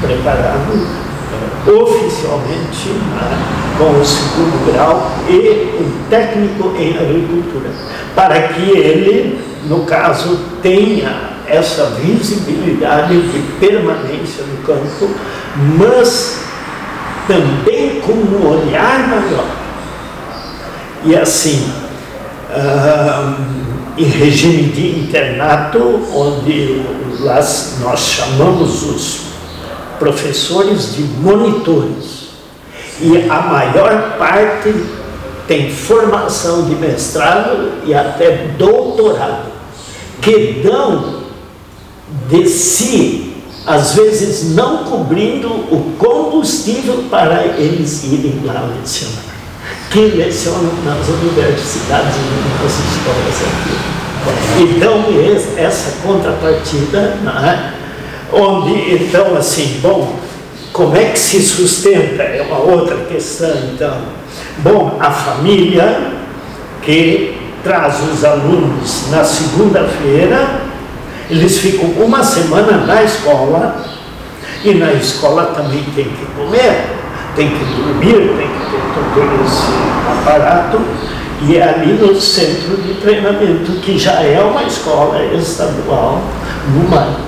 preparado 0.00 0.86
é, 1.32 1.70
oficialmente 1.70 2.88
né, 2.88 3.56
com 3.78 4.00
o 4.00 4.04
segundo 4.04 4.72
grau 4.72 5.12
e 5.28 5.78
um 5.80 6.08
técnico 6.08 6.74
em 6.76 6.96
agricultura, 6.96 7.70
para 8.14 8.48
que 8.48 8.70
ele, 8.70 9.38
no 9.68 9.84
caso, 9.84 10.38
tenha 10.62 11.36
essa 11.46 11.86
visibilidade 12.00 13.20
de 13.20 13.38
permanência 13.58 14.44
no 14.44 14.58
campo, 14.66 15.10
mas 15.78 16.44
também 17.26 18.00
com 18.00 18.12
um 18.12 18.48
olhar 18.48 19.08
maior. 19.08 19.46
E 21.04 21.16
assim, 21.16 21.72
uh, 22.50 23.34
em 23.96 24.04
regime 24.04 24.64
de 24.64 25.00
internato, 25.00 25.78
onde 26.12 26.82
nós 27.20 28.00
chamamos 28.00 28.82
os 28.82 29.20
professores 29.98 30.94
de 30.94 31.02
monitores, 31.02 32.26
e 33.00 33.28
a 33.28 33.40
maior 33.42 34.16
parte 34.18 34.74
tem 35.46 35.70
formação 35.70 36.64
de 36.64 36.74
mestrado 36.74 37.72
e 37.84 37.94
até 37.94 38.48
doutorado, 38.58 39.55
que 40.20 40.62
dão 40.64 41.22
de 42.28 42.48
si, 42.48 43.34
às 43.66 43.94
vezes 43.94 44.54
não 44.54 44.84
cobrindo 44.84 45.48
o 45.48 45.94
combustível 45.98 47.04
para 47.10 47.44
eles 47.58 48.04
irem 48.04 48.40
lá 48.44 48.68
lecionar, 48.78 49.24
que 49.90 50.00
lecionam 50.00 50.72
nas 50.84 51.08
universidades 51.08 52.14
e 52.16 52.62
nas 52.62 52.72
escolas 52.72 53.36
aqui. 53.42 53.96
Então, 54.60 55.04
essa 55.56 56.02
contrapartida, 56.02 57.16
né, 57.22 57.74
onde, 58.32 58.94
então, 58.94 59.36
assim, 59.36 59.78
bom, 59.80 60.16
como 60.72 60.96
é 60.96 61.06
que 61.06 61.18
se 61.18 61.40
sustenta? 61.40 62.22
É 62.22 62.42
uma 62.42 62.58
outra 62.58 62.96
questão, 63.04 63.50
então. 63.72 63.96
Bom, 64.58 64.96
a 65.00 65.10
família 65.10 66.12
que 66.82 67.34
traz 67.66 67.96
os 68.12 68.24
alunos 68.24 69.10
na 69.10 69.24
segunda-feira 69.24 70.66
eles 71.28 71.58
ficam 71.58 71.90
uma 72.04 72.22
semana 72.22 72.86
na 72.86 73.02
escola 73.02 73.84
e 74.64 74.74
na 74.74 74.92
escola 74.92 75.46
também 75.46 75.82
tem 75.94 76.04
que 76.04 76.26
comer, 76.36 76.86
tem 77.34 77.50
que 77.50 77.64
dormir, 77.64 78.36
tem 78.36 78.48
que 78.48 78.70
ter 78.70 78.80
todo 79.14 79.44
esse 79.44 80.20
aparato. 80.20 80.80
E 81.42 81.56
é 81.56 81.68
ali 81.68 81.92
no 81.94 82.18
centro 82.18 82.76
de 82.78 82.94
treinamento, 82.94 83.72
que 83.82 83.98
já 83.98 84.22
é 84.22 84.40
uma 84.40 84.62
escola 84.62 85.22
estadual, 85.34 86.22
numa 86.72 87.18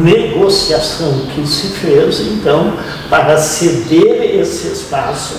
negociação 0.00 1.26
que 1.34 1.46
se 1.46 1.68
fez, 1.68 2.20
então, 2.20 2.74
para 3.10 3.36
ceder 3.36 4.38
esse 4.40 4.68
espaço, 4.68 5.38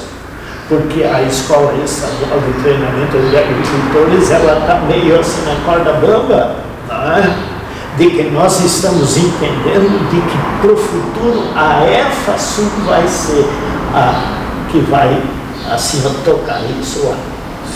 porque 0.70 1.04
a 1.04 1.24
escola 1.24 1.74
estadual 1.84 2.40
de 2.40 2.62
treinamento 2.62 3.18
de 3.18 3.36
agricultores, 3.36 4.32
ela 4.32 4.60
está 4.60 4.76
meio 4.88 5.20
assim 5.20 5.42
na 5.46 5.56
corda 5.66 5.94
bamba, 5.94 6.56
não 6.88 7.12
é? 7.12 7.50
de 7.98 8.10
que 8.12 8.24
nós 8.30 8.64
estamos 8.64 9.18
entendendo 9.18 10.10
de 10.10 10.22
que 10.22 10.62
para 10.62 10.72
o 10.72 10.78
futuro 10.78 11.44
a 11.56 11.86
EFASUL 11.86 12.70
vai 12.86 13.06
ser 13.08 13.46
a 13.94 14.40
que 14.72 14.80
vai 14.82 15.22
assim 15.70 16.02
tocar 16.24 16.62
isso 16.80 17.08
lá. 17.08 17.18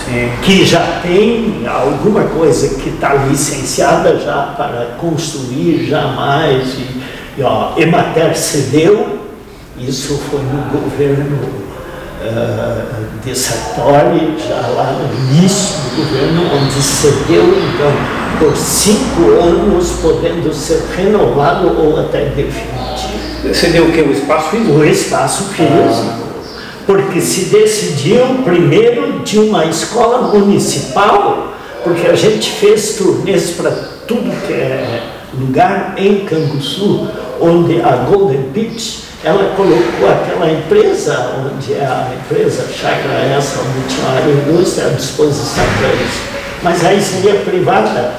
Sim. 0.05 0.31
Que 0.41 0.65
já 0.65 1.01
tem 1.01 1.65
alguma 1.67 2.23
coisa 2.23 2.75
que 2.75 2.89
está 2.89 3.13
licenciada 3.13 4.17
já 4.19 4.53
para 4.55 4.95
construir 4.99 5.87
jamais. 5.87 6.73
E, 6.75 7.03
e 7.37 7.43
ó, 7.43 7.73
Emater 7.77 8.37
cedeu, 8.37 9.19
isso 9.77 10.19
foi 10.29 10.39
no 10.39 10.79
governo 10.79 11.72
uh, 12.29 13.23
de 13.23 13.35
Sartori, 13.35 14.35
já 14.47 14.67
lá 14.67 14.93
no 14.93 15.37
início 15.37 15.75
do 15.77 15.97
governo, 15.97 16.41
onde 16.55 16.81
cedeu 16.81 17.43
então 17.43 18.23
por 18.39 18.55
cinco 18.57 19.39
anos, 19.41 19.91
podendo 20.01 20.53
ser 20.53 20.83
renovado 20.95 21.67
ou 21.79 21.99
até 21.99 22.25
definitivo. 22.25 23.23
Você 23.43 23.67
deu 23.67 23.85
o 23.85 23.91
que? 23.91 24.01
O 24.01 24.11
espaço 24.11 24.49
físico? 24.49 24.71
O 24.71 24.85
espaço 24.85 25.43
físico. 25.45 25.69
Ah. 25.69 26.23
Porque 26.85 27.21
se 27.21 27.45
decidiu 27.45 28.43
primeiro 28.43 29.19
de 29.19 29.39
uma 29.39 29.65
escola 29.65 30.33
municipal, 30.33 31.53
porque 31.83 32.07
a 32.07 32.15
gente 32.15 32.51
fez 32.51 32.95
turnês 32.95 33.51
para 33.51 33.71
tudo 34.07 34.31
que 34.45 34.53
é 34.53 35.03
lugar 35.37 35.95
em 35.97 36.25
Canguçu, 36.25 37.07
onde 37.39 37.81
a 37.81 37.95
Golden 37.95 38.49
Beach, 38.53 39.02
ela 39.23 39.53
colocou 39.55 40.09
aquela 40.09 40.51
empresa, 40.51 41.35
onde 41.39 41.73
é 41.73 41.85
a 41.85 42.11
empresa 42.13 42.67
chácara 42.67 43.19
essa, 43.19 43.61
onde 43.61 43.87
tinha 43.87 44.09
a 44.09 44.29
indústria 44.29 44.87
à 44.87 44.89
disposição 44.89 45.63
para 45.79 45.87
isso. 45.93 46.21
Mas 46.61 46.85
aí 46.85 47.01
seria 47.01 47.39
privada. 47.39 48.11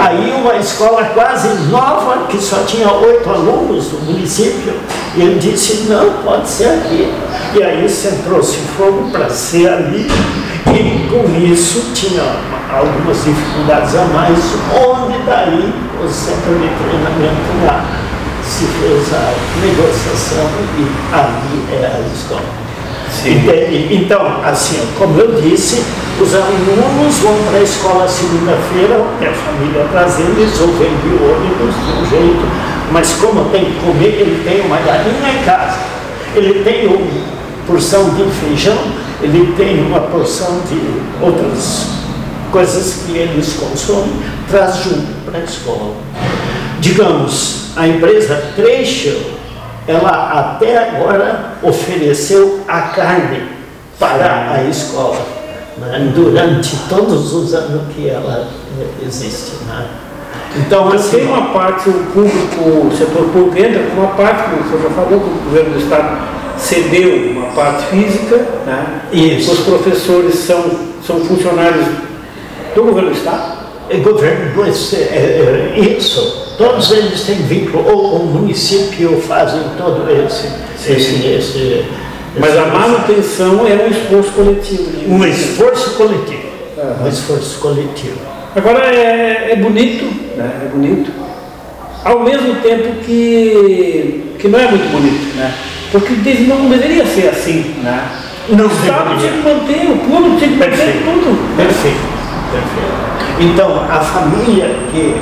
Aí 0.00 0.32
uma 0.32 0.56
escola 0.56 1.04
quase 1.14 1.48
nova, 1.70 2.26
que 2.26 2.38
só 2.38 2.64
tinha 2.66 2.92
oito 2.92 3.30
alunos 3.30 3.92
no 3.92 4.00
município, 4.00 4.74
E 5.16 5.22
ele 5.22 5.38
disse, 5.38 5.86
não, 5.88 6.12
pode 6.24 6.48
ser 6.48 6.68
aqui. 6.68 7.12
E 7.54 7.62
aí 7.62 7.88
centrou-se 7.88 8.56
fogo 8.76 9.10
para 9.10 9.30
ser 9.30 9.68
ali, 9.68 10.06
e 10.66 11.08
com 11.08 11.24
isso 11.40 11.92
tinha 11.94 12.22
algumas 12.70 13.24
dificuldades 13.24 13.94
a 13.94 14.04
mais, 14.06 14.38
onde 14.74 15.18
daí 15.24 15.72
o 16.04 16.08
centro 16.08 16.54
de 16.54 16.68
treinamento 16.68 17.64
lá 17.64 18.07
se 18.48 18.64
fez 18.64 19.12
a 19.12 19.34
negociação 19.60 20.48
e 20.78 21.14
ali 21.14 21.82
é 21.82 21.86
a 21.86 22.00
escola. 22.14 22.68
Entende? 23.26 23.94
Então, 23.94 24.42
assim, 24.44 24.80
como 24.98 25.18
eu 25.20 25.40
disse, 25.40 25.84
os 26.20 26.34
alunos 26.34 27.18
vão 27.18 27.36
para 27.48 27.58
a 27.58 27.62
escola 27.62 28.08
segunda-feira, 28.08 29.04
é 29.20 29.26
a 29.26 29.32
família 29.32 29.86
trazendo 29.92 30.40
eles, 30.40 30.60
ou 30.60 30.68
vem 30.68 30.88
de 30.88 31.22
ônibus 31.22 31.74
de 31.74 31.92
um 31.92 32.10
jeito, 32.10 32.48
mas 32.90 33.12
como 33.14 33.50
tem 33.50 33.66
que 33.66 33.80
comer, 33.80 34.20
ele 34.20 34.42
tem 34.44 34.64
uma 34.64 34.78
galinha 34.78 35.40
em 35.40 35.44
casa, 35.44 35.78
ele 36.34 36.64
tem 36.64 36.86
uma 36.86 37.28
porção 37.66 38.10
de 38.14 38.24
feijão, 38.30 38.78
ele 39.20 39.52
tem 39.56 39.86
uma 39.86 40.00
porção 40.00 40.60
de 40.68 40.80
outras 41.22 41.88
coisas 42.50 43.02
que 43.04 43.18
eles 43.18 43.54
consomem, 43.54 44.12
traz 44.48 44.76
junto 44.76 45.24
para 45.26 45.40
a 45.40 45.44
escola. 45.44 45.94
Digamos, 46.80 47.72
a 47.76 47.86
empresa 47.86 48.52
Trecho 48.54 49.38
ela 49.88 50.38
até 50.38 50.76
agora 50.76 51.54
ofereceu 51.62 52.60
a 52.68 52.82
carne 52.82 53.42
para 53.98 54.52
a 54.52 54.64
escola, 54.64 55.18
né? 55.78 56.12
durante 56.14 56.76
todos 56.90 57.32
os 57.32 57.54
anos 57.54 57.82
que 57.94 58.08
ela 58.08 58.48
existe. 59.02 59.64
Né? 59.66 59.86
Então, 60.58 60.90
Mas 60.90 61.08
tem 61.08 61.26
uma 61.26 61.52
parte, 61.54 61.88
o 61.88 61.94
público, 62.12 62.86
o 62.86 62.96
setor 62.96 63.30
público 63.30 63.58
entra 63.58 63.82
com 63.84 64.02
uma 64.02 64.14
parte, 64.14 64.50
como 64.50 64.62
o 64.62 64.68
senhor 64.68 64.82
já 64.82 64.90
falou, 64.90 65.20
que 65.20 65.26
o 65.26 65.44
governo 65.44 65.70
do 65.70 65.78
Estado 65.78 66.18
cedeu 66.58 67.30
uma 67.32 67.48
parte 67.52 67.84
física, 67.86 68.36
né? 68.66 69.00
Isso. 69.12 69.52
os 69.52 69.60
professores 69.60 70.34
são, 70.34 70.64
são 71.06 71.20
funcionários 71.20 71.86
do 72.74 72.82
governo 72.82 73.10
do 73.10 73.16
Estado. 73.16 73.58
É 73.88 73.96
governo, 73.98 74.64
é, 74.66 75.14
é, 75.14 75.78
isso 75.78 76.47
Todos 76.58 76.90
eles 76.90 77.22
têm 77.22 77.36
vínculo, 77.36 77.88
ou 77.88 78.16
o 78.16 78.26
município 78.26 79.22
fazem 79.28 79.62
todo 79.78 80.10
esse. 80.10 80.48
Sim, 80.76 80.92
esse, 80.92 81.26
esse 81.26 81.84
Mas 82.36 82.58
a 82.58 82.66
manutenção 82.66 83.64
é 83.64 83.74
um 83.74 83.88
esforço 83.88 84.32
coletivo. 84.32 84.90
Né? 84.90 85.04
Um 85.06 85.24
esforço 85.24 85.90
coletivo. 85.90 86.48
Uhum. 86.76 87.04
Um 87.04 87.08
esforço 87.08 87.60
coletivo. 87.60 88.18
Agora 88.56 88.92
é, 88.92 89.52
é 89.52 89.56
bonito, 89.56 90.04
né? 90.36 90.62
é 90.64 90.68
bonito, 90.68 91.12
ao 92.04 92.24
mesmo 92.24 92.56
tempo 92.56 93.04
que, 93.04 94.34
que 94.40 94.48
não 94.48 94.58
é 94.58 94.68
muito 94.68 94.90
bonito, 94.90 95.36
né? 95.36 95.54
porque 95.92 96.14
não 96.48 96.68
deveria 96.68 97.06
ser 97.06 97.28
assim. 97.28 97.76
Né? 97.84 98.04
Não 98.48 98.66
o 98.66 98.68
Estado 98.68 99.16
tinha 99.20 99.30
que 99.32 99.38
manter, 99.38 99.90
o 99.90 99.98
público 99.98 100.36
tinha 100.38 100.50
que 100.50 100.56
manter 100.56 100.76
Perfeito. 100.76 101.04
tudo. 101.04 101.56
Perfeito. 101.56 102.18
Perfeito. 102.50 103.52
Então, 103.52 103.84
a 103.88 104.00
família 104.00 104.74
que 104.90 105.14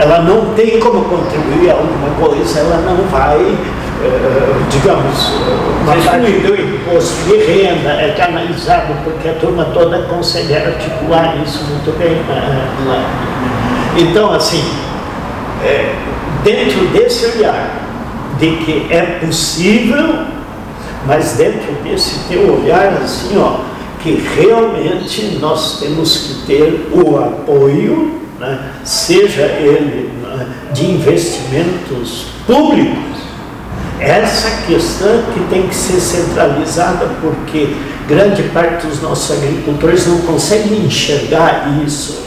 ela 0.00 0.22
não 0.22 0.54
tem 0.54 0.80
como 0.80 1.04
contribuir 1.04 1.70
a 1.70 1.74
alguma 1.74 2.10
coisa, 2.18 2.60
ela 2.60 2.78
não 2.78 2.96
vai, 3.08 3.56
digamos, 4.70 5.32
uma 5.82 5.94
parte 6.04 6.32
do 6.32 6.54
imposto 6.54 7.28
de 7.28 7.36
renda 7.36 7.90
é 7.90 8.14
canalizado 8.16 8.94
porque 9.04 9.28
a 9.28 9.34
turma 9.34 9.64
toda 9.74 10.02
consegue 10.02 10.54
articular 10.54 11.36
isso 11.44 11.64
muito 11.64 11.98
bem 11.98 12.22
lá. 12.86 13.04
Então, 13.98 14.32
assim, 14.32 14.64
é, 15.64 15.94
dentro 16.42 16.86
desse 16.88 17.26
olhar 17.26 17.80
de 18.38 18.56
que 18.56 18.86
é 18.90 19.20
possível, 19.24 20.24
mas 21.06 21.34
dentro 21.34 21.72
desse 21.84 22.20
teu 22.28 22.60
olhar, 22.62 22.98
assim, 23.02 23.38
ó, 23.38 23.60
que 24.02 24.26
realmente 24.34 25.38
nós 25.40 25.78
temos 25.78 26.16
que 26.16 26.46
ter 26.46 26.88
o 26.92 27.18
apoio 27.18 28.19
né, 28.40 28.58
seja 28.82 29.42
ele 29.42 30.10
né, 30.22 30.46
de 30.72 30.90
investimentos 30.90 32.24
públicos, 32.46 33.20
essa 34.00 34.62
questão 34.66 35.22
que 35.34 35.40
tem 35.50 35.68
que 35.68 35.74
ser 35.74 36.00
centralizada 36.00 37.06
porque 37.20 37.76
grande 38.08 38.42
parte 38.44 38.86
dos 38.86 39.02
nossos 39.02 39.36
agricultores 39.36 40.06
não 40.06 40.22
conseguem 40.22 40.86
enxergar 40.86 41.68
isso, 41.86 42.24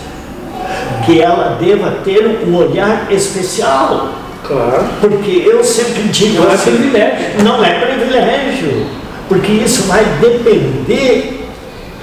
que 1.04 1.20
ela 1.20 1.58
deva 1.60 1.92
ter 2.06 2.44
um 2.48 2.56
olhar 2.56 3.12
especial. 3.12 4.14
Claro. 4.48 4.86
Porque 5.02 5.44
eu 5.46 5.64
sempre 5.64 6.04
digo 6.04 6.44
não 6.44 6.52
é 6.52 6.54
assim, 6.54 6.70
é 6.70 6.74
privilégio. 6.74 7.44
Não 7.44 7.64
é 7.64 7.80
privilégio, 7.80 8.88
porque 9.28 9.52
isso 9.52 9.84
vai 9.84 10.06
depender 10.22 11.43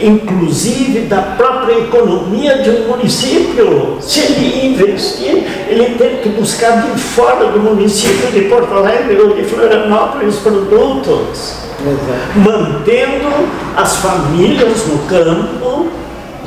inclusive 0.01 1.01
da 1.01 1.21
própria 1.21 1.79
economia 1.79 2.59
de 2.59 2.71
um 2.71 2.89
município. 2.89 3.99
Se 4.01 4.21
ele 4.21 4.67
investir, 4.67 5.45
ele 5.69 5.95
tem 5.97 6.17
que 6.17 6.31
buscar 6.31 6.83
de 6.83 6.99
fora 6.99 7.47
do 7.47 7.61
município 7.61 8.31
de 8.33 8.49
Porto 8.49 8.73
Alegre 8.73 9.21
ou 9.21 9.35
de 9.35 9.45
Florianópolis 9.45 10.37
produtos, 10.37 11.55
Exato. 11.81 12.39
mantendo 12.39 13.49
as 13.77 13.97
famílias 13.97 14.87
no 14.87 14.99
campo 15.01 15.89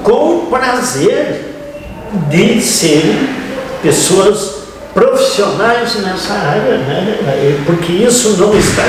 com 0.01 0.47
prazer 0.49 1.54
de 2.30 2.62
serem 2.62 3.30
pessoas 3.82 4.64
profissionais 4.93 5.95
nessa 5.95 6.34
área, 6.34 6.78
né? 6.78 7.64
porque 7.66 7.93
isso 7.93 8.38
não 8.39 8.56
está 8.56 8.84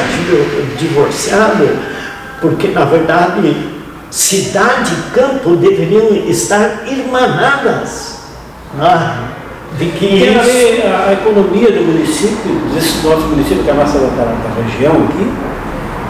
divorciado, 0.78 1.66
porque 2.40 2.68
na 2.68 2.84
verdade 2.84 3.73
cidade 4.14 4.94
e 4.94 5.10
campo 5.10 5.56
deveriam 5.56 6.14
estar 6.28 6.84
irmanadas. 6.86 8.20
Né? 8.76 9.18
De 9.76 9.86
que 9.86 10.06
Tem 10.06 10.30
isso... 10.30 10.38
a, 10.38 10.42
ver 10.42 10.86
a, 11.08 11.12
economia 11.14 11.72
do 11.72 11.80
município, 11.80 12.54
desse 12.72 13.04
nosso 13.04 13.22
município, 13.22 13.64
que 13.64 13.70
é 13.70 13.72
a 13.72 13.74
nossa 13.74 13.98
da, 13.98 14.06
da 14.06 14.62
região 14.62 14.92
aqui, 14.92 15.32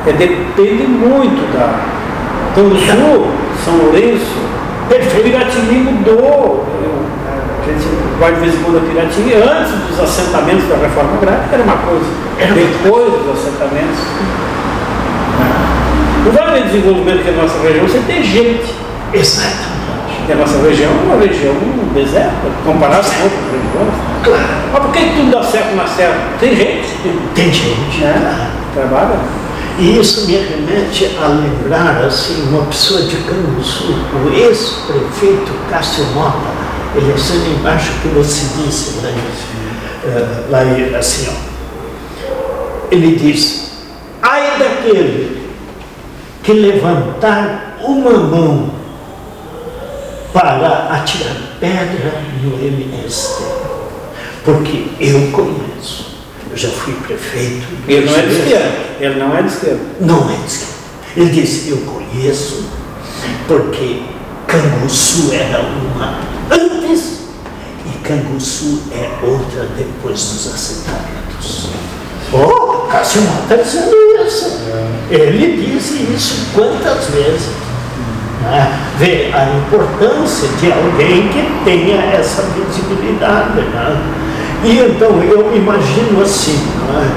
é, 0.06 0.12
depende 0.12 0.86
muito 0.86 1.50
da 1.56 1.80
Canguçu, 2.54 3.26
São 3.64 3.76
Lourenço, 3.78 4.36
Perfeito. 4.86 5.22
Piratini 5.22 5.78
mudou. 5.78 6.66
A 7.62 7.66
gente 7.66 7.88
vai 8.20 8.34
de 8.34 8.40
vez 8.40 8.54
em 8.54 8.62
quando 8.64 8.76
a 8.76 8.80
Piratini, 8.82 9.32
antes 9.32 9.72
dos 9.88 9.98
assentamentos 9.98 10.68
da 10.68 10.76
reforma 10.76 11.16
agrária, 11.16 11.44
era 11.50 11.62
uma 11.62 11.78
coisa. 11.78 12.04
Depois 12.36 13.14
dos 13.14 13.38
assentamentos, 13.38 13.98
não 16.24 16.32
vai 16.32 16.48
haver 16.48 16.64
desenvolvimento 16.64 17.22
que 17.22 17.28
a 17.28 17.32
nossa 17.32 17.58
região 17.60 17.88
sem 17.88 18.02
ter 18.02 18.22
gente. 18.22 18.74
Exatamente. 19.12 19.74
Porque 20.18 20.32
a 20.32 20.36
nossa 20.36 20.58
região 20.58 20.90
é 20.90 21.04
uma 21.04 21.16
região 21.22 21.54
deserta, 21.92 22.32
comparada 22.64 23.02
com 23.02 23.22
outras 23.24 23.44
regiões. 23.52 23.94
Claro. 24.24 24.42
Mas 24.72 24.82
por 24.82 24.92
que 24.92 25.00
tudo 25.16 25.30
dá 25.30 25.42
certo 25.42 25.76
na 25.76 25.86
serra? 25.86 26.16
Tem 26.40 26.56
gente. 26.56 26.88
Tem 27.34 27.52
gente. 27.52 28.00
Né? 28.00 28.50
Trabalha. 28.72 29.20
E 29.78 29.98
isso 29.98 30.26
me 30.26 30.36
remete 30.36 31.16
a 31.20 31.26
lembrar 31.26 32.04
assim, 32.04 32.48
uma 32.48 32.64
pessoa 32.66 33.02
de 33.02 33.16
Canguçu, 33.16 33.92
o 34.14 34.32
ex-prefeito 34.32 35.52
Cássio 35.68 36.04
Mota, 36.14 36.38
ele 36.94 37.10
é 37.10 37.14
assim 37.14 37.56
embaixo 37.58 37.90
que 38.00 38.08
você 38.08 38.62
disse, 38.62 39.00
né? 39.00 39.12
Uh, 40.04 40.50
lá 40.50 40.60
assim, 40.98 41.28
ó. 41.28 41.54
Ele 42.90 43.16
diz, 43.16 43.72
ai 44.22 44.58
daquele 44.58 45.33
que 46.44 46.52
levantar 46.52 47.78
uma 47.82 48.12
mão 48.12 48.70
para 50.32 50.88
atirar 50.90 51.36
pedra 51.58 52.22
no 52.42 52.54
MST. 52.62 53.42
Porque 54.44 54.88
eu 55.00 55.32
conheço. 55.32 56.14
Eu 56.50 56.56
já 56.56 56.68
fui 56.68 56.92
prefeito. 56.94 57.66
Ele 57.88 58.06
não 58.06 58.14
é 58.14 58.22
de 58.22 58.34
esquerda. 58.34 58.78
Ele 59.00 59.18
não 59.18 59.36
é 59.36 59.42
de 59.42 59.48
esquerda. 59.48 59.80
Não 60.00 60.30
é 60.30 60.36
de 60.36 60.46
esquerda. 60.46 60.74
Ele 61.16 61.30
disse, 61.30 61.70
eu 61.70 61.78
conheço, 61.78 62.64
porque 63.48 64.02
Canguçu 64.46 65.32
era 65.32 65.60
uma 65.60 66.18
antes 66.50 67.20
e 67.86 67.98
Canguçu 68.02 68.82
é 68.92 69.24
outra 69.24 69.66
depois 69.76 70.20
dos 70.20 70.54
assentamentos. 70.54 71.68
Oh, 72.34 72.88
Cássio 72.90 73.22
está 73.42 73.56
dizendo 73.56 73.94
isso. 74.26 74.60
Ele 75.08 75.62
disse 75.64 76.02
isso 76.12 76.46
quantas 76.52 77.06
vezes. 77.10 77.48
Né? 78.42 78.80
Vê 78.98 79.30
a 79.32 79.44
importância 79.56 80.48
de 80.60 80.72
alguém 80.72 81.28
que 81.28 81.64
tenha 81.64 82.02
essa 82.12 82.42
visibilidade. 82.42 83.60
Né? 83.60 83.96
E 84.64 84.78
então 84.78 85.22
eu 85.22 85.56
imagino 85.56 86.22
assim, 86.22 86.58
né? 86.88 87.12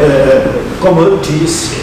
é, 0.00 0.46
como 0.80 1.00
eu 1.02 1.18
disse, 1.18 1.76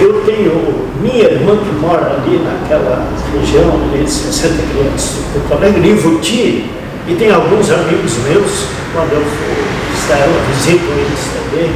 eu 0.00 0.22
tenho 0.24 0.88
minha 1.00 1.24
irmã 1.24 1.56
que 1.58 1.72
mora 1.74 2.16
ali 2.16 2.38
naquela 2.38 3.06
região 3.32 3.70
de 3.92 4.10
60 4.10 4.54
quilômetros 4.62 5.02
de 5.02 5.38
Porto 5.38 5.54
Alegre, 5.54 5.90
em 5.90 6.74
e 7.06 7.14
tem 7.16 7.30
alguns 7.30 7.70
amigos 7.70 8.16
meus, 8.26 8.64
quando 8.94 9.12
eu 9.12 9.20
for 9.20 9.73
eu 10.12 10.54
visito 10.54 10.84
eles 10.92 11.20
também, 11.32 11.70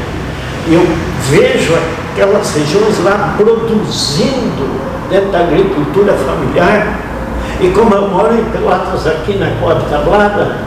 eu 0.70 0.87
vejo 1.31 1.74
aquelas 2.12 2.55
regiões 2.55 3.03
lá 3.03 3.35
produzindo 3.37 4.68
dentro 5.09 5.31
da 5.31 5.41
agricultura 5.41 6.12
familiar. 6.12 6.99
E 7.61 7.68
como 7.70 7.95
eu 7.95 8.09
moro 8.09 8.35
em 8.35 8.45
Pelotas, 8.51 9.07
aqui 9.07 9.37
na 9.37 9.51
Coab 9.61 9.83
Tablada, 9.91 10.59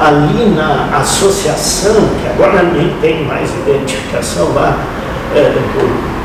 ali 0.00 0.54
na 0.56 0.96
associação, 0.98 1.94
que 1.94 2.28
agora 2.28 2.62
nem 2.62 2.88
tem 3.00 3.24
mais 3.26 3.50
identificação 3.50 4.52
lá, 4.54 4.78
é, 5.34 5.52
do, 5.52 6.22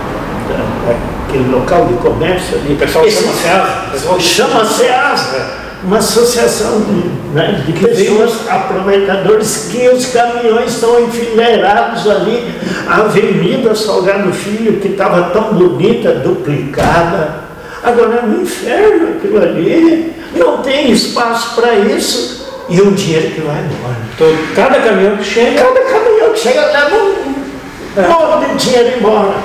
local 1.51 1.85
de 1.85 1.93
comércio 1.95 2.57
ali. 2.57 2.73
O 2.73 2.77
pessoal 2.77 3.05
chama 3.09 3.33
SEASA. 3.33 4.19
Chama 4.19 4.65
SEASA 4.65 5.66
uma 5.83 5.97
associação 5.97 6.81
de, 6.81 7.35
né, 7.35 7.63
de 7.65 7.73
pessoas 7.73 8.47
aproveitadores 8.49 9.69
que 9.71 9.87
os 9.89 10.07
caminhões 10.07 10.73
estão 10.73 10.99
enfileirados 11.01 12.09
ali, 12.09 12.51
a 12.87 13.01
Avenida 13.01 13.75
Salgado 13.75 14.31
Filho, 14.33 14.79
que 14.79 14.89
estava 14.89 15.29
tão 15.29 15.53
bonita, 15.53 16.13
duplicada. 16.13 17.47
Agora 17.83 18.21
é 18.23 18.25
um 18.25 18.41
inferno 18.41 19.17
aquilo 19.17 19.37
ali, 19.37 20.13
não 20.35 20.57
tem 20.57 20.91
espaço 20.91 21.55
para 21.55 21.75
isso 21.75 22.47
e 22.69 22.81
o 22.81 22.91
dinheiro 22.91 23.31
que 23.31 23.41
vai 23.41 23.55
embora. 23.55 23.97
Então, 24.13 24.27
cada 24.55 24.79
caminhão 24.79 25.17
que 25.17 25.23
chega. 25.23 25.61
Cada 25.63 25.81
caminhão 25.81 26.33
que 26.33 26.39
chega 26.39 26.65
leva 26.65 26.95
um 26.95 28.01
É. 28.01 28.07
monte 28.07 28.51
de 28.57 28.65
dinheiro 28.65 28.97
embora. 28.97 29.35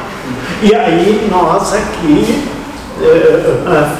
E 0.62 0.74
aí 0.74 1.28
nós 1.30 1.72
aqui 1.74 2.42
eh, 3.00 3.42
ah, 3.66 3.96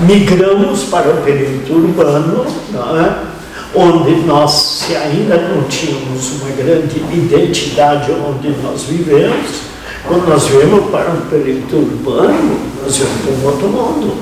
migramos 0.00 0.84
para 0.84 1.10
o 1.10 1.22
perímetro 1.22 1.76
urbano, 1.76 2.46
é? 2.74 3.34
onde 3.74 4.12
nós, 4.26 4.52
se 4.52 4.96
ainda 4.96 5.36
não 5.36 5.64
tínhamos 5.64 6.40
uma 6.40 6.50
grande 6.50 6.98
identidade 7.12 8.12
onde 8.12 8.50
nós 8.62 8.82
vivemos, 8.84 9.74
quando 10.06 10.28
nós 10.28 10.46
viemos 10.46 10.90
para 10.90 11.10
um 11.10 11.22
perímetro 11.22 11.78
urbano, 11.78 12.60
nós 12.82 12.96
viemos 12.96 13.20
para 13.22 13.32
um 13.32 13.46
outro 13.46 13.68
mundo. 13.68 14.16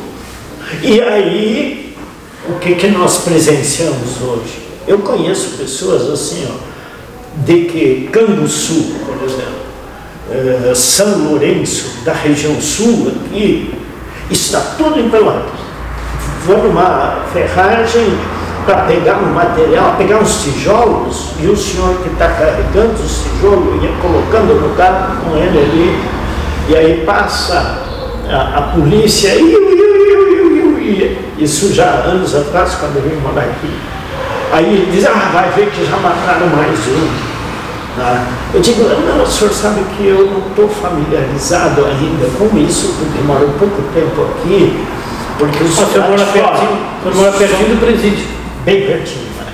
E 0.83 1.01
aí, 1.01 1.95
o 2.49 2.59
que, 2.59 2.75
que 2.75 2.89
nós 2.89 3.19
presenciamos 3.19 4.21
hoje? 4.23 4.63
Eu 4.87 4.99
conheço 4.99 5.57
pessoas 5.59 6.09
assim, 6.11 6.47
ó, 6.49 6.73
de 7.45 7.65
que 7.65 8.09
Canguçu, 8.13 8.95
por 9.05 9.17
exemplo, 9.25 9.63
eh, 10.31 10.73
São 10.75 11.31
Lourenço, 11.31 12.05
da 12.05 12.13
região 12.13 12.61
sul 12.61 13.13
aqui, 13.15 13.75
está 14.31 14.61
tudo 14.77 14.99
em 14.99 15.09
Pelotas. 15.09 15.62
Vou 16.47 16.59
numa 16.59 17.19
ferragem 17.33 18.19
para 18.67 18.83
pegar 18.83 19.19
um 19.19 19.33
material, 19.33 19.95
pegar 19.97 20.19
uns 20.19 20.43
tijolos, 20.43 21.33
e 21.41 21.47
o 21.47 21.57
senhor 21.57 21.97
que 22.03 22.09
está 22.09 22.29
carregando 22.29 22.95
os 22.95 23.23
tijolos 23.23 23.83
ia 23.83 23.93
colocando 24.01 24.61
no 24.61 24.75
carro 24.77 25.17
com 25.25 25.37
ele 25.37 25.59
ali, 25.59 26.01
e 26.69 26.77
aí 26.77 27.05
passa 27.05 27.83
a, 28.29 28.59
a 28.59 28.63
polícia, 28.75 29.35
iu, 29.35 29.47
iu, 29.47 29.77
iu, 29.77 31.19
isso 31.39 31.73
já 31.73 31.85
há 31.85 32.11
anos 32.11 32.35
atrás, 32.35 32.75
quando 32.75 32.97
eu 32.97 33.03
vim 33.03 33.17
morar 33.17 33.43
aqui. 33.43 33.75
Aí 34.53 34.89
diz, 34.93 35.05
ah, 35.07 35.31
vai 35.33 35.51
ver 35.51 35.71
que 35.71 35.85
já 35.85 35.97
mataram 35.97 36.47
mais 36.49 36.79
um. 36.87 37.33
Tá? 37.97 38.25
Eu 38.55 38.61
digo, 38.61 38.85
não, 38.85 39.23
o 39.23 39.27
senhor 39.27 39.53
sabe 39.53 39.83
que 39.97 40.07
eu 40.07 40.27
não 40.27 40.47
estou 40.49 40.69
familiarizado 40.69 41.85
ainda 41.85 42.27
com 42.39 42.57
isso, 42.59 42.95
porque 42.99 43.23
moro 43.23 43.51
pouco 43.59 43.83
tempo 43.95 44.23
aqui, 44.23 44.87
porque 45.43 45.65
O 45.65 45.69
senhor 45.69 46.09
mora 46.09 46.25
pertinho, 46.27 46.79
mora 47.17 47.33
pertinho 47.33 47.69
do 47.71 47.81
presídio. 47.81 48.27
bem 48.65 48.87
pertinho. 48.87 49.25
né? 49.25 49.53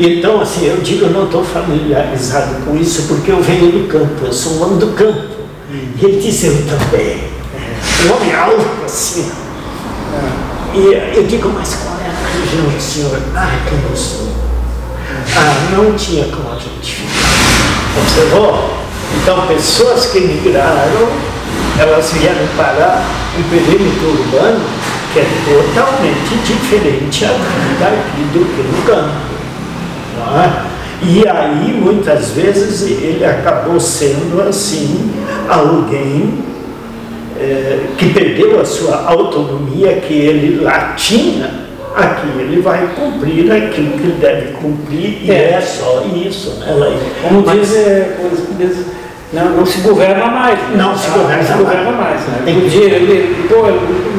Então, 0.00 0.40
assim, 0.40 0.66
eu 0.66 0.78
digo, 0.78 1.04
eu 1.04 1.10
não 1.10 1.26
estou 1.26 1.44
familiarizado 1.44 2.56
com 2.64 2.76
isso 2.76 3.02
porque 3.06 3.30
eu 3.30 3.40
venho 3.40 3.70
do 3.70 3.88
campo, 3.88 4.26
eu 4.26 4.32
sou 4.32 4.54
um 4.54 4.62
homem 4.64 4.78
do 4.78 4.88
campo. 4.88 5.36
E 5.70 6.04
ele 6.04 6.20
disse, 6.20 6.46
eu 6.46 6.56
também. 6.66 7.22
Um 8.04 8.16
homem 8.16 8.34
alto, 8.34 8.66
assim. 8.84 9.30
E 10.74 11.16
eu 11.16 11.24
digo, 11.24 11.50
mas 11.50 11.74
qual 11.76 11.96
é 12.00 12.08
a 12.08 12.40
região 12.40 12.68
do 12.68 12.80
senhor? 12.80 13.20
Ah, 13.36 13.60
que 13.68 13.74
eu 13.74 13.96
sou. 13.96 14.26
Ah, 15.36 15.76
não 15.76 15.92
tinha 15.94 16.24
como 16.24 16.50
a 16.50 16.58
gente 16.58 16.96
ficar. 16.96 18.00
Observou? 18.00 18.74
Então, 19.22 19.46
pessoas 19.46 20.06
que 20.06 20.20
migraram, 20.20 21.08
elas 21.78 22.10
vieram 22.12 22.46
parar 22.56 23.04
um 23.38 23.42
perímetro 23.44 24.08
urbano 24.08 24.60
que 25.16 25.20
é 25.20 25.26
totalmente 25.46 26.36
diferente 26.44 27.24
a 27.24 27.28
vida 27.28 27.86
aqui 27.86 28.22
do 28.34 28.44
que 28.44 28.62
no 28.62 28.82
campo. 28.84 29.14
é? 30.36 30.76
E 31.02 31.26
aí, 31.26 31.80
muitas 31.80 32.30
vezes, 32.32 32.82
ele 33.00 33.24
acabou 33.24 33.78
sendo, 33.80 34.42
assim, 34.46 35.10
alguém 35.48 36.38
eh, 37.38 37.80
que 37.96 38.10
perdeu 38.10 38.60
a 38.60 38.64
sua 38.64 39.04
autonomia 39.06 39.94
que 40.00 40.12
ele 40.14 40.62
lá 40.62 40.94
tinha, 40.96 41.50
aqui 41.94 42.26
ele 42.38 42.60
vai 42.62 42.86
cumprir 42.94 43.50
aquilo 43.52 43.92
que 43.92 44.02
ele 44.04 44.16
deve 44.20 44.52
cumprir, 44.54 45.22
e 45.24 45.30
É. 45.30 45.52
é, 45.52 45.60
só 45.60 46.04
isso, 46.14 46.50
né? 46.60 46.98
Como 47.22 47.42
Mas- 47.44 47.60
diz, 47.60 47.74
é, 47.76 48.16
como 48.18 48.30
diz, 48.58 48.86
não, 49.32 49.50
não 49.50 49.66
se 49.66 49.80
governa 49.80 50.26
mais. 50.26 50.58
né? 50.58 50.76
Não 50.76 50.96
se 50.96 51.08
governa 51.10 51.42
se 51.42 51.50
mais. 51.50 51.60
governa 51.62 51.90
mais. 51.92 52.20
Né? 52.20 52.42
Tem 52.44 52.54
que- 52.54 52.60
Podia, 52.62 52.84
ele, 52.84 53.48
pô, 53.48 53.66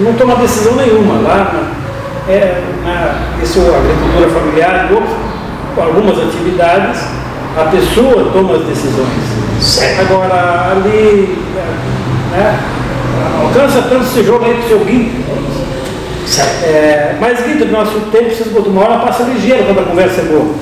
não 0.03 0.14
toma 0.14 0.36
decisão 0.36 0.76
nenhuma 0.76 1.16
lá. 1.22 1.51
né? 1.53 1.64
É, 2.30 2.62
na, 2.84 3.41
isso, 3.41 3.60
a 3.60 3.78
agricultura 3.78 4.30
familiar, 4.30 4.89
algumas 5.78 6.18
atividades, 6.20 6.99
a 7.58 7.64
pessoa 7.72 8.30
toma 8.34 8.55
as 8.55 8.64
decisões. 8.64 9.08
Certo. 9.62 10.01
Agora, 10.01 10.72
ali, 10.72 11.38
né, 12.32 12.60
alcança 13.41 13.82
tanto 13.89 14.03
esse 14.03 14.24
jogo 14.24 14.43
aí 14.45 14.53
do 14.55 14.68
seu 14.68 14.80
Guinto. 14.80 15.16
Certo. 16.28 16.64
É, 16.66 17.16
mas, 17.20 17.39
Guinto, 17.41 17.66
nosso 17.72 17.97
tempo 18.12 18.36
se 18.36 18.43
esgotou. 18.43 18.74
Uma 18.74 18.84
hora 18.84 18.99
passa 19.05 19.24
ligeiro 19.24 19.64
quando 19.64 19.80
a 19.80 19.84
conversa 19.84 20.20
é 20.22 20.26
boa. 20.26 20.53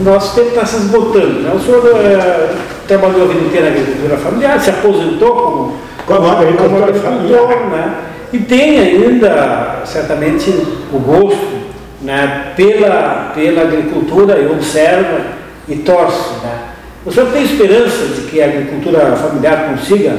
Nosso 0.00 0.34
tempo 0.34 0.48
está 0.48 0.66
se 0.66 0.76
esgotando. 0.76 1.42
Né? 1.42 1.52
O 1.54 1.60
senhor 1.60 1.86
é, 1.94 2.50
trabalhou 2.86 3.24
a 3.24 3.32
vida 3.32 3.46
inteira 3.46 3.70
na 3.70 3.76
agricultura 3.76 4.16
familiar, 4.16 4.60
se 4.60 4.70
aposentou 4.70 5.34
como, 5.34 5.76
Como 6.06 6.28
agricultor 6.28 6.82
agricultor, 6.82 7.48
familiar. 7.48 7.70
né? 7.70 7.94
E 8.32 8.38
tem 8.38 8.78
ainda, 8.80 9.82
certamente, 9.84 10.50
o 10.92 10.98
gosto 10.98 11.64
né, 12.02 12.52
pela, 12.56 13.32
pela 13.34 13.62
agricultura 13.62 14.38
e 14.38 14.46
observa 14.46 15.20
e 15.68 15.76
torce. 15.76 16.34
Né? 16.42 16.58
O 17.06 17.12
senhor 17.12 17.30
tem 17.32 17.44
esperança 17.44 18.06
de 18.06 18.22
que 18.22 18.42
a 18.42 18.46
agricultura 18.46 19.16
familiar 19.16 19.68
consiga 19.70 20.16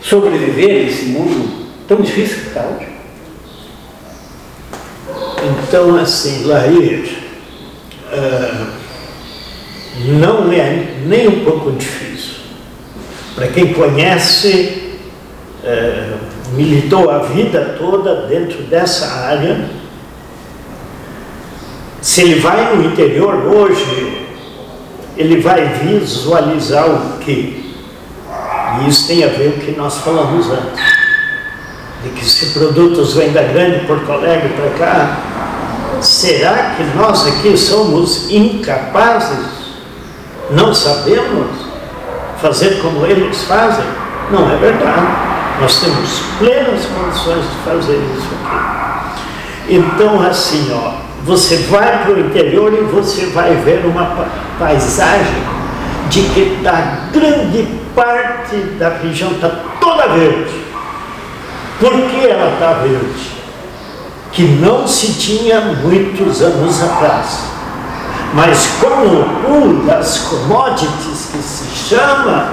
sobreviver 0.00 0.84
nesse 0.84 1.06
mundo 1.06 1.68
tão 1.86 1.98
difícil 1.98 2.38
que 2.38 2.48
está 2.48 2.60
hoje? 2.62 2.88
Então, 5.62 5.96
assim, 5.96 6.44
Laís, 6.44 7.10
ah, 8.12 8.66
não 10.06 10.52
é 10.52 10.96
nem 11.06 11.28
um 11.28 11.44
pouco 11.44 11.72
difícil. 11.72 12.34
Para 13.34 13.48
quem 13.48 13.72
conhece, 13.72 14.98
ah, 15.64 16.18
militou 16.52 17.10
a 17.10 17.18
vida 17.18 17.76
toda 17.78 18.26
dentro 18.26 18.62
dessa 18.64 19.06
área, 19.06 19.68
se 22.00 22.22
ele 22.22 22.40
vai 22.40 22.74
no 22.74 22.84
interior 22.84 23.34
hoje, 23.46 24.26
ele 25.16 25.40
vai 25.40 25.64
visualizar 25.66 26.88
o 26.88 27.18
quê? 27.18 27.64
E 28.80 28.88
isso 28.88 29.08
tem 29.08 29.24
a 29.24 29.28
ver 29.28 29.52
com 29.52 29.60
o 29.60 29.64
que 29.64 29.72
nós 29.72 29.98
falamos 29.98 30.48
antes 30.50 30.98
de 32.02 32.10
que 32.10 32.24
se 32.24 32.46
produtos 32.52 33.14
vêm 33.14 33.32
da 33.32 33.42
grande 33.42 33.84
Porto 33.86 34.10
Alegre 34.12 34.50
para 34.50 34.70
cá, 34.78 35.18
será 36.00 36.76
que 36.76 36.84
nós 36.96 37.26
aqui 37.26 37.56
somos 37.56 38.30
incapazes? 38.30 39.57
Não 40.50 40.74
sabemos 40.74 41.46
fazer 42.40 42.80
como 42.80 43.04
eles 43.06 43.42
fazem? 43.44 43.84
Não 44.30 44.50
é 44.50 44.56
verdade. 44.56 45.06
Nós 45.60 45.80
temos 45.80 46.20
plenas 46.38 46.86
condições 46.86 47.42
de 47.42 47.56
fazer 47.64 47.96
isso 48.16 48.28
aqui. 48.44 49.74
Então, 49.74 50.22
assim, 50.22 50.70
ó, 50.72 50.92
você 51.24 51.56
vai 51.70 52.02
para 52.04 52.12
o 52.12 52.20
interior 52.20 52.72
e 52.72 52.82
você 52.84 53.26
vai 53.26 53.54
ver 53.56 53.84
uma 53.84 54.04
pa- 54.06 54.26
paisagem 54.58 55.42
de 56.08 56.22
que 56.22 56.60
da 56.62 57.08
grande 57.12 57.68
parte 57.94 58.56
da 58.78 58.90
região 59.02 59.32
está 59.32 59.50
toda 59.80 60.06
verde. 60.08 60.64
Por 61.80 61.90
que 61.92 62.26
ela 62.26 62.52
está 62.54 62.72
verde? 62.82 63.38
Que 64.32 64.42
não 64.44 64.86
se 64.86 65.12
tinha 65.14 65.60
muitos 65.60 66.40
anos 66.40 66.82
atrás. 66.82 67.40
Mas 68.34 68.66
com 68.80 68.86
o 68.86 69.24
boom 69.42 69.86
das 69.86 70.18
commodities 70.18 71.30
que 71.32 71.38
se 71.38 71.94
chama, 71.94 72.50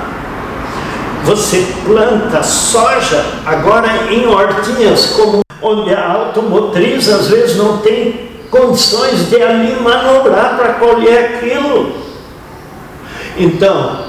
você 1.26 1.68
planta 1.86 2.42
soja 2.44 3.26
agora 3.46 3.88
em 4.10 4.26
hortinhas, 4.28 5.08
como 5.18 5.42
onde 5.62 5.94
a 5.94 6.12
automotriz 6.12 7.10
às 7.10 7.28
vezes 7.28 7.58
não 7.58 7.80
tem 7.80 8.30
condições 8.50 9.30
de 9.30 9.42
ali 9.42 9.76
manobrar 9.82 10.56
para 10.56 10.74
colher 10.76 11.36
aquilo. 11.36 11.94
Então, 13.38 14.05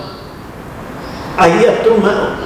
aí 1.36 1.68
a 1.68 1.72
turma 1.82 2.38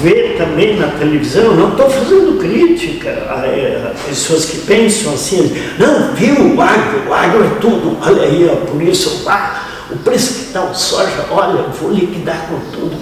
vê 0.00 0.34
também 0.36 0.76
na 0.76 0.88
televisão, 0.88 1.54
não 1.54 1.70
estou 1.70 1.88
fazendo 1.88 2.38
crítica 2.38 3.10
a, 3.28 3.90
a, 3.90 3.94
pessoas 4.08 4.44
que 4.44 4.58
pensam 4.58 5.14
assim, 5.14 5.54
não, 5.78 6.14
viu 6.14 6.54
o 6.54 6.60
agro, 6.60 7.08
o 7.08 7.14
agro 7.14 7.44
é 7.44 7.60
tudo, 7.60 7.96
olha 8.00 8.22
aí, 8.22 8.48
ó, 8.50 8.66
por 8.66 8.82
isso, 8.82 9.24
ah, 9.26 9.66
o 9.90 9.96
preço 9.98 10.34
que 10.34 10.40
está 10.46 10.64
o 10.64 10.74
soja, 10.74 11.26
olha, 11.30 11.62
vou 11.80 11.90
liquidar 11.90 12.48
com 12.48 12.58
tudo, 12.70 12.96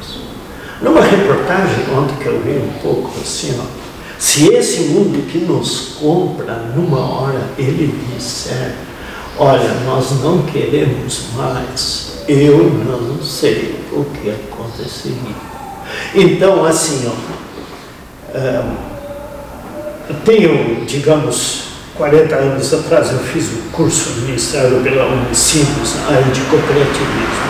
isso. 0.00 0.20
Numa 0.80 1.00
reportagem 1.00 1.84
ontem 1.96 2.16
que 2.22 2.26
eu 2.26 2.40
vi 2.40 2.52
um 2.52 2.80
pouco 2.80 3.12
assim, 3.20 3.58
ó, 3.60 3.64
se 4.18 4.52
esse 4.54 4.80
mundo 4.84 5.26
que 5.30 5.38
nos 5.38 5.96
compra 6.00 6.54
numa 6.74 6.98
hora, 6.98 7.40
ele 7.58 7.92
disser, 8.14 8.74
olha, 9.38 9.74
nós 9.84 10.22
não 10.22 10.42
queremos 10.42 11.26
mais, 11.36 12.15
eu 12.28 12.58
não 12.84 13.22
sei 13.22 13.76
o 13.92 14.04
que 14.04 14.30
aconteceria. 14.30 15.36
Então, 16.14 16.64
assim, 16.64 17.08
ó, 17.08 17.36
eu 20.08 20.16
tenho, 20.24 20.84
digamos, 20.84 21.64
40 21.96 22.34
anos 22.34 22.74
atrás 22.74 23.12
eu 23.12 23.18
fiz 23.18 23.50
um 23.52 23.70
curso 23.72 24.10
administrado 24.10 24.82
pela 24.82 25.06
Unicinos 25.06 25.94
na 26.00 26.16
área 26.16 26.32
de 26.32 26.40
cooperativismo. 26.42 27.46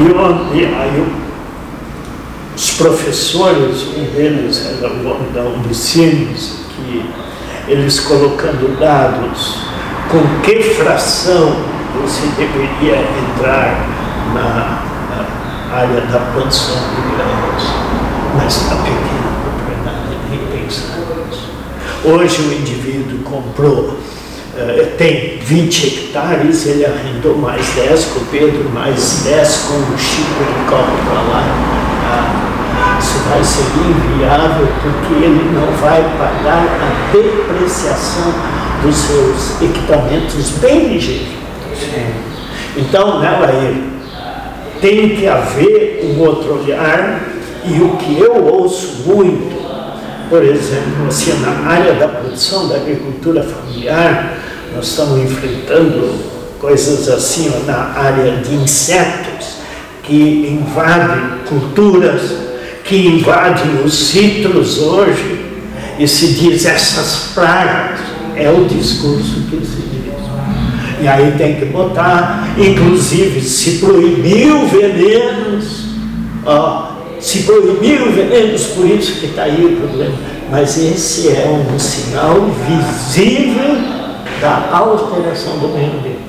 E, 0.00 0.06
eu, 0.10 0.54
e 0.54 0.74
aí 0.74 1.06
os 2.56 2.70
professores, 2.74 3.82
um 3.96 4.04
deles 4.14 4.66
era 4.66 4.88
o 4.92 5.32
da 5.32 5.42
Unicinos, 5.42 6.54
que 6.74 7.04
eles 7.68 8.00
colocando 8.00 8.78
dados 8.78 9.58
com 10.10 10.40
que 10.42 10.62
fração 10.74 11.73
você 12.00 12.26
deveria 12.36 13.00
entrar 13.00 13.86
na, 14.34 14.84
área 15.74 16.00
da 16.02 16.20
produção 16.32 16.76
de 16.76 17.16
grãos, 17.16 17.62
mas 18.36 18.70
a 18.70 18.76
pequena 18.76 19.34
propriedade 19.42 20.16
nem 20.30 20.38
pensar 20.60 20.98
nisso. 21.26 21.50
Hoje 22.04 22.42
o 22.42 22.52
indivíduo 22.52 23.18
comprou, 23.24 23.88
uh, 23.88 24.96
tem 24.96 25.38
20 25.38 25.86
hectares, 25.86 26.66
ele 26.66 26.86
arrendou 26.86 27.36
mais 27.38 27.66
10 27.74 28.04
com 28.04 28.20
o 28.20 28.24
Pedro, 28.26 28.70
mais 28.72 29.22
10 29.24 29.56
com 29.68 29.94
o 29.94 29.98
Chico, 29.98 30.42
ele 30.42 30.70
corre 30.70 30.96
para 31.08 31.22
lá. 31.22 31.44
Uh, 32.04 32.98
isso 33.00 33.18
vai 33.28 33.42
ser 33.42 33.64
inviável 33.80 34.68
porque 34.80 35.24
ele 35.24 35.50
não 35.52 35.76
vai 35.78 36.02
pagar 36.16 36.62
a 36.62 37.12
depreciação 37.12 38.32
dos 38.82 38.94
seus 38.94 39.60
equipamentos 39.60 40.50
bem 40.60 40.88
ligeiros. 40.88 41.43
Então, 42.76 43.20
né, 43.20 43.38
Laíra, 43.40 43.94
tem 44.80 45.16
que 45.16 45.26
haver 45.26 46.04
um 46.04 46.20
outro 46.20 46.60
olhar 46.60 47.22
e 47.64 47.80
o 47.80 47.96
que 47.96 48.18
eu 48.18 48.44
ouço 48.44 49.04
muito 49.06 49.64
por 50.28 50.42
exemplo, 50.42 51.06
assim, 51.06 51.32
na 51.40 51.70
área 51.70 51.94
da 51.94 52.08
produção 52.08 52.68
da 52.68 52.76
agricultura 52.76 53.42
familiar, 53.42 54.38
nós 54.74 54.88
estamos 54.88 55.20
enfrentando 55.20 56.12
coisas 56.58 57.08
assim 57.08 57.52
ó, 57.54 57.66
na 57.66 57.92
área 57.94 58.38
de 58.38 58.54
insetos 58.54 59.58
que 60.02 60.48
invadem 60.50 61.38
culturas, 61.46 62.22
que 62.84 62.96
invadem 62.96 63.84
os 63.84 63.94
citros 63.94 64.78
hoje, 64.78 65.44
e 65.98 66.08
se 66.08 66.32
diz 66.32 66.64
essas 66.64 67.32
pragas, 67.34 68.00
é 68.34 68.50
o 68.50 68.64
discurso 68.64 69.42
que. 69.48 69.73
E 71.04 71.06
aí 71.06 71.34
tem 71.36 71.56
que 71.56 71.66
botar, 71.66 72.48
inclusive 72.56 73.42
se 73.42 73.72
proibiu 73.72 74.66
venenos, 74.66 75.88
ó, 76.46 76.92
se 77.20 77.42
proibiram 77.42 78.10
venenos, 78.10 78.68
por 78.68 78.86
isso 78.86 79.20
que 79.20 79.26
está 79.26 79.42
aí 79.42 79.66
o 79.66 79.86
problema. 79.86 80.14
Mas 80.50 80.78
esse 80.78 81.28
é 81.28 81.46
um 81.46 81.78
sinal 81.78 82.36
visível 82.66 83.76
da 84.40 84.70
alteração 84.72 85.58
do 85.58 85.68
meio 85.68 85.88
ambiente. 85.88 86.24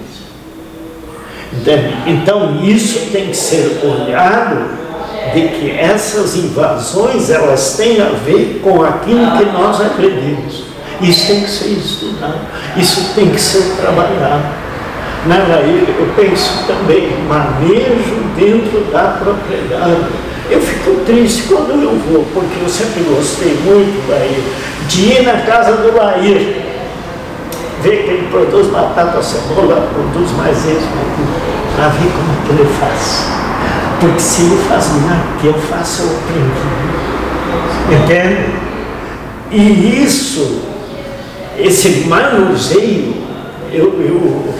Entende? 1.53 1.95
Então 2.05 2.61
isso 2.61 3.11
tem 3.13 3.28
que 3.28 3.38
ser 3.38 3.80
olhado 3.82 4.71
de 5.34 5.47
que 5.47 5.71
essas 5.71 6.36
invasões 6.36 7.30
elas 7.30 7.78
têm 7.78 8.01
a 8.01 8.09
ver 8.09 8.59
com 8.61 8.84
aquilo 8.84 9.38
que 9.38 9.45
nós 9.53 9.80
acreditamos. 9.80 10.65
Isso 11.01 11.28
tem 11.28 11.41
que 11.41 11.49
ser 11.49 11.69
estudado, 11.69 12.39
isso 12.76 13.13
tem 13.15 13.30
que 13.30 13.39
ser 13.39 13.78
trabalhado. 13.78 14.64
Né? 15.26 15.93
Eu 15.99 16.07
penso 16.15 16.65
também 16.67 17.09
manejo 17.28 18.23
dentro 18.36 18.82
da 18.91 19.17
propriedade 19.23 20.26
eu 20.49 20.61
fico 20.61 21.03
triste 21.05 21.43
quando 21.47 21.71
eu 21.71 21.97
vou, 21.97 22.26
porque 22.34 22.61
eu 22.61 22.69
sempre 22.69 23.03
gostei 23.03 23.57
muito 23.65 24.07
Bahia, 24.07 24.43
de 24.88 25.01
ir 25.13 25.23
na 25.23 25.41
casa 25.41 25.78
do 25.78 25.95
Lair, 25.95 26.55
ver 27.82 28.03
que 28.03 28.09
ele 28.09 28.28
produz 28.30 28.67
batata, 28.67 29.21
cebola, 29.23 29.89
produz 29.91 30.32
mais 30.34 30.57
isso, 30.57 30.88
para 31.76 31.88
ver 31.89 32.11
como 32.11 32.45
que 32.45 32.61
ele 32.61 32.69
faz. 32.80 33.26
Porque 33.99 34.19
se 34.19 34.43
ele 34.43 34.57
faz 34.69 34.91
melhor 34.93 35.19
que 35.41 35.47
eu 35.47 35.53
faço, 35.53 36.03
eu 36.03 36.09
aprendi. 36.17 38.03
Entende? 38.03 38.49
E 39.51 40.03
isso, 40.03 40.61
esse 41.57 42.07
manuseio, 42.07 43.15
eu, 43.71 43.86
eu 43.99 44.53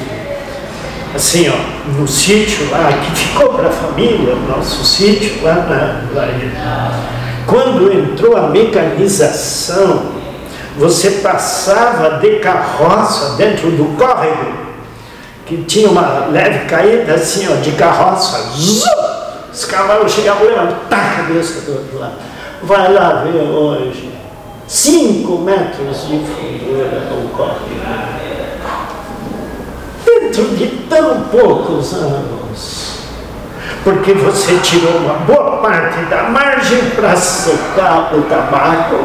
assim, 1.16 1.49
ó, 1.49 1.99
no 1.99 2.07
sítio 2.07 2.70
lá, 2.70 2.91
que 2.91 3.11
ficou 3.16 3.53
para 3.53 3.70
a 3.70 3.72
família, 3.72 4.36
o 4.36 4.57
nosso 4.57 4.84
sítio 4.86 5.43
lá 5.43 5.55
na. 5.55 6.20
Lá, 6.20 7.01
quando 7.47 7.91
entrou 7.93 8.36
a 8.36 8.49
mecanização, 8.49 10.16
você 10.78 11.11
passava 11.11 12.20
de 12.20 12.39
carroça 12.39 13.36
dentro 13.36 13.72
do 13.72 13.95
córrego, 13.97 14.66
que 15.45 15.63
tinha 15.63 15.89
uma 15.89 16.28
leve 16.32 16.66
caída 16.66 17.13
assim, 17.13 17.47
ó, 17.47 17.55
de 17.57 17.72
carroça, 17.74 18.51
os 19.53 19.66
cavalos 19.66 20.11
chegavam 20.11 20.47
levando, 20.47 20.89
tá 20.89 20.97
a 20.97 21.16
cabeça 21.18 21.61
do 21.61 21.78
outro 21.78 21.99
lado. 21.99 22.16
Vai 22.63 22.91
lá 22.91 23.24
ver 23.24 23.41
hoje, 23.41 24.11
cinco 24.68 25.38
metros 25.38 26.07
de 26.07 26.20
fundura 26.20 27.03
o 27.11 27.30
córrego 27.30 28.24
dentro 30.26 30.43
de 30.55 30.67
tão 30.89 31.21
poucos 31.32 31.93
anos. 31.93 32.95
Porque 33.84 34.13
você 34.13 34.55
tirou 34.63 34.97
uma 34.97 35.13
boa 35.26 35.57
parte 35.57 35.99
da 36.05 36.23
margem 36.23 36.80
para 36.95 37.15
secar 37.15 38.11
o 38.15 38.23
tabaco. 38.23 38.99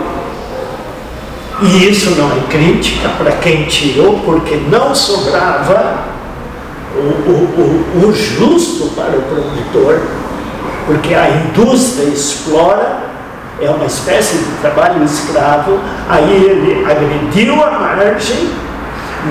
E 1.63 1.91
isso 1.91 2.11
não 2.13 2.33
é 2.33 2.41
crítica 2.49 3.11
para 3.19 3.33
quem 3.33 3.65
tirou, 3.65 4.19
porque 4.21 4.57
não 4.71 4.95
sobrava 4.95 6.05
o, 6.97 6.99
o, 6.99 7.95
o, 8.03 8.09
o 8.09 8.13
justo 8.15 8.87
para 8.95 9.19
o 9.19 9.23
produtor, 9.23 10.01
porque 10.87 11.15
a 11.15 11.29
indústria 11.29 12.09
explora 12.09 13.11
é 13.61 13.69
uma 13.69 13.85
espécie 13.85 14.39
de 14.39 14.53
trabalho 14.63 15.05
escravo, 15.05 15.79
aí 16.09 16.33
ele 16.33 16.83
agrediu 16.91 17.63
a 17.63 17.73
margem 17.73 18.49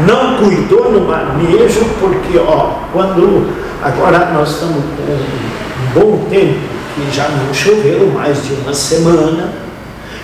não 0.05 0.37
cuidou 0.37 0.91
no 0.91 1.01
manejo, 1.01 1.85
porque 1.99 2.37
ó, 2.37 2.71
quando 2.93 3.49
agora 3.81 4.31
nós 4.33 4.51
estamos 4.51 4.83
com 4.95 5.11
um 5.11 5.99
bom 5.99 6.25
tempo, 6.29 6.59
que 6.95 7.15
já 7.15 7.27
não 7.29 7.53
choveu 7.53 8.11
mais 8.13 8.43
de 8.43 8.53
uma 8.53 8.73
semana, 8.73 9.51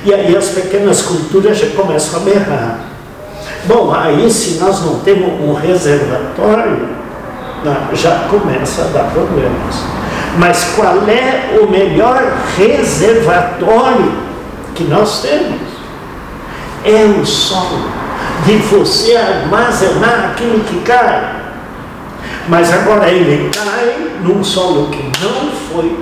e 0.03 0.13
aí 0.13 0.35
as 0.35 0.49
pequenas 0.49 1.01
culturas 1.01 1.57
já 1.57 1.67
começam 1.75 2.19
a 2.19 2.23
berrar. 2.23 2.79
Bom, 3.65 3.91
aí 3.91 4.29
se 4.29 4.59
nós 4.59 4.81
não 4.85 4.99
temos 4.99 5.41
um 5.41 5.53
reservatório, 5.53 6.89
já 7.93 8.27
começa 8.29 8.83
a 8.83 8.85
dar 8.85 9.11
problemas. 9.11 9.75
Mas 10.37 10.63
qual 10.75 10.97
é 11.07 11.57
o 11.59 11.69
melhor 11.69 12.21
reservatório 12.57 14.11
que 14.75 14.83
nós 14.83 15.21
temos? 15.21 15.61
É 16.83 17.05
o 17.19 17.25
solo 17.25 18.04
de 18.45 18.57
você 18.57 19.15
armazenar 19.15 20.31
aquilo 20.31 20.59
que 20.61 20.79
cai. 20.81 21.43
Mas 22.47 22.71
agora 22.71 23.09
ele 23.09 23.49
cai 23.49 24.17
num 24.21 24.43
solo 24.43 24.89
que 24.89 25.03
não 25.23 25.51
foi 25.51 25.99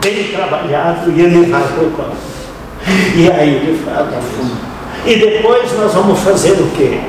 bem 0.00 0.28
trabalhado 0.28 1.10
e 1.10 1.20
ele 1.20 1.50
vai 1.50 1.62
para 1.62 1.84
o 1.84 1.90
campo. 1.90 2.16
E 3.14 3.30
aí 3.30 3.56
ele 3.56 3.82
fala 3.84 4.10
fundo. 4.20 4.56
E 5.06 5.16
depois 5.16 5.72
nós 5.78 5.92
vamos 5.92 6.18
fazer 6.20 6.52
o 6.52 6.70
quê? 6.76 7.00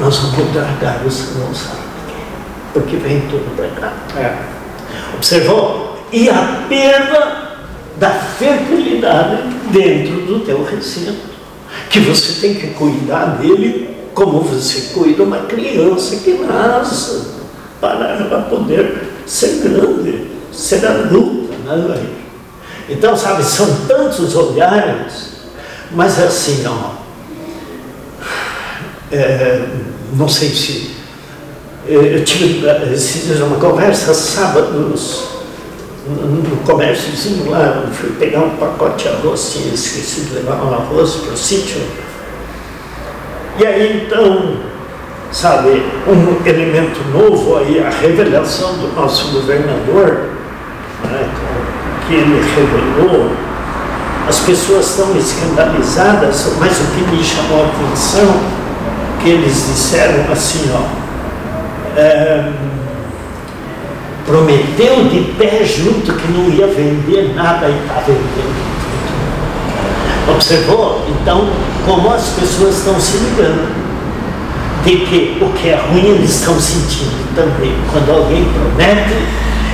Nós 0.00 0.18
vamos 0.18 0.54
largar 0.54 1.00
os 1.06 1.36
não 1.36 1.54
sabe 1.54 1.82
porque 2.72 2.96
vem 2.96 3.20
tudo 3.22 3.54
para 3.54 3.68
cá. 3.68 3.92
É. 4.18 4.34
Observou? 5.14 5.98
E 6.10 6.28
a 6.28 6.64
perda 6.68 7.52
da 7.98 8.10
fertilidade 8.10 9.42
dentro 9.70 10.22
do 10.22 10.40
teu 10.40 10.64
recinto 10.64 11.31
que 11.92 12.00
você 12.00 12.40
tem 12.40 12.54
que 12.54 12.68
cuidar 12.68 13.36
dele 13.36 13.94
como 14.14 14.40
você 14.40 14.94
cuida 14.94 15.22
uma 15.22 15.40
criança 15.40 16.16
que 16.16 16.32
nasce. 16.32 17.32
para 17.80 18.16
ela 18.16 18.42
poder 18.42 19.10
ser 19.26 19.60
grande, 19.62 20.26
ser 20.52 20.86
adulta. 20.86 21.52
Né? 21.66 22.06
Então, 22.88 23.16
sabe, 23.16 23.42
são 23.44 23.66
tantos 23.86 24.34
olhares, 24.34 25.32
mas 25.90 26.18
assim, 26.18 26.64
ó, 26.66 26.92
é, 29.10 29.66
não 30.14 30.28
sei 30.28 30.48
se. 30.50 30.92
É, 31.86 31.94
eu 31.94 32.24
tive 32.24 32.60
dias 32.60 33.40
uma 33.40 33.56
conversa 33.56 34.14
sábados 34.14 35.31
no 36.06 36.56
comérciozinho 36.64 37.50
lá, 37.50 37.84
fui 37.92 38.10
pegar 38.18 38.40
um 38.40 38.56
pacote 38.56 39.04
de 39.04 39.08
arroz, 39.08 39.52
tinha 39.52 39.72
esquecido 39.72 40.30
de 40.30 40.34
levar 40.34 40.62
um 40.64 40.74
arroz 40.74 41.14
para 41.16 41.34
o 41.34 41.36
sítio. 41.36 41.80
E 43.58 43.66
aí 43.66 44.04
então, 44.04 44.56
sabe, 45.30 45.82
um 46.08 46.46
elemento 46.48 47.00
novo 47.12 47.58
aí, 47.58 47.82
a 47.82 47.90
revelação 47.90 48.74
do 48.78 48.94
nosso 48.94 49.32
governador, 49.32 50.30
né, 51.04 51.28
que 52.06 52.14
ele 52.14 52.40
revelou, 52.40 53.30
as 54.28 54.40
pessoas 54.40 54.90
estão 54.90 55.16
escandalizadas, 55.16 56.52
mas 56.58 56.72
o 56.80 56.84
que 56.94 57.16
me 57.16 57.22
chamou 57.22 57.64
a 57.64 57.66
atenção, 57.66 58.40
que 59.20 59.30
eles 59.30 59.54
disseram 59.54 60.32
assim, 60.32 60.70
ó, 60.74 61.02
é, 61.96 62.50
prometeu 64.32 65.04
de 65.10 65.20
pé 65.36 65.62
junto 65.62 66.10
que 66.14 66.32
não 66.32 66.48
ia 66.48 66.66
vender 66.66 67.34
nada 67.34 67.68
e 67.68 67.78
está 67.82 68.02
vendendo 68.06 68.32
tudo. 70.24 70.34
Observou? 70.34 71.06
Então, 71.10 71.50
como 71.84 72.10
as 72.10 72.30
pessoas 72.30 72.78
estão 72.78 72.98
se 72.98 73.18
ligando 73.18 73.70
de 74.86 74.96
que 74.96 75.38
o 75.38 75.50
que 75.50 75.68
é 75.68 75.76
ruim 75.76 76.14
eles 76.14 76.30
estão 76.30 76.58
sentindo 76.58 77.34
também. 77.34 77.74
Quando 77.92 78.10
alguém 78.10 78.46
promete 78.54 79.18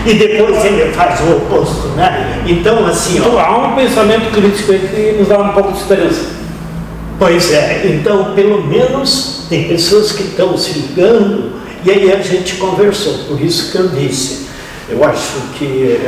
e 0.04 0.14
depois 0.14 0.64
ele 0.64 0.92
faz 0.92 1.20
o 1.20 1.36
oposto, 1.36 1.86
né? 1.96 2.42
Então, 2.44 2.84
assim, 2.84 3.20
ó. 3.20 3.26
Então, 3.26 3.38
há 3.38 3.68
um 3.68 3.76
pensamento 3.76 4.32
crítico 4.32 4.72
aí 4.72 4.80
que 4.80 5.18
nos 5.20 5.28
dá 5.28 5.38
um 5.38 5.52
pouco 5.52 5.70
de 5.70 5.78
esperança. 5.78 6.36
Pois 7.16 7.52
é, 7.52 7.82
então, 7.84 8.32
pelo 8.34 8.66
menos 8.66 9.46
tem 9.48 9.68
pessoas 9.68 10.10
que 10.10 10.24
estão 10.24 10.58
se 10.58 10.72
ligando 10.72 11.52
e 11.84 11.90
aí 11.92 12.12
a 12.12 12.20
gente 12.20 12.56
conversou, 12.56 13.18
por 13.28 13.40
isso 13.40 13.70
que 13.70 13.78
eu 13.78 13.88
disse, 13.88 14.47
eu 14.90 15.04
acho 15.04 15.40
que 15.58 16.00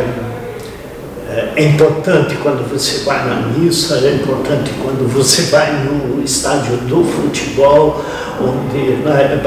é, 1.30 1.52
é 1.54 1.64
importante 1.64 2.36
quando 2.42 2.68
você 2.68 3.04
vai 3.04 3.24
na 3.24 3.36
missa, 3.36 3.94
é 4.04 4.14
importante 4.14 4.72
quando 4.82 5.08
você 5.12 5.42
vai 5.42 5.72
no 5.84 6.22
estádio 6.22 6.76
do 6.78 7.04
futebol, 7.04 8.02
onde, 8.40 8.96
né, 9.04 9.40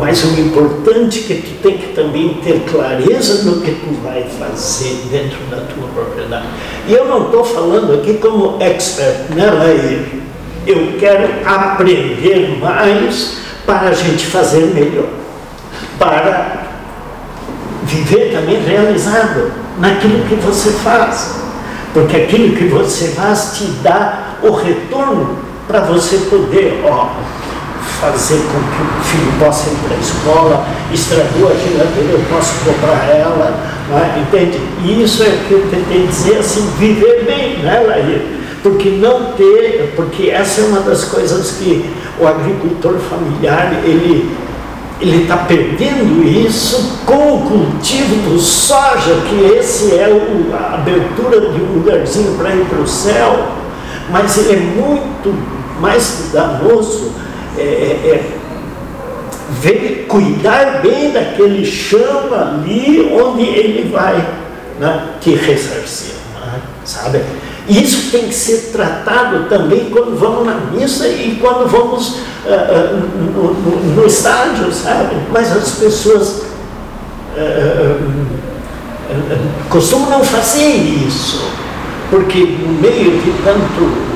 mas 0.00 0.24
o 0.24 0.40
importante 0.40 1.20
é 1.20 1.34
que 1.36 1.42
tu 1.42 1.62
tem 1.62 1.78
que 1.78 1.92
também 1.94 2.40
ter 2.42 2.60
clareza 2.60 3.44
no 3.44 3.60
que 3.60 3.70
tu 3.72 3.94
vai 4.02 4.26
fazer 4.38 5.02
dentro 5.10 5.38
da 5.50 5.58
tua 5.58 5.86
propriedade. 5.94 6.46
E 6.88 6.92
eu 6.92 7.04
não 7.04 7.26
estou 7.26 7.44
falando 7.44 7.92
aqui 7.94 8.14
como 8.14 8.60
expert, 8.60 9.30
né, 9.34 9.50
Lair? 9.50 10.06
Eu 10.66 10.98
quero 10.98 11.28
aprender 11.46 12.58
mais 12.60 13.36
para 13.64 13.88
a 13.88 13.92
gente 13.92 14.26
fazer 14.26 14.66
melhor 14.74 15.08
para 15.98 16.67
viver 17.88 18.32
também 18.32 18.62
realizado 18.62 19.50
naquilo 19.78 20.24
que 20.28 20.34
você 20.36 20.70
faz. 20.70 21.38
Porque 21.92 22.16
aquilo 22.16 22.54
que 22.54 22.66
você 22.66 23.08
faz 23.08 23.54
te 23.56 23.64
dá 23.82 24.36
o 24.42 24.52
retorno 24.52 25.38
para 25.66 25.80
você 25.80 26.18
poder, 26.30 26.84
ó, 26.84 27.08
fazer 28.00 28.36
com 28.36 28.60
que 28.60 28.82
o 28.82 29.04
filho 29.04 29.32
possa 29.40 29.70
ir 29.70 29.76
para 29.86 29.96
a 29.96 30.00
escola, 30.00 30.66
estragou 30.92 31.50
a 31.50 31.54
geladeira, 31.54 32.12
eu 32.12 32.24
posso 32.30 32.52
comprar 32.64 33.08
ela, 33.08 33.58
é? 33.90 34.20
entende? 34.20 34.60
E 34.84 35.02
isso 35.02 35.22
é 35.22 35.28
o 35.28 35.48
que 35.48 35.52
eu 35.52 35.66
tentei 35.70 36.06
dizer 36.06 36.38
assim, 36.38 36.68
viver 36.78 37.24
bem, 37.24 37.58
né, 37.58 37.82
Laí? 37.86 38.38
Porque 38.62 38.90
não 38.90 39.32
ter, 39.32 39.92
porque 39.96 40.30
essa 40.30 40.60
é 40.60 40.64
uma 40.64 40.80
das 40.80 41.04
coisas 41.04 41.52
que 41.52 41.88
o 42.20 42.26
agricultor 42.26 42.98
familiar, 42.98 43.72
ele 43.84 44.36
ele 45.00 45.22
está 45.22 45.36
perdendo 45.36 46.26
isso 46.26 47.00
com 47.06 47.36
o 47.36 47.42
cultivo 47.42 48.30
do 48.30 48.38
soja, 48.38 49.14
que 49.28 49.56
esse 49.56 49.94
é 49.96 50.08
o, 50.08 50.54
a 50.54 50.74
abertura 50.74 51.40
de 51.40 51.60
um 51.62 51.74
lugarzinho 51.74 52.36
para 52.36 52.54
ir 52.54 52.64
para 52.66 52.80
o 52.80 52.86
céu, 52.86 53.48
mas 54.10 54.36
ele 54.38 54.54
é 54.54 54.56
muito 54.56 55.34
mais 55.80 56.30
danoso 56.32 57.12
é, 57.56 57.62
é, 57.62 57.64
é 57.64 58.38
ver, 59.60 60.06
cuidar 60.08 60.80
bem 60.82 61.12
daquele 61.12 61.64
chão 61.64 62.34
ali 62.34 63.12
onde 63.14 63.44
ele 63.44 63.90
vai 63.90 64.16
né, 64.78 65.08
te 65.20 65.34
ressarcir, 65.34 66.14
né, 66.34 66.60
sabe? 66.84 67.22
Isso 67.68 68.10
tem 68.10 68.28
que 68.28 68.34
ser 68.34 68.70
tratado 68.72 69.44
também 69.48 69.90
quando 69.90 70.18
vamos 70.18 70.46
na 70.46 70.54
missa 70.72 71.06
e 71.06 71.38
quando 71.38 71.68
vamos 71.68 72.16
uh, 72.46 72.96
no, 73.34 73.52
no, 73.52 73.94
no, 73.94 74.06
estádio, 74.06 74.72
sabe? 74.72 75.16
Mas 75.30 75.54
as 75.54 75.72
pessoas 75.72 76.44
uh, 77.36 78.28
costumam 79.68 80.10
não 80.10 80.24
fazer 80.24 80.66
isso, 80.66 81.42
porque 82.10 82.38
no 82.38 82.80
meio 82.80 83.20
de 83.20 83.32
tanto 83.44 84.08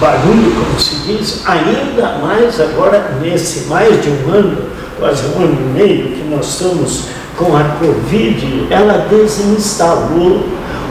barulho, 0.00 0.52
como 0.54 0.80
se 0.80 0.94
diz, 1.06 1.42
ainda 1.44 2.18
mais 2.18 2.60
agora 2.60 3.16
nesse 3.20 3.68
mais 3.68 4.00
de 4.00 4.10
um 4.10 4.32
ano, 4.32 4.58
quase 4.98 5.26
um 5.26 5.42
ano 5.42 5.58
e 5.60 5.78
meio 5.78 6.08
que 6.12 6.22
nós 6.30 6.46
estamos 6.46 7.06
com 7.36 7.56
a 7.56 7.64
Covid, 7.80 8.66
ela 8.70 9.06
desinstalou 9.10 10.44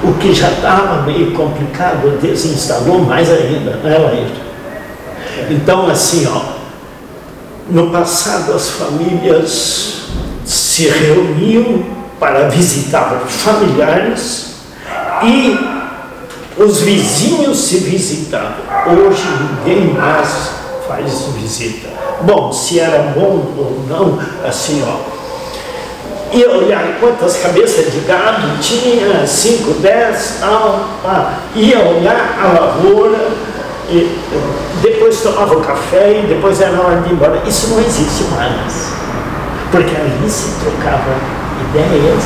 o 0.03 0.13
que 0.13 0.33
já 0.33 0.49
estava 0.49 1.03
meio 1.03 1.31
complicado, 1.31 2.19
desinstalou 2.21 2.99
mais 2.99 3.29
ainda, 3.29 3.71
né, 3.77 3.97
Laís? 3.97 4.31
Então, 5.49 5.87
assim, 5.89 6.27
ó, 6.27 6.41
no 7.69 7.89
passado 7.91 8.53
as 8.53 8.69
famílias 8.69 10.01
se 10.45 10.87
reuniam 10.87 11.83
para 12.19 12.49
visitar 12.49 13.23
familiares 13.27 14.55
e 15.23 15.57
os 16.57 16.81
vizinhos 16.81 17.57
se 17.57 17.77
visitavam. 17.77 18.53
Hoje 18.87 19.23
ninguém 19.65 19.93
mais 19.93 20.51
faz 20.87 21.25
visita. 21.37 21.89
Bom, 22.21 22.51
se 22.51 22.79
era 22.79 23.13
bom 23.13 23.53
ou 23.57 23.85
não, 23.87 24.19
assim, 24.47 24.83
ó, 24.85 25.20
ia 26.31 26.49
olhar 26.49 26.97
quantas 26.99 27.37
cabeças 27.37 27.91
de 27.91 27.99
gado 28.01 28.57
tinha, 28.59 29.25
5, 29.25 29.73
10, 29.79 30.37
tal, 30.39 30.89
ah, 31.05 31.33
ia 31.55 31.79
olhar 31.79 32.37
a 32.41 32.59
lavoura, 32.59 33.27
e 33.89 34.17
depois 34.81 35.21
tomava 35.21 35.55
o 35.55 35.61
café 35.61 36.21
e 36.23 36.27
depois 36.27 36.61
era 36.61 36.79
hora 36.81 37.01
de 37.01 37.09
ir 37.09 37.13
embora. 37.13 37.41
Isso 37.45 37.67
não 37.69 37.79
existe 37.79 38.23
mais. 38.31 38.93
Porque 39.69 39.95
ali 39.95 40.29
se 40.29 40.59
trocava 40.61 41.15
ideias, 41.69 42.23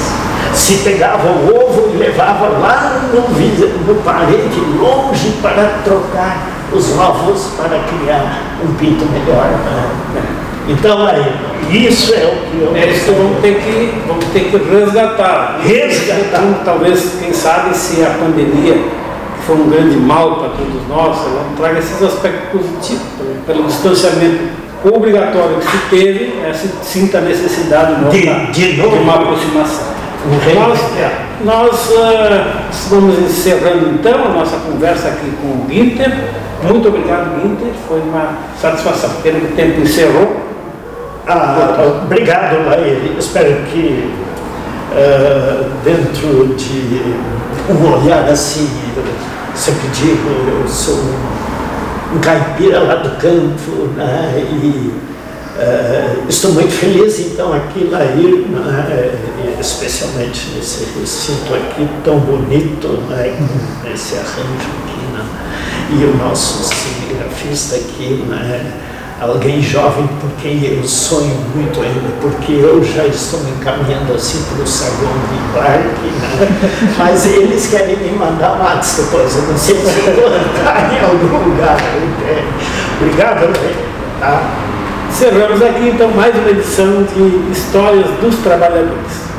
se 0.53 0.77
pegava 0.77 1.27
o 1.27 1.56
ovo 1.56 1.91
e 1.94 1.98
levava 1.98 2.48
lá 2.48 3.02
no, 3.11 3.22
no 3.22 4.02
parede 4.03 4.60
longe 4.80 5.32
para 5.41 5.80
trocar 5.84 6.55
os 6.72 6.98
ovos 6.98 7.52
para 7.58 7.80
criar 7.80 8.42
um 8.64 8.74
pinto 8.76 9.06
melhor. 9.06 9.48
Né? 10.14 10.22
Então 10.68 11.06
aí, 11.06 11.86
isso 11.86 12.14
é 12.14 12.26
o 12.26 12.50
que 12.50 12.62
eu. 12.62 12.76
É 12.76 12.88
isso 12.88 13.06
que 13.06 13.12
vamos 13.12 13.40
ter 13.42 13.56
que, 13.56 14.02
vamos 14.08 14.26
ter 14.26 14.40
que 14.46 14.58
resgatar. 14.58 15.60
Resgatar. 15.64 16.44
Então, 16.44 16.56
talvez, 16.66 17.18
quem 17.20 17.34
sabe, 17.34 17.76
se 17.76 18.04
a 18.04 18.10
pandemia 18.10 18.84
foi 19.46 19.56
um 19.58 19.70
grande 19.70 19.96
mal 19.98 20.38
para 20.38 20.50
todos 20.50 20.88
nós, 20.90 21.18
ela 21.18 21.46
traga 21.56 21.80
esses 21.80 22.02
aspectos 22.02 22.62
positivos, 22.62 23.04
pelo 23.46 23.64
distanciamento 23.64 24.66
obrigatório 24.84 25.58
que 25.58 25.68
se 25.68 25.78
teve, 25.90 26.40
é, 26.44 26.54
se 26.54 26.70
sinta 26.84 27.20
a 27.20 27.22
necessidade 27.22 28.10
de, 28.10 28.52
de, 28.52 28.74
de 28.74 28.82
uma 28.82 29.16
aproximação. 29.16 29.96
Nós, 30.56 30.80
nós 31.44 31.90
uh, 31.92 32.90
vamos 32.90 33.20
encerrando 33.20 33.92
então 33.92 34.26
a 34.26 34.30
nossa 34.30 34.58
conversa 34.58 35.10
aqui 35.10 35.32
com 35.40 35.48
o 35.50 35.66
Guinter. 35.68 36.12
Muito 36.68 36.88
obrigado, 36.88 37.42
Guinter. 37.42 37.74
Foi 37.88 38.02
uma 38.02 38.38
satisfação. 38.60 39.10
Pelo 39.22 39.48
tempo 39.56 39.82
encerrou, 39.82 40.46
ah, 41.28 42.02
obrigado, 42.04 42.66
Laí. 42.68 43.16
Espero 43.18 43.64
que 43.72 44.14
uh, 44.92 45.66
dentro 45.84 46.56
de 46.56 47.16
um 47.70 47.94
olhar 47.94 48.30
assim, 48.30 48.70
sempre 49.56 49.88
digo, 49.90 50.30
eu 50.62 50.68
sou 50.68 51.00
um 52.14 52.20
caipira 52.20 52.80
lá 52.80 52.96
do 52.96 53.10
campo, 53.18 53.88
né? 53.96 54.34
e 54.38 54.94
uh, 55.57 56.26
estou 56.27 56.52
muito 56.52 56.72
feliz 56.72 57.19
então 57.19 57.53
aqui 57.53 57.88
Laí, 57.91 58.45
né? 58.49 59.11
especialmente 59.60 60.52
nesse 60.56 60.86
recinto 60.99 61.53
aqui 61.53 61.88
tão 62.03 62.19
bonito, 62.19 62.88
né? 63.10 63.36
esse 63.94 64.15
arranjo 64.15 64.69
aqui, 64.84 65.14
né? 65.14 65.26
e 65.91 66.06
o 66.06 66.18
nosso 66.18 66.64
cinegrafista 66.64 67.76
aqui, 67.76 68.26
né? 68.27 68.73
alguém 69.19 69.61
jovem 69.61 70.07
porque 70.19 70.48
eu 70.48 70.84
sonho 70.84 71.36
muito 71.56 71.82
ainda, 71.82 72.10
porque 72.22 72.52
eu 72.52 72.84
já 72.84 73.06
estou 73.06 73.40
me 73.41 73.52
encaminhando 73.52 74.14
assim 74.14 74.44
para 74.44 74.64
o 74.64 74.68
saguão 74.68 75.14
de 75.32 75.53
Clark, 75.53 75.84
né? 75.86 76.95
mas 76.98 77.26
eles 77.26 77.68
querem 77.68 77.98
me 77.98 78.11
mandar 78.11 78.57
matos 78.57 78.98
depois, 78.98 79.36
eu 79.36 79.41
não 79.44 79.57
sei 79.57 79.76
se 79.77 80.07
eu 80.07 80.15
vou 80.15 80.36
entrar 80.36 80.94
em 80.94 80.99
algum 80.99 81.49
lugar. 81.49 81.77
Obrigado, 82.99 83.53
tá? 84.19 84.65
Encerramos 85.16 85.62
aqui 85.62 85.88
então 85.88 86.12
mais 86.12 86.36
uma 86.36 86.50
edição 86.50 87.04
de 87.04 87.50
Histórias 87.50 88.06
dos 88.20 88.36
Trabalhadores. 88.40 89.35